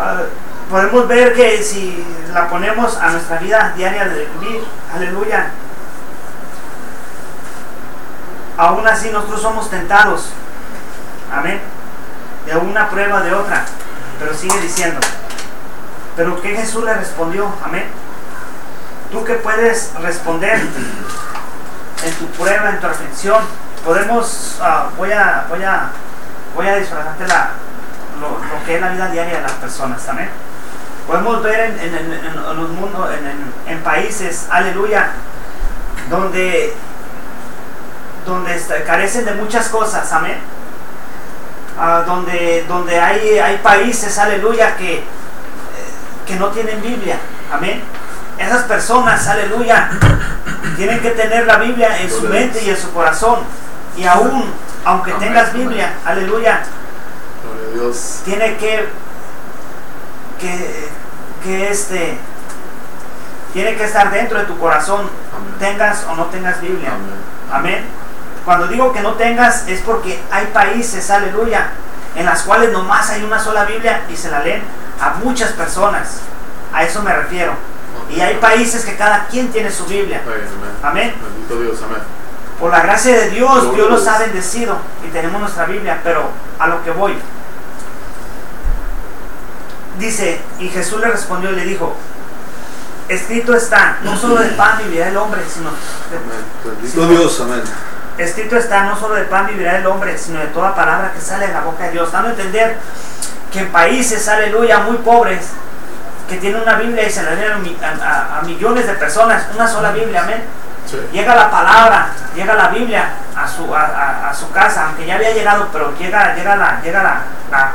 Ah, 0.00 0.22
podemos 0.70 1.08
ver 1.08 1.34
que 1.34 1.60
si 1.60 2.06
la 2.32 2.48
ponemos 2.48 2.96
a 2.98 3.10
nuestra 3.10 3.38
vida 3.38 3.72
diaria 3.76 4.04
de 4.04 4.26
vivir, 4.26 4.64
aleluya, 4.94 5.50
aún 8.56 8.86
así 8.86 9.10
nosotros 9.10 9.42
somos 9.42 9.68
tentados. 9.68 10.30
Amén. 11.32 11.60
De 12.46 12.56
una 12.56 12.88
prueba 12.88 13.22
de 13.22 13.34
otra. 13.34 13.64
Pero 14.20 14.32
sigue 14.32 14.60
diciendo. 14.60 15.00
Pero 16.14 16.40
que 16.40 16.54
Jesús 16.54 16.84
le 16.84 16.94
respondió. 16.94 17.52
Amén. 17.64 17.86
Tú 19.10 19.24
que 19.24 19.34
puedes 19.34 19.92
responder 20.00 20.60
en 20.60 22.12
tu 22.18 22.26
prueba, 22.36 22.70
en 22.70 22.80
tu 22.80 22.86
aflicción. 22.86 23.42
Podemos, 23.84 24.60
uh, 24.60 24.96
voy 24.96 25.10
a, 25.10 25.46
voy 25.48 25.64
a, 25.64 25.90
voy 26.54 26.68
a 26.68 26.76
disfrazarte 26.76 27.26
la, 27.26 27.50
lo, 28.20 28.38
que 28.66 28.76
es 28.76 28.80
la 28.80 28.90
vida 28.90 29.08
diaria 29.08 29.36
de 29.36 29.42
las 29.42 29.52
personas. 29.52 30.08
Amén. 30.08 30.28
Podemos 31.06 31.42
ver 31.42 31.60
en, 31.60 31.78
en, 31.78 31.94
en, 31.94 32.12
en 32.12 32.56
los 32.56 32.68
mundos, 32.70 33.08
en, 33.66 33.80
países, 33.80 34.46
aleluya, 34.50 35.10
donde 36.10 36.74
donde 38.26 38.60
carecen 38.86 39.24
de 39.24 39.32
muchas 39.32 39.68
cosas, 39.68 40.12
amén. 40.12 40.36
Ah, 41.80 42.02
donde, 42.04 42.64
donde 42.68 43.00
hay, 43.00 43.38
hay 43.38 43.56
países, 43.58 44.18
aleluya, 44.18 44.76
que, 44.76 44.98
eh, 44.98 45.02
que 46.26 46.36
no 46.36 46.48
tienen 46.48 46.82
Biblia, 46.82 47.16
amén. 47.50 47.82
Esas 48.36 48.64
personas, 48.64 49.26
aleluya, 49.26 49.90
tienen 50.76 51.00
que 51.00 51.10
tener 51.12 51.46
la 51.46 51.56
Biblia 51.56 52.00
en 52.00 52.10
su 52.10 52.28
mente 52.28 52.62
y 52.62 52.70
en 52.70 52.76
su 52.76 52.92
corazón. 52.92 53.40
Y 53.96 54.04
aún, 54.04 54.52
aunque 54.84 55.12
tengas 55.12 55.52
Biblia, 55.52 55.94
aleluya, 56.04 56.62
tiene 58.24 58.56
que, 58.56 58.88
que, 60.40 60.88
que 61.42 61.70
este, 61.70 62.18
tiene 63.52 63.76
que 63.76 63.84
estar 63.84 64.10
dentro 64.10 64.38
de 64.38 64.44
tu 64.44 64.58
corazón, 64.58 65.08
tengas 65.58 66.04
o 66.08 66.14
no 66.14 66.26
tengas 66.26 66.60
Biblia. 66.60 66.92
Amén. 67.50 67.84
Cuando 68.44 68.68
digo 68.68 68.92
que 68.92 69.00
no 69.00 69.14
tengas 69.14 69.66
es 69.68 69.80
porque 69.80 70.20
hay 70.30 70.46
países, 70.46 71.10
aleluya, 71.10 71.70
en 72.14 72.26
las 72.26 72.42
cuales 72.42 72.72
nomás 72.72 73.10
hay 73.10 73.22
una 73.22 73.38
sola 73.38 73.64
Biblia 73.64 74.02
y 74.08 74.16
se 74.16 74.30
la 74.30 74.40
leen 74.40 74.62
a 75.00 75.14
muchas 75.22 75.52
personas. 75.52 76.20
A 76.72 76.82
eso 76.84 77.02
me 77.02 77.12
refiero. 77.14 77.52
Y 78.10 78.20
hay 78.20 78.36
países 78.36 78.84
que 78.84 78.96
cada 78.96 79.26
quien 79.26 79.48
tiene 79.48 79.70
su 79.70 79.84
Biblia. 79.84 80.22
Amén. 80.82 81.14
Dios, 81.48 81.82
amén. 81.82 82.02
Por 82.58 82.70
la 82.70 82.80
gracia 82.80 83.16
de 83.16 83.30
Dios, 83.30 83.74
Dios 83.74 83.88
los 83.90 84.06
ha 84.06 84.18
bendecido 84.18 84.78
y 85.06 85.10
tenemos 85.10 85.40
nuestra 85.40 85.66
Biblia, 85.66 86.00
pero 86.02 86.30
a 86.58 86.66
lo 86.66 86.82
que 86.82 86.90
voy. 86.90 87.16
Dice, 89.98 90.40
y 90.58 90.68
Jesús 90.68 91.00
le 91.00 91.08
respondió 91.08 91.52
y 91.52 91.56
le 91.56 91.64
dijo, 91.64 91.94
escrito 93.08 93.54
está, 93.54 93.98
no 94.02 94.16
solo 94.16 94.36
de 94.36 94.50
pan 94.50 94.78
vivirá 94.78 95.08
el 95.08 95.16
hombre, 95.16 95.40
sino 95.52 95.70
de, 95.70 97.14
Dios, 97.14 97.40
amén 97.40 97.62
escrito 98.18 98.56
está, 98.56 98.82
no 98.84 98.98
solo 98.98 99.14
de 99.14 99.24
pan 99.24 99.46
vivirá 99.46 99.78
el 99.78 99.86
hombre, 99.86 100.18
sino 100.18 100.40
de 100.40 100.46
toda 100.46 100.74
palabra 100.74 101.12
que 101.12 101.20
sale 101.20 101.46
de 101.46 101.52
la 101.52 101.60
boca 101.60 101.84
de 101.84 101.92
Dios. 101.92 102.10
Dando 102.10 102.28
a 102.28 102.30
entender 102.32 102.76
que 103.52 103.60
en 103.60 103.68
países, 103.68 104.26
aleluya, 104.28 104.80
muy 104.80 104.96
pobres, 104.98 105.50
que 106.28 106.36
tienen 106.36 106.60
una 106.60 106.74
Biblia 106.74 107.06
y 107.06 107.10
se 107.10 107.22
la 107.22 107.34
leen 107.34 107.52
a, 108.02 108.42
millones 108.44 108.86
de 108.86 108.94
personas, 108.94 109.46
una 109.54 109.66
sola 109.66 109.92
Biblia, 109.92 110.22
amén. 110.22 110.42
Llega 111.12 111.34
la 111.34 111.50
palabra, 111.50 112.08
llega 112.34 112.54
la 112.54 112.68
Biblia 112.68 113.10
a 113.36 113.46
su, 113.46 113.74
a, 113.74 114.32
su 114.34 114.50
casa, 114.50 114.86
aunque 114.86 115.06
ya 115.06 115.16
había 115.16 115.32
llegado, 115.32 115.68
pero 115.72 115.96
llega, 115.98 116.34
llega, 116.34 116.56
la, 116.56 116.80
llega 116.82 117.02
la, 117.02 117.22
la, 117.50 117.72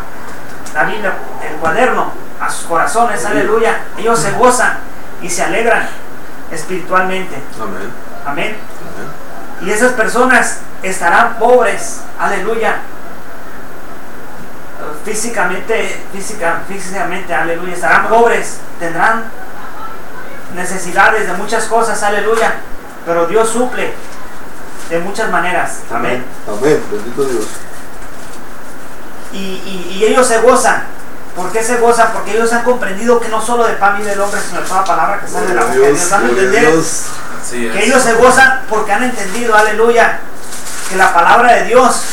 Biblia, 0.83 1.13
el 1.47 1.55
cuaderno, 1.57 2.11
a 2.39 2.49
sus 2.49 2.65
corazones, 2.65 3.23
aleluya. 3.25 3.81
Ellos 3.97 4.19
se 4.19 4.31
gozan 4.31 4.77
y 5.21 5.29
se 5.29 5.43
alegran 5.43 5.87
espiritualmente. 6.51 7.35
Amén. 7.61 7.91
Amén. 8.25 8.55
Y 9.61 9.71
esas 9.71 9.93
personas 9.93 10.59
estarán 10.81 11.35
pobres, 11.35 12.01
aleluya. 12.19 12.77
Físicamente, 15.05 16.03
física, 16.11 16.61
físicamente, 16.67 17.33
aleluya. 17.33 17.73
Estarán 17.73 18.07
pobres, 18.07 18.59
tendrán 18.79 19.23
necesidades 20.55 21.27
de 21.27 21.33
muchas 21.33 21.65
cosas, 21.65 22.01
aleluya. 22.03 22.55
Pero 23.05 23.27
Dios 23.27 23.49
suple 23.49 23.93
de 24.89 24.99
muchas 24.99 25.29
maneras. 25.29 25.79
Amén. 25.93 26.25
Amén, 26.47 26.83
bendito 26.91 27.23
Dios. 27.23 27.47
Y, 29.33 30.03
ellos 30.03 30.27
se 30.27 30.39
gozan. 30.39 30.83
¿Por 31.35 31.51
qué 31.51 31.63
se 31.63 31.77
gozan? 31.77 32.11
Porque 32.13 32.33
ellos 32.33 32.53
han 32.53 32.63
comprendido 32.63 33.19
que 33.19 33.29
no 33.29 33.41
solo 33.41 33.65
de 33.65 33.73
pan 33.73 33.97
vive 33.97 34.13
el 34.13 34.19
hombre, 34.19 34.39
sino 34.47 34.61
de 34.61 34.67
toda 34.67 34.83
palabra 34.83 35.19
que 35.19 35.27
sale 35.27 35.47
de 35.47 35.55
la 35.55 35.63
boca 35.63 35.73
de 35.73 36.59
Dios. 36.59 37.05
¿Han 37.51 37.71
Que 37.71 37.85
ellos 37.85 38.03
se 38.03 38.13
gozan 38.13 38.61
porque 38.69 38.91
han 38.91 39.03
entendido, 39.03 39.55
aleluya, 39.55 40.19
que 40.89 40.95
la 40.95 41.13
palabra 41.13 41.53
de 41.53 41.65
Dios 41.65 42.03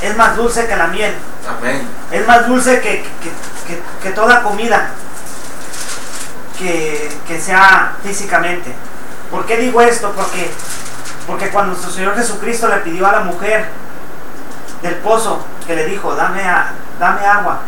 es 0.00 0.16
más 0.16 0.36
dulce 0.36 0.66
que 0.66 0.76
la 0.76 0.86
miel. 0.86 1.14
Amén. 1.46 1.86
Es 2.10 2.26
más 2.26 2.46
dulce 2.46 2.80
que, 2.80 3.04
que 4.02 4.10
toda 4.10 4.42
comida 4.42 4.90
que, 7.26 7.40
sea 7.40 7.94
físicamente. 8.02 8.72
¿Por 9.30 9.46
qué 9.46 9.56
digo 9.56 9.80
esto? 9.80 10.12
Porque, 10.12 10.50
porque 11.26 11.48
cuando 11.50 11.72
nuestro 11.72 11.90
Señor 11.90 12.14
Jesucristo 12.16 12.68
le 12.68 12.76
pidió 12.78 13.06
a 13.06 13.12
la 13.12 13.20
mujer 13.20 13.68
del 14.82 14.94
pozo 14.96 15.44
que 15.66 15.76
le 15.76 15.86
dijo, 15.86 16.14
dame, 16.14 16.42
dame 16.98 17.26
agua, 17.26 17.60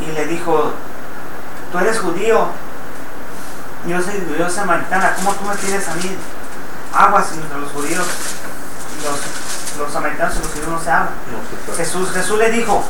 y 0.00 0.12
le 0.12 0.26
dijo, 0.26 0.72
tú 1.72 1.78
eres 1.78 1.98
judío, 1.98 2.48
yo 3.86 4.02
soy, 4.02 4.26
yo 4.38 4.48
samaritana, 4.48 5.14
¿cómo 5.16 5.34
tú 5.34 5.44
me 5.44 5.54
pides 5.56 5.88
a 5.88 5.94
mí 5.94 6.16
agua 6.92 7.24
si 7.24 7.38
entre 7.38 7.58
los 7.58 7.72
judíos, 7.72 8.06
los, 9.04 9.78
los 9.78 9.92
samaritanos 9.92 10.36
y 10.36 10.38
los 10.38 10.48
judíos 10.48 10.68
no 10.68 10.80
se 10.80 10.90
hablan? 10.90 11.14
Jesús, 11.76 12.10
Jesús 12.12 12.38
le 12.38 12.50
dijo, 12.50 12.84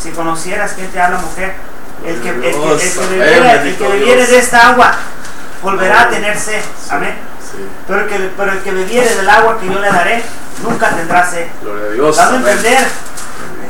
si 0.00 0.10
conocieras 0.10 0.72
quién 0.72 0.90
te 0.90 1.00
habla 1.00 1.18
mujer, 1.18 1.54
el 2.04 2.20
que, 2.20 2.30
el, 2.30 2.40
que, 2.40 2.48
el 2.48 3.76
que 3.76 3.88
bebiere, 3.88 4.26
de 4.26 4.38
esta 4.38 4.70
agua 4.70 4.92
volverá 5.62 6.02
a 6.02 6.10
tener 6.10 6.36
sed. 6.36 6.60
Amén. 6.90 7.14
Pero, 7.86 8.00
el 8.00 8.08
que, 8.08 8.30
pero 8.36 8.52
el 8.52 8.62
que 8.62 8.72
bebiere 8.72 9.14
del 9.14 9.28
agua 9.28 9.60
que 9.60 9.66
yo 9.66 9.78
le 9.78 9.88
daré, 9.88 10.24
nunca 10.62 10.90
tendrá 10.90 11.24
sed. 11.28 11.46
Dando 11.62 12.48
a 12.48 12.52
entender 12.52 12.88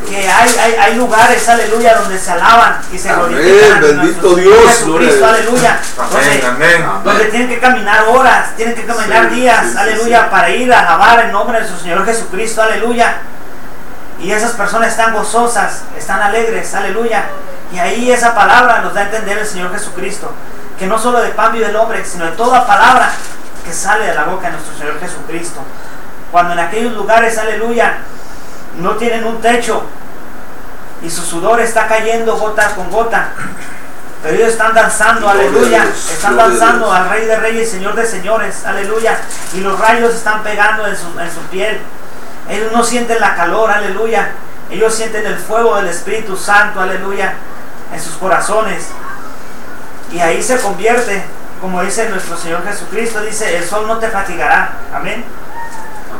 que 0.08 0.28
hay, 0.28 0.58
hay, 0.58 0.74
hay, 0.74 0.94
lugares, 0.96 1.48
aleluya, 1.48 1.96
donde 1.96 2.18
se 2.18 2.32
alaban 2.32 2.80
y 2.92 2.98
se 2.98 3.12
glorifican. 3.12 3.80
Bendito 3.80 4.34
Dios, 4.34 4.66
Jesucristo, 4.66 5.26
aleluya. 5.26 5.78
Donde, 6.10 6.84
donde 7.04 7.24
tienen 7.26 7.48
que 7.48 7.60
caminar 7.60 8.04
horas, 8.08 8.56
tienen 8.56 8.74
que 8.74 8.84
caminar 8.84 9.30
días, 9.30 9.76
aleluya, 9.76 10.30
para 10.30 10.50
ir 10.50 10.72
a 10.72 10.80
alabar 10.80 11.24
el 11.26 11.32
nombre 11.32 11.60
de 11.60 11.68
su 11.68 11.76
Señor 11.76 12.04
Jesucristo, 12.04 12.62
aleluya. 12.62 13.16
Y 14.18 14.30
esas 14.30 14.52
personas 14.52 14.88
están 14.88 15.12
gozosas, 15.14 15.82
están 15.96 16.20
alegres, 16.20 16.74
aleluya. 16.74 17.24
Y 17.72 17.78
ahí 17.78 18.12
esa 18.12 18.34
palabra 18.34 18.80
nos 18.80 18.94
da 18.94 19.00
a 19.00 19.04
entender 19.04 19.38
el 19.38 19.46
Señor 19.46 19.72
Jesucristo, 19.72 20.32
que 20.78 20.86
no 20.86 20.98
solo 20.98 21.20
de 21.20 21.30
pan 21.30 21.52
vive 21.52 21.66
el 21.66 21.76
hombre, 21.76 22.04
sino 22.04 22.26
de 22.26 22.32
toda 22.32 22.66
palabra 22.66 23.10
que 23.64 23.72
sale 23.72 24.06
de 24.06 24.14
la 24.14 24.24
boca 24.24 24.48
de 24.48 24.52
nuestro 24.52 24.76
Señor 24.76 25.00
Jesucristo. 25.00 25.60
Cuando 26.32 26.54
en 26.54 26.58
aquellos 26.58 26.94
lugares, 26.94 27.38
aleluya, 27.38 27.98
no 28.78 28.92
tienen 28.96 29.24
un 29.24 29.40
techo 29.40 29.84
y 31.02 31.10
su 31.10 31.22
sudor 31.22 31.60
está 31.60 31.86
cayendo 31.86 32.36
gota 32.36 32.74
con 32.74 32.90
gota, 32.90 33.28
pero 34.22 34.36
ellos 34.36 34.48
están 34.48 34.74
danzando, 34.74 35.28
aleluya, 35.28 35.84
están 35.84 36.36
danzando 36.36 36.90
al 36.90 37.10
Rey 37.10 37.26
de 37.26 37.36
Reyes, 37.36 37.70
Señor 37.70 37.94
de 37.94 38.06
Señores, 38.06 38.64
aleluya, 38.64 39.18
y 39.52 39.60
los 39.60 39.78
rayos 39.78 40.14
están 40.14 40.42
pegando 40.42 40.86
en 40.86 40.96
su, 40.96 41.20
en 41.20 41.30
su 41.30 41.40
piel. 41.50 41.80
Ellos 42.48 42.72
no 42.72 42.82
sienten 42.82 43.20
la 43.20 43.34
calor, 43.34 43.70
aleluya, 43.70 44.30
ellos 44.70 44.94
sienten 44.94 45.26
el 45.26 45.36
fuego 45.36 45.76
del 45.76 45.88
Espíritu 45.88 46.36
Santo, 46.36 46.80
aleluya 46.80 47.34
en 47.92 48.00
sus 48.00 48.14
corazones. 48.14 48.86
Y 50.12 50.20
ahí 50.20 50.42
se 50.42 50.58
convierte, 50.58 51.24
como 51.60 51.82
dice 51.82 52.08
nuestro 52.08 52.36
Señor 52.36 52.64
Jesucristo, 52.64 53.20
dice, 53.20 53.56
el 53.56 53.64
sol 53.64 53.86
no 53.86 53.98
te 53.98 54.08
fatigará. 54.08 54.72
Amén. 54.94 55.24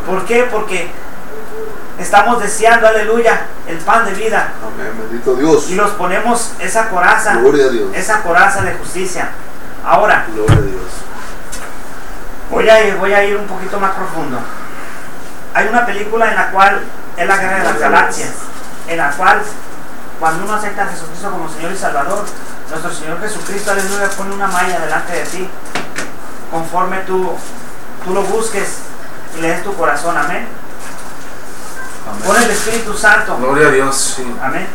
¿Por 0.06 0.24
qué? 0.24 0.48
Porque 0.50 0.90
estamos 1.98 2.40
deseando, 2.40 2.88
aleluya, 2.88 3.46
el 3.66 3.78
pan 3.78 4.04
de 4.04 4.12
vida. 4.12 4.52
Amén, 4.62 4.92
bendito 4.98 5.34
Dios. 5.34 5.70
Y 5.70 5.74
nos 5.74 5.90
ponemos 5.92 6.52
esa 6.58 6.88
coraza, 6.88 7.36
Gloria 7.36 7.66
a 7.66 7.68
Dios. 7.68 7.90
esa 7.94 8.22
coraza 8.22 8.62
de 8.62 8.74
justicia. 8.74 9.30
Ahora, 9.84 10.26
Gloria 10.32 10.56
a 10.56 10.60
Dios. 10.60 10.82
Voy 12.50 12.68
a, 12.68 12.86
ir, 12.86 12.96
voy 12.96 13.12
a 13.12 13.24
ir 13.24 13.36
un 13.36 13.46
poquito 13.46 13.80
más 13.80 13.92
profundo. 13.92 14.38
Hay 15.54 15.68
una 15.68 15.86
película 15.86 16.28
en 16.28 16.34
la 16.34 16.50
cual 16.50 16.82
es 17.16 17.26
la 17.26 17.36
guerra 17.36 17.58
de 17.58 17.64
las 17.64 17.78
galaxias, 17.78 18.30
en 18.88 18.98
la 18.98 19.10
cual 19.12 19.42
cuando 20.20 20.44
uno 20.44 20.54
acepta 20.54 20.82
a 20.82 20.86
Jesucristo 20.86 21.30
como 21.30 21.48
Señor 21.48 21.72
y 21.72 21.76
Salvador, 21.76 22.24
nuestro 22.68 22.92
Señor 22.92 23.20
Jesucristo, 23.20 23.72
aleluya, 23.72 24.08
pone 24.16 24.34
una 24.34 24.46
malla 24.48 24.80
delante 24.80 25.12
de 25.14 25.24
ti, 25.24 25.48
conforme 26.50 26.98
tú, 27.00 27.36
tú 28.04 28.14
lo 28.14 28.22
busques 28.22 28.78
y 29.36 29.40
le 29.40 29.48
des 29.48 29.62
tu 29.62 29.74
corazón, 29.74 30.16
amén. 30.16 30.46
Pone 32.26 32.44
el 32.44 32.50
Espíritu 32.50 32.94
Santo. 32.94 33.36
Gloria 33.36 33.68
a 33.68 33.70
Dios, 33.70 34.14
sí. 34.16 34.36
Amén. 34.42 34.66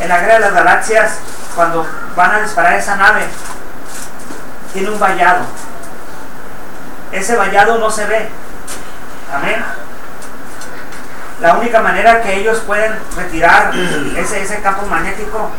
En 0.00 0.08
la 0.08 0.20
guerra 0.20 0.34
de 0.34 0.40
las 0.40 0.52
galaxias, 0.54 1.18
cuando 1.54 1.86
van 2.16 2.32
a 2.32 2.40
disparar 2.40 2.74
esa 2.74 2.96
nave, 2.96 3.22
tiene 4.72 4.90
un 4.90 4.98
vallado. 4.98 5.44
Ese 7.12 7.36
vallado 7.36 7.78
no 7.78 7.90
se 7.90 8.06
ve. 8.06 8.28
Amén. 9.34 9.64
La 11.40 11.54
única 11.54 11.80
manera 11.80 12.22
que 12.22 12.34
ellos 12.34 12.58
pueden 12.60 12.92
retirar 13.16 13.72
ese, 14.16 14.42
ese 14.42 14.60
campo 14.60 14.86
magnético 14.86 15.50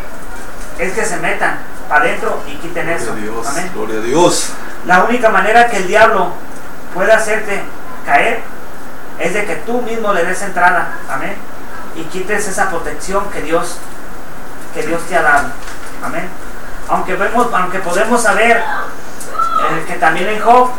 es 0.78 0.94
que 0.94 1.04
se 1.04 1.18
metan 1.18 1.58
para 1.90 2.06
adentro 2.06 2.42
y 2.48 2.56
quiten 2.56 2.90
eso. 2.90 3.12
Amén. 3.12 3.72
Gloria 3.74 4.00
a 4.00 4.02
Dios. 4.02 4.50
La 4.86 5.04
única 5.04 5.30
manera 5.30 5.68
que 5.68 5.78
el 5.78 5.88
diablo 5.88 6.32
pueda 6.94 7.18
hacerte 7.18 7.64
caer 8.06 8.42
es 9.20 9.34
de 9.34 9.46
que 9.46 9.56
tú 9.58 9.82
mismo 9.82 10.14
le 10.14 10.26
des 10.26 10.42
entrada. 10.42 10.94
Amén. 11.10 11.36
Y 11.96 12.04
quites 12.06 12.48
esa 12.48 12.70
protección 12.70 13.30
que 13.30 13.42
Dios, 13.42 13.78
que 14.74 14.84
Dios 14.84 15.02
te 15.08 15.16
ha 15.16 15.22
dado. 15.22 15.50
Amén. 16.04 16.28
Aunque, 16.88 17.16
vemos, 17.16 17.48
aunque 17.54 17.80
podemos 17.80 18.22
saber 18.22 18.58
eh, 18.58 19.86
que 19.88 19.96
también 19.96 20.28
en 20.30 20.42
Job 20.42 20.72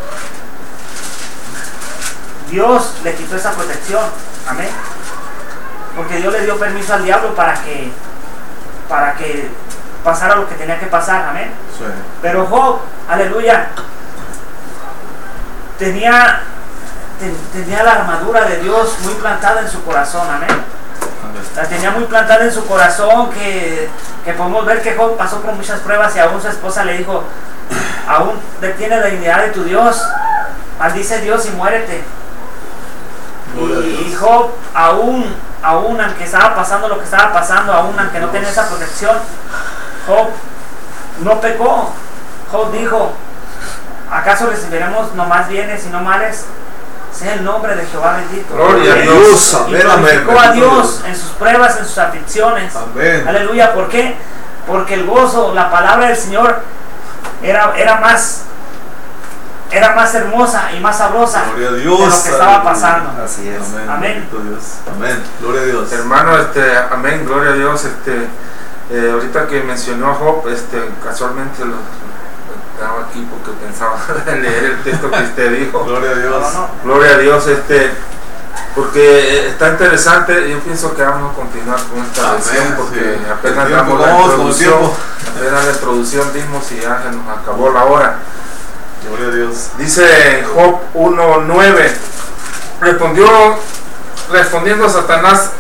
Dios 2.51 2.95
le 3.03 3.15
quitó 3.15 3.37
esa 3.37 3.53
protección. 3.53 4.05
Amén. 4.47 4.69
Porque 5.97 6.17
Dios 6.17 6.33
le 6.33 6.43
dio 6.43 6.59
permiso 6.59 6.95
al 6.95 7.05
diablo 7.05 7.35
para 7.35 7.55
que, 7.55 7.91
para 8.89 9.15
que 9.15 9.51
pasara 10.05 10.37
lo 10.37 10.49
que 10.49 10.55
tenía 10.57 10.79
que 10.79 10.87
pasar. 10.87 11.27
Amén. 11.29 11.51
Pero 12.21 12.47
Job, 12.47 12.81
aleluya, 13.09 13.69
tenía, 15.79 16.43
tenía 17.53 17.83
la 17.83 17.93
armadura 17.93 18.45
de 18.45 18.59
Dios 18.59 18.97
muy 19.05 19.15
plantada 19.15 19.61
en 19.61 19.69
su 19.69 19.83
corazón. 19.85 20.27
Amén. 20.31 20.51
La 21.57 21.65
tenía 21.65 21.91
muy 21.91 22.05
plantada 22.05 22.45
en 22.45 22.53
su 22.53 22.67
corazón 22.67 23.31
que, 23.31 23.89
que 24.25 24.33
podemos 24.33 24.65
ver 24.65 24.83
que 24.83 24.95
Job 24.97 25.17
pasó 25.17 25.41
por 25.41 25.53
muchas 25.53 25.81
pruebas 25.81 26.15
y 26.17 26.19
aún 26.19 26.41
su 26.41 26.49
esposa 26.49 26.85
le 26.85 26.99
dijo, 26.99 27.25
aún 28.09 28.41
detiene 28.61 28.99
la 28.99 29.07
dignidad 29.07 29.43
de 29.43 29.49
tu 29.49 29.65
Dios, 29.65 30.03
maldice 30.79 31.21
Dios 31.21 31.47
y 31.47 31.51
muérete. 31.51 32.05
Y, 33.55 34.15
Job, 34.15 34.51
aún, 34.75 35.37
aún 35.63 36.01
aunque 36.01 36.25
estaba 36.25 36.55
pasando 36.55 36.89
lo 36.89 36.99
que 36.99 37.05
estaba 37.05 37.33
pasando, 37.33 37.73
aún 37.73 37.99
aunque 37.99 38.19
no 38.19 38.29
tenía 38.29 38.49
esa 38.49 38.67
protección, 38.67 39.17
Job 40.07 40.29
no 41.23 41.41
pecó. 41.41 41.93
Job 42.51 42.73
dijo, 42.73 43.13
¿acaso 44.11 44.47
recibiremos 44.47 45.15
no 45.15 45.27
más 45.27 45.49
bienes 45.49 45.85
y 45.85 45.91
no 45.91 46.01
males? 46.01 46.47
Sea 47.13 47.35
el 47.35 47.45
nombre 47.45 47.77
de 47.77 47.85
Jehová 47.87 48.17
bendito. 48.17 48.55
Gloria 48.55 48.95
a 48.95 48.97
Dios. 48.97 49.55
Amén, 49.55 50.27
y 50.27 50.39
a 50.39 50.53
Dios 50.53 51.03
en 51.07 51.17
sus 51.17 51.31
pruebas, 51.33 51.79
en 51.79 51.85
sus 51.85 51.99
aflicciones. 51.99 52.75
Amén. 52.75 53.25
Aleluya. 53.27 53.75
¿Por 53.75 53.89
qué? 53.89 54.17
Porque 54.67 54.95
el 54.95 55.07
gozo, 55.07 55.53
la 55.55 55.71
palabra 55.71 56.09
del 56.09 56.17
Señor 56.17 56.61
era, 57.43 57.75
era 57.77 58.01
más 58.01 58.45
era 59.73 59.95
más 59.95 60.15
hermosa 60.15 60.71
y 60.77 60.81
más 60.81 60.99
sabrosa 60.99 61.45
Gloria 61.49 61.69
a 61.69 61.73
Dios, 61.73 61.99
de 61.99 62.05
lo 62.05 62.23
que 62.23 62.29
estaba 62.29 62.63
pasando. 62.63 63.23
Así 63.25 63.49
es. 63.49 63.63
Amén. 63.89 63.89
Amén. 63.89 64.29
Dios. 64.31 64.63
Amén. 64.95 65.23
Gloria 65.41 65.63
a 65.63 65.65
Dios. 65.65 65.93
Hermano, 65.93 66.39
este, 66.39 66.77
amén, 66.91 67.25
gloria 67.25 67.53
a 67.53 67.55
Dios. 67.55 67.85
Este, 67.87 68.29
eh, 68.91 69.11
ahorita 69.11 69.47
que 69.47 69.63
mencionó 69.63 70.11
a 70.11 70.15
Job, 70.15 70.47
este, 70.49 70.79
casualmente 71.03 71.63
quedaba 72.83 73.03
aquí 73.09 73.27
porque 73.31 73.53
pensaba 73.65 73.97
leer 74.27 74.65
el 74.65 74.83
texto 74.83 75.11
que 75.11 75.23
usted 75.23 75.59
dijo. 75.59 75.85
Gloria 75.85 76.11
a 76.11 76.15
Dios. 76.15 76.47
Gloria 76.83 77.11
a 77.15 77.19
Dios, 77.19 77.47
este, 77.47 77.91
porque 78.75 79.49
está 79.49 79.71
interesante. 79.71 80.51
Yo 80.51 80.59
pienso 80.61 80.95
que 80.95 81.03
vamos 81.03 81.33
a 81.33 81.35
continuar 81.35 81.81
con 81.85 82.03
esta 82.03 82.35
lección 82.35 82.75
porque 82.77 83.19
apenas 83.31 83.71
damos 83.71 84.01
la 84.01 84.21
introducción, 84.21 84.91
apenas 85.37 85.65
la 85.65 85.73
introducción 85.73 86.33
dimos 86.33 86.73
y 86.73 86.81
ya 86.81 87.03
se 87.03 87.17
nos 87.17 87.39
acabó 87.39 87.71
la 87.71 87.85
hora. 87.85 88.17
Gloria 89.07 89.29
a 89.29 89.31
Dios. 89.31 89.71
Dice 89.79 90.45
Job 90.55 90.81
1.9, 90.95 91.93
respondió, 92.81 93.27
respondiendo 94.31 94.89
Satanás, 94.89 95.51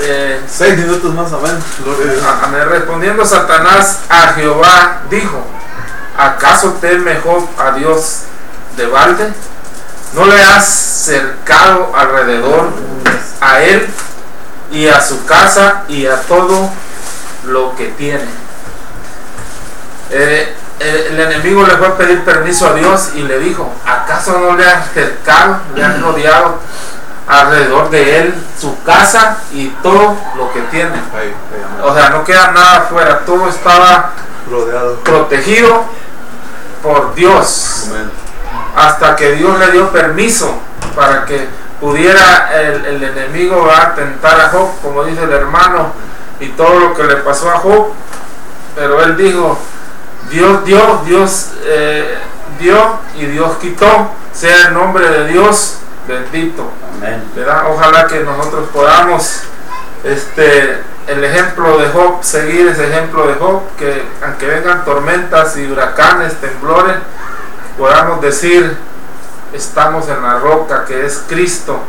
eh, 0.00 0.40
seis 0.48 0.78
minutos 0.78 1.12
más 1.14 1.32
a 1.32 1.38
ver. 1.38 2.68
Respondiendo 2.68 3.24
Satanás 3.24 4.00
a 4.08 4.32
Jehová, 4.34 5.02
dijo, 5.10 5.44
¿acaso 6.18 6.72
teme 6.80 7.20
Job 7.24 7.48
a 7.58 7.70
Dios 7.70 8.24
de 8.76 8.86
balde? 8.86 9.32
¿No 10.12 10.26
le 10.26 10.42
has 10.42 10.66
cercado 10.66 11.92
alrededor 11.94 12.70
a 13.40 13.62
él 13.62 13.88
y 14.72 14.88
a 14.88 15.00
su 15.00 15.24
casa 15.24 15.84
y 15.88 16.06
a 16.06 16.20
todo 16.22 16.70
lo 17.44 17.74
que 17.76 17.86
tiene? 17.88 18.24
Eh, 20.10 20.54
eh, 20.80 21.08
el 21.10 21.20
enemigo 21.20 21.64
le 21.64 21.76
fue 21.76 21.86
a 21.86 21.96
pedir 21.96 22.24
permiso 22.24 22.68
a 22.68 22.74
Dios 22.74 23.10
y 23.14 23.22
le 23.22 23.38
dijo, 23.38 23.72
¿acaso 23.86 24.38
no 24.38 24.56
le 24.56 24.66
has 24.66 24.90
cercado, 24.92 25.58
le 25.74 25.84
has 25.84 26.00
rodeado 26.00 26.58
alrededor 27.28 27.90
de 27.90 28.20
él 28.20 28.34
su 28.58 28.82
casa 28.82 29.38
y 29.52 29.68
todo 29.82 30.16
lo 30.36 30.52
que 30.52 30.62
tiene? 30.62 31.00
O 31.82 31.94
sea, 31.94 32.10
no 32.10 32.24
queda 32.24 32.52
nada 32.52 32.78
afuera, 32.78 33.20
todo 33.26 33.48
estaba 33.48 34.12
rodeado, 34.50 34.96
protegido 35.00 35.84
por 36.82 37.14
Dios. 37.14 37.90
Hasta 38.76 39.16
que 39.16 39.32
Dios 39.32 39.58
le 39.58 39.72
dio 39.72 39.90
permiso 39.90 40.58
para 40.94 41.24
que 41.24 41.48
pudiera 41.80 42.50
el, 42.60 42.84
el 42.86 43.02
enemigo 43.02 43.70
atentar 43.70 44.40
a 44.40 44.48
Job, 44.50 44.68
como 44.82 45.04
dice 45.04 45.22
el 45.24 45.32
hermano, 45.32 45.92
y 46.40 46.48
todo 46.48 46.78
lo 46.78 46.94
que 46.94 47.04
le 47.04 47.16
pasó 47.16 47.50
a 47.50 47.58
Job. 47.58 47.92
Pero 48.74 49.02
él 49.02 49.16
dijo, 49.16 49.58
Dios 50.30 50.64
dio, 50.64 51.02
Dios 51.04 51.50
eh, 51.64 52.18
dio 52.58 52.98
y 53.16 53.26
Dios 53.26 53.56
quitó. 53.60 54.10
Sea 54.32 54.68
el 54.68 54.74
nombre 54.74 55.08
de 55.08 55.28
Dios 55.28 55.78
bendito. 56.06 56.70
Ojalá 57.70 58.06
que 58.06 58.20
nosotros 58.20 58.68
podamos 58.72 59.42
este 60.04 60.82
el 61.08 61.24
ejemplo 61.24 61.78
de 61.78 61.88
Job, 61.88 62.22
seguir 62.22 62.68
ese 62.68 62.86
ejemplo 62.88 63.26
de 63.26 63.34
Job, 63.34 63.62
que 63.78 64.04
aunque 64.24 64.46
vengan 64.46 64.84
tormentas 64.84 65.56
y 65.56 65.66
huracanes, 65.66 66.34
temblores, 66.34 66.96
podamos 67.78 68.20
decir, 68.20 68.76
estamos 69.54 70.06
en 70.08 70.22
la 70.22 70.38
roca 70.38 70.84
que 70.84 71.06
es 71.06 71.24
Cristo. 71.26 71.80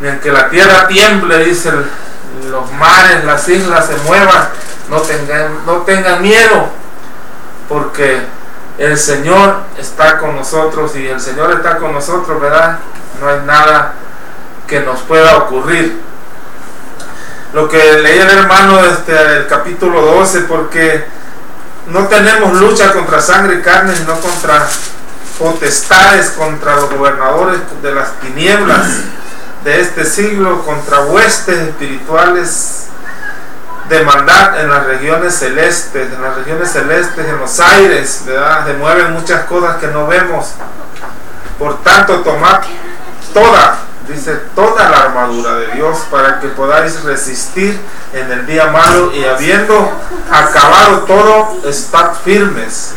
Ni 0.00 0.08
aunque 0.08 0.32
la 0.32 0.48
tierra 0.48 0.88
tiemble, 0.88 1.44
dice 1.44 1.70
los 2.50 2.72
mares, 2.72 3.24
las 3.24 3.48
islas 3.48 3.86
se 3.86 3.96
muevan, 3.98 4.48
no 4.88 5.00
tengan, 5.00 5.64
no 5.64 5.76
tengan 5.82 6.20
miedo, 6.20 6.68
porque 7.68 8.20
el 8.78 8.98
Señor 8.98 9.60
está 9.78 10.18
con 10.18 10.34
nosotros 10.34 10.96
y 10.96 11.06
el 11.06 11.20
Señor 11.20 11.52
está 11.52 11.76
con 11.76 11.92
nosotros, 11.92 12.40
¿verdad? 12.40 12.80
No 13.20 13.28
hay 13.28 13.40
nada 13.46 13.92
que 14.66 14.80
nos 14.80 15.00
pueda 15.00 15.36
ocurrir. 15.36 16.09
Lo 17.52 17.68
que 17.68 17.78
leía 17.98 18.22
el 18.22 18.38
hermano 18.38 18.78
este, 18.84 19.12
el 19.38 19.46
capítulo 19.48 20.00
12, 20.02 20.42
porque 20.42 21.04
no 21.88 22.06
tenemos 22.06 22.52
lucha 22.54 22.92
contra 22.92 23.20
sangre 23.20 23.56
y 23.56 23.62
carne, 23.62 23.94
sino 23.96 24.14
contra 24.20 24.68
potestades, 25.38 26.30
contra 26.30 26.76
los 26.76 26.90
gobernadores 26.90 27.60
de 27.82 27.94
las 27.94 28.12
tinieblas 28.20 28.86
de 29.64 29.80
este 29.80 30.04
siglo, 30.04 30.64
contra 30.64 31.00
huestes 31.00 31.58
espirituales 31.58 32.86
de 33.88 34.04
maldad 34.04 34.60
en 34.60 34.70
las 34.70 34.86
regiones 34.86 35.34
celestes, 35.34 36.12
en 36.12 36.22
las 36.22 36.36
regiones 36.36 36.70
celestes, 36.70 37.26
en 37.26 37.38
los 37.38 37.58
aires, 37.58 38.22
¿verdad? 38.24 38.66
Se 38.66 38.74
mueven 38.74 39.12
muchas 39.12 39.44
cosas 39.46 39.76
que 39.78 39.88
no 39.88 40.06
vemos. 40.06 40.52
Por 41.58 41.82
tanto, 41.82 42.20
tomad 42.20 42.60
toda, 43.34 43.78
dice, 44.10 44.34
toda 44.54 44.88
la 44.88 44.96
armadura 44.98 45.54
de 45.54 45.68
Dios 45.72 45.98
para 46.10 46.40
que 46.40 46.48
podáis 46.48 47.02
resistir 47.02 47.78
en 48.12 48.30
el 48.30 48.46
día 48.46 48.66
malo 48.66 49.12
y 49.14 49.24
habiendo 49.24 49.92
acabado 50.30 51.00
todo, 51.00 51.68
estad 51.68 52.12
firmes. 52.24 52.92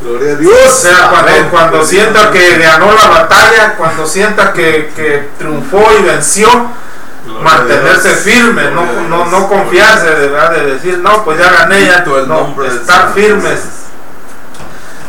Gloria 0.00 0.32
a 0.32 0.36
Dios. 0.36 0.54
O 0.66 0.70
sea, 0.70 1.10
cuando, 1.10 1.50
cuando 1.50 1.84
sienta 1.84 2.30
que 2.30 2.58
ganó 2.58 2.92
la 2.92 3.08
batalla, 3.08 3.74
cuando 3.76 4.06
sienta 4.06 4.52
que, 4.52 4.92
que 4.94 5.30
triunfó 5.38 5.84
y 5.98 6.02
venció, 6.02 6.48
mantenerse 7.42 8.10
firme, 8.10 8.70
no, 8.70 8.84
no, 9.08 9.26
no, 9.26 9.48
confiarse, 9.48 10.10
de, 10.10 10.28
¿verdad? 10.28 10.52
de 10.52 10.74
decir, 10.74 10.98
no, 10.98 11.24
pues 11.24 11.38
ya 11.38 11.50
gané, 11.50 11.86
ya 11.86 12.04
no, 12.04 12.54
estar 12.64 13.12
firmes. 13.12 13.60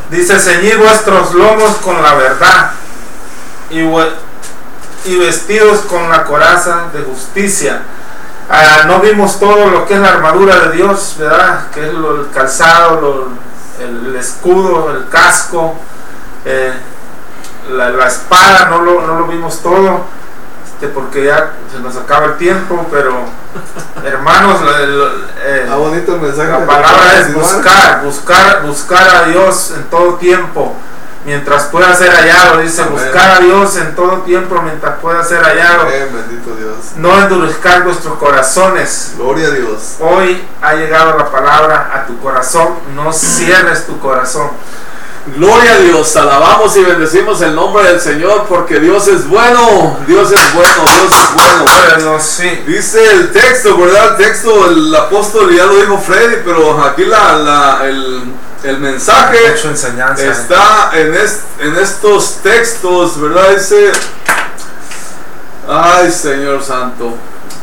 Dice, 0.10 0.40
ceñid 0.40 0.78
vuestros 0.78 1.34
lomos 1.34 1.78
con 1.78 2.02
la 2.02 2.16
verdad 2.16 2.72
y, 3.70 3.82
y 5.06 5.18
vestidos 5.18 5.82
con 5.82 6.10
la 6.10 6.24
coraza 6.26 6.88
de 6.94 7.02
justicia. 7.02 7.82
Ah, 8.50 8.84
no 8.88 9.00
vimos 9.00 9.40
todo 9.40 9.70
lo 9.70 9.86
que 9.86 9.94
es 9.94 10.00
la 10.00 10.10
armadura 10.10 10.60
de 10.60 10.78
Dios, 10.78 11.16
¿verdad? 11.20 11.70
Que 11.72 11.88
es 11.88 11.94
lo, 11.94 12.22
el 12.22 12.30
calzado, 12.32 13.30
el, 13.80 14.16
escudo, 14.16 14.92
el 14.96 15.08
casco, 15.10 15.76
eh, 16.46 16.74
la, 17.70 17.90
la, 17.92 18.08
espada, 18.08 18.70
no 18.70 18.82
lo, 18.82 19.02
no 19.02 19.20
lo 19.20 19.28
vimos 19.28 19.60
todo 19.62 20.06
este, 20.80 20.88
porque 20.94 21.26
ya 21.26 21.56
se 21.70 21.82
nos 21.82 21.98
acaba 21.98 22.28
el 22.28 22.38
tiempo, 22.38 22.88
pero 22.90 23.14
hermanos, 24.06 24.62
eh, 25.44 25.68
ah, 25.70 25.76
bonito 25.76 26.16
el 26.16 26.22
mensaje 26.22 26.50
la 26.50 26.66
palabra 26.66 27.20
es 27.20 27.34
buscar, 27.34 28.02
buscar, 28.02 28.64
buscar 28.66 29.10
a 29.10 29.24
Dios 29.26 29.74
en 29.76 29.84
todo 29.90 30.14
tiempo, 30.14 30.74
mientras 31.26 31.66
pueda 31.66 31.94
ser 31.94 32.12
hallado, 32.12 32.60
dice, 32.60 32.84
buscar 32.84 33.32
a 33.32 33.40
Dios 33.40 33.76
en 33.78 33.96
todo 33.96 34.22
tiempo 34.22 34.62
mientras 34.62 35.00
pueda 35.00 35.24
ser 35.24 35.42
hallado. 35.42 35.86
bendito 35.86 36.56
Dios. 36.56 36.76
No 36.96 37.20
endurezcar 37.20 37.84
vuestros 37.84 38.18
corazones. 38.18 39.14
Gloria 39.18 39.48
a 39.48 39.52
Dios. 39.52 39.96
Hoy 40.00 40.42
ha 40.62 40.74
llegado 40.76 41.18
la 41.18 41.30
palabra 41.30 41.92
a 41.94 42.06
tu 42.06 42.20
corazón, 42.20 42.70
no 42.96 43.12
cierres 43.14 43.86
tu 43.86 44.00
corazón. 44.00 44.50
Gloria 45.36 45.74
a 45.74 45.78
Dios, 45.80 46.16
alabamos 46.16 46.76
y 46.78 46.84
bendecimos 46.84 47.42
el 47.42 47.54
nombre 47.54 47.84
del 47.84 48.00
Señor 48.00 48.46
porque 48.48 48.80
Dios 48.80 49.08
es 49.08 49.28
bueno, 49.28 49.98
Dios 50.08 50.32
es 50.32 50.54
bueno, 50.54 50.84
Dios 50.86 51.14
es 51.14 51.98
bueno. 51.98 52.20
sí. 52.20 52.64
Dice 52.66 53.12
el 53.12 53.32
texto, 53.32 53.78
¿verdad? 53.78 54.12
El 54.12 54.26
texto, 54.26 54.70
el 54.72 54.96
apóstol 54.96 55.54
ya 55.56 55.66
lo 55.66 55.76
dijo 55.76 55.98
Freddy, 56.00 56.38
pero 56.44 56.82
aquí 56.84 57.06
la, 57.06 57.82
el, 57.84 58.24
mensaje 58.80 59.38
está 60.20 60.92
en, 60.94 61.16
en 61.60 61.78
estos 61.78 62.38
textos, 62.44 63.20
¿verdad? 63.20 63.56
Dice, 63.56 63.92
ay 65.68 66.12
Señor 66.12 66.64
Santo, 66.64 67.16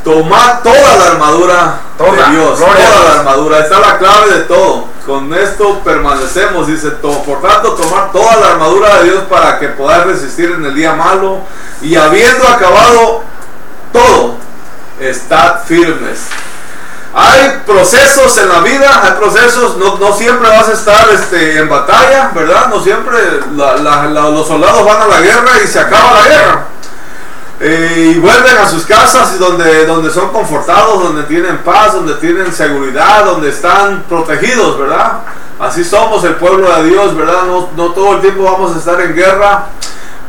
toma 0.03 0.61
toda 0.63 0.97
la 0.97 1.07
armadura 1.13 1.81
de 1.99 2.31
Dios, 2.33 2.59
toda 2.59 3.05
la 3.05 3.21
armadura, 3.21 3.61
está 3.61 3.81
la 3.81 3.99
clave 3.99 4.35
de 4.35 4.41
todo 4.43 4.97
con 5.07 5.33
esto 5.33 5.79
permanecemos, 5.85 6.67
dice, 6.67 6.91
por 6.91 7.41
tanto, 7.41 7.75
tomar 7.75 8.11
toda 8.11 8.37
la 8.39 8.51
armadura 8.53 8.97
de 8.97 9.05
Dios 9.05 9.23
para 9.31 9.61
que 9.61 9.69
podáis 9.69 10.05
resistir 10.05 10.51
en 10.51 10.65
el 10.65 10.75
día 10.75 10.95
malo 10.95 11.43
y 11.81 11.95
habiendo 11.95 12.47
acabado 12.49 13.23
todo, 13.93 14.35
estad 14.99 15.63
firmes. 15.65 16.27
Hay 17.19 17.63
procesos 17.65 18.37
en 18.37 18.51
la 18.51 18.61
vida, 18.61 19.01
hay 19.03 19.13
procesos, 19.13 19.79
no, 19.79 19.97
no 19.97 20.13
siempre 20.13 20.51
vas 20.51 20.69
a 20.69 20.73
estar 20.75 21.09
este, 21.15 21.57
en 21.57 21.67
batalla, 21.67 22.31
¿verdad? 22.35 22.69
No 22.69 22.79
siempre 22.83 23.17
los 23.57 24.47
soldados 24.47 24.85
van 24.85 25.01
a 25.01 25.07
la 25.07 25.21
guerra 25.21 25.53
y 25.65 25.67
se 25.67 25.81
acaba 25.81 26.13
la 26.13 26.29
guerra. 26.29 26.67
Eh, 27.59 28.13
y 28.15 28.19
vuelven 28.19 28.59
a 28.59 28.69
sus 28.69 28.85
casas 28.85 29.39
donde, 29.39 29.87
donde 29.87 30.11
son 30.11 30.31
confortados, 30.31 31.05
donde 31.05 31.23
tienen 31.23 31.57
paz, 31.65 31.95
donde 31.95 32.17
tienen 32.17 32.53
seguridad, 32.53 33.25
donde 33.25 33.49
están 33.49 34.03
protegidos, 34.03 34.79
¿verdad? 34.79 35.21
Así 35.59 35.85
somos 35.85 36.23
el 36.25 36.35
pueblo 36.35 36.71
de 36.71 36.91
Dios, 36.91 37.17
¿verdad? 37.17 37.45
No, 37.47 37.71
no 37.79 37.93
todo 37.93 38.17
el 38.17 38.21
tiempo 38.21 38.43
vamos 38.43 38.77
a 38.77 38.79
estar 38.79 39.01
en 39.01 39.15
guerra, 39.15 39.69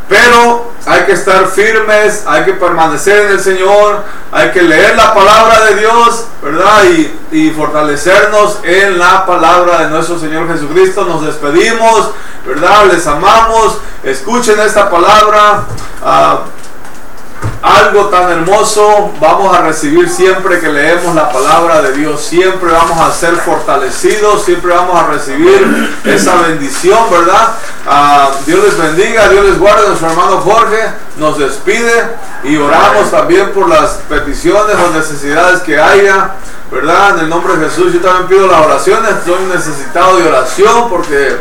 pero 0.07 0.71
hay 0.85 1.01
que 1.01 1.11
estar 1.11 1.47
firmes, 1.47 2.23
hay 2.25 2.45
que 2.45 2.53
permanecer 2.53 3.25
en 3.25 3.31
el 3.33 3.39
Señor, 3.41 4.03
hay 4.31 4.51
que 4.51 4.61
leer 4.61 4.95
la 4.95 5.13
palabra 5.13 5.65
de 5.65 5.75
Dios, 5.75 6.25
¿verdad? 6.41 6.83
Y, 7.31 7.51
fortalecernos 7.51 8.59
en 8.63 8.97
la 8.97 9.25
palabra 9.25 9.79
de 9.79 9.89
nuestro 9.89 10.17
Señor 10.17 10.47
Jesucristo. 10.47 11.03
Nos 11.05 11.25
despedimos, 11.25 12.11
¿verdad? 12.45 12.85
Les 12.91 13.05
amamos. 13.05 13.79
Escuchen 14.03 14.59
esta 14.59 14.89
palabra. 14.89 15.65
Uh, 16.01 16.56
algo 17.61 18.05
tan 18.05 18.29
hermoso 18.31 19.11
vamos 19.19 19.55
a 19.55 19.61
recibir 19.61 20.09
siempre 20.09 20.59
que 20.59 20.69
leemos 20.69 21.15
la 21.15 21.31
palabra 21.31 21.81
de 21.81 21.93
Dios. 21.93 22.21
Siempre 22.21 22.71
vamos 22.71 22.99
a 22.99 23.11
ser 23.11 23.35
fortalecidos, 23.35 24.45
siempre 24.45 24.73
vamos 24.73 24.95
a 24.99 25.07
recibir 25.07 25.99
esa 26.03 26.35
bendición, 26.41 26.99
¿verdad? 27.11 27.53
Ah, 27.88 28.29
Dios 28.45 28.63
les 28.63 28.77
bendiga, 28.77 29.27
Dios 29.29 29.45
les 29.45 29.59
guarde. 29.59 29.88
Nuestro 29.88 30.09
hermano 30.09 30.38
Jorge 30.39 30.83
nos 31.17 31.38
despide 31.38 32.15
y 32.43 32.55
oramos 32.57 33.11
también 33.11 33.51
por 33.51 33.67
las 33.67 33.99
peticiones 34.09 34.75
o 34.75 34.93
necesidades 34.93 35.61
que 35.61 35.79
haya, 35.79 36.31
¿verdad? 36.71 37.15
En 37.15 37.25
el 37.25 37.29
nombre 37.29 37.57
de 37.57 37.69
Jesús 37.69 37.93
yo 37.93 37.99
también 37.99 38.27
pido 38.27 38.47
las 38.47 38.65
oraciones. 38.65 39.11
Estoy 39.11 39.43
necesitado 39.53 40.17
de 40.17 40.27
oración 40.27 40.89
porque 40.89 41.38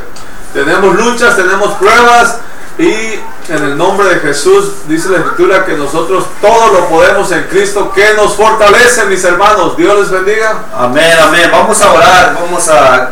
tenemos 0.53 0.97
luchas, 0.97 1.36
tenemos 1.36 1.74
pruebas 1.74 2.38
y 2.78 3.20
en 3.49 3.62
el 3.62 3.76
nombre 3.76 4.09
de 4.09 4.20
Jesús 4.20 4.72
dice 4.88 5.09
la 5.09 5.18
escritura 5.18 5.64
que 5.64 5.74
nosotros 5.74 6.24
todo 6.40 6.72
lo 6.72 6.88
podemos 6.88 7.30
en 7.30 7.44
Cristo 7.44 7.92
que 7.92 8.14
nos 8.14 8.34
fortalece, 8.34 9.05
mis 9.07 9.22
hermanos. 9.24 9.76
Dios 9.76 9.99
les 10.01 10.11
bendiga. 10.11 10.64
Amén, 10.76 11.16
amén. 11.20 11.49
Vamos 11.53 11.80
a 11.80 11.92
orar, 11.92 12.34
vamos 12.34 12.68
a 12.68 13.11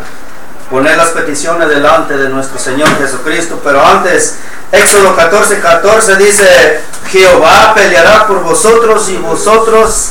poner 0.70 0.96
las 0.96 1.10
peticiones 1.10 1.68
delante 1.68 2.16
de 2.16 2.28
nuestro 2.28 2.58
Señor 2.58 2.88
Jesucristo. 2.98 3.60
Pero 3.62 3.84
antes, 3.84 4.38
Éxodo 4.72 5.14
14, 5.14 5.60
14 5.60 6.16
dice, 6.16 6.80
Jehová 7.10 7.72
peleará 7.74 8.26
por 8.26 8.42
vosotros 8.42 9.08
y 9.10 9.16
vosotros 9.18 10.10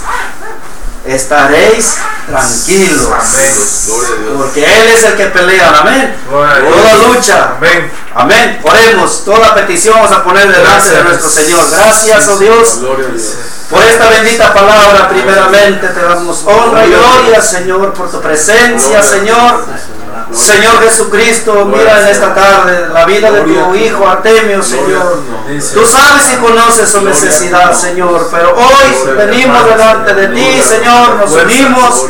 estaréis 1.05 1.95
tranquilos. 2.27 3.09
Porque 4.37 4.63
Él 4.63 4.87
es 4.89 5.03
el 5.03 5.15
que 5.15 5.25
pelea. 5.27 5.79
Amén. 5.79 6.15
Toda 6.29 6.93
lucha. 7.07 7.55
Amén. 7.57 7.91
Amén. 8.15 8.59
Oremos. 8.63 9.25
Toda 9.25 9.55
petición 9.55 9.95
vamos 9.95 10.11
a 10.11 10.23
poner 10.23 10.51
delante 10.51 10.89
de 10.89 11.03
nuestro 11.03 11.29
Señor. 11.29 11.65
Gracias, 11.69 12.27
oh 12.27 12.37
Dios. 12.37 12.79
Por 13.69 13.81
esta 13.81 14.09
bendita 14.09 14.53
palabra, 14.53 15.09
primeramente 15.09 15.87
te 15.87 16.01
damos 16.01 16.43
honra 16.45 16.85
y 16.85 16.89
gloria, 16.89 17.41
Señor, 17.41 17.93
por 17.93 18.11
tu 18.11 18.21
presencia, 18.21 19.01
Señor. 19.01 19.65
Señor 20.33 20.81
Jesucristo, 20.81 21.65
mira 21.65 22.01
en 22.01 22.07
esta 22.07 22.33
tarde 22.33 22.87
la 22.91 23.05
vida 23.05 23.31
de 23.31 23.41
tu 23.41 23.75
Hijo 23.75 24.07
Artemio, 24.07 24.63
Señor. 24.63 25.21
Tú 25.73 25.85
sabes 25.85 26.33
y 26.33 26.37
conoces 26.37 26.89
su 26.89 27.01
necesidad, 27.01 27.73
Señor, 27.73 28.27
pero 28.31 28.55
hoy 28.55 29.15
venimos 29.15 29.65
delante 29.65 30.13
de 30.13 30.27
ti, 30.29 30.61
Señor, 30.61 31.15
nos 31.17 31.31
unimos 31.33 32.05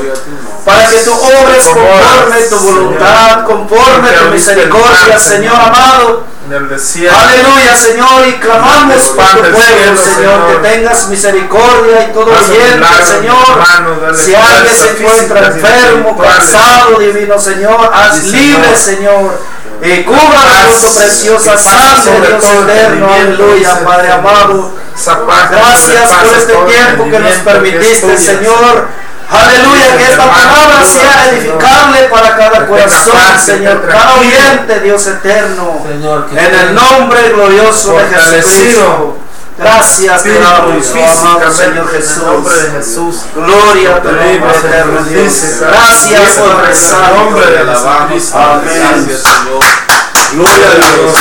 para 0.65 0.89
que 0.89 0.97
tú 0.99 1.13
obres 1.13 1.63
conforme 1.65 2.41
tu 2.49 2.59
voluntad, 2.59 3.45
conforme 3.45 4.09
tu 4.11 4.25
misericordia, 4.31 5.19
Señor 5.19 5.55
amado. 5.55 6.33
Aleluya, 6.53 7.75
Señor, 7.75 8.27
y 8.27 8.33
clamamos 8.33 9.01
por 9.15 9.25
tu 9.25 9.41
pueblo, 9.41 9.97
Señor, 9.97 10.47
que 10.47 10.69
tengas 10.69 11.07
misericordia 11.07 12.07
y 12.09 12.13
todo 12.13 12.31
oyente, 12.31 12.87
Señor. 13.07 14.15
Si 14.15 14.35
alguien 14.35 14.75
se 14.75 14.89
encuentra 14.91 15.47
enfermo, 15.47 16.17
cansado, 16.17 16.99
divino 16.99 17.39
Señor, 17.39 17.91
haz 17.93 18.23
libre, 18.25 18.75
Señor. 18.75 19.39
Y 19.81 20.03
cubra 20.03 20.67
con 20.69 20.81
tu 20.81 20.95
preciosa 20.95 21.57
sangre, 21.57 22.27
Dios 22.27 22.43
eterno, 22.43 23.13
aleluya, 23.13 23.83
Padre 23.83 24.11
amado. 24.11 24.71
Gracias 25.49 26.11
por 26.11 26.37
este 26.37 26.53
tiempo 26.53 27.03
que 27.09 27.19
nos 27.19 27.33
permitiste, 27.33 28.17
Señor. 28.17 29.02
Aleluya, 29.33 29.97
que 29.97 30.03
esta 30.03 30.31
palabra 30.31 30.85
sea 30.85 31.29
edificable 31.29 32.03
para 32.09 32.37
cada 32.37 32.67
corazón, 32.67 33.39
Señor, 33.43 33.87
cada 33.87 34.15
oyente, 34.15 34.79
Dios 34.81 35.07
eterno. 35.07 35.81
en 36.35 36.55
el 36.55 36.75
nombre 36.75 37.29
glorioso 37.29 37.97
de 37.97 38.05
Jesucristo. 38.07 39.17
Gracias 39.57 40.23
te 40.23 40.39
damos, 40.39 40.91
amado 40.95 41.51
Señor 41.51 41.87
Jesús. 41.91 42.23
Nombre 42.23 42.55
de 42.55 42.71
Jesús. 42.71 43.15
Gloria 43.35 43.95
a 43.95 44.01
tu 44.01 44.11
nombre 44.11 44.57
eterno 44.57 45.03
Dios. 45.03 45.33
Gracias 45.59 46.31
por 46.33 46.65
rezar. 46.65 47.13
nombre 47.15 47.45
de. 47.51 47.59
Amén. 48.33 49.09
Gloria 50.33 50.67
a 50.67 50.75
Dios. 50.75 51.13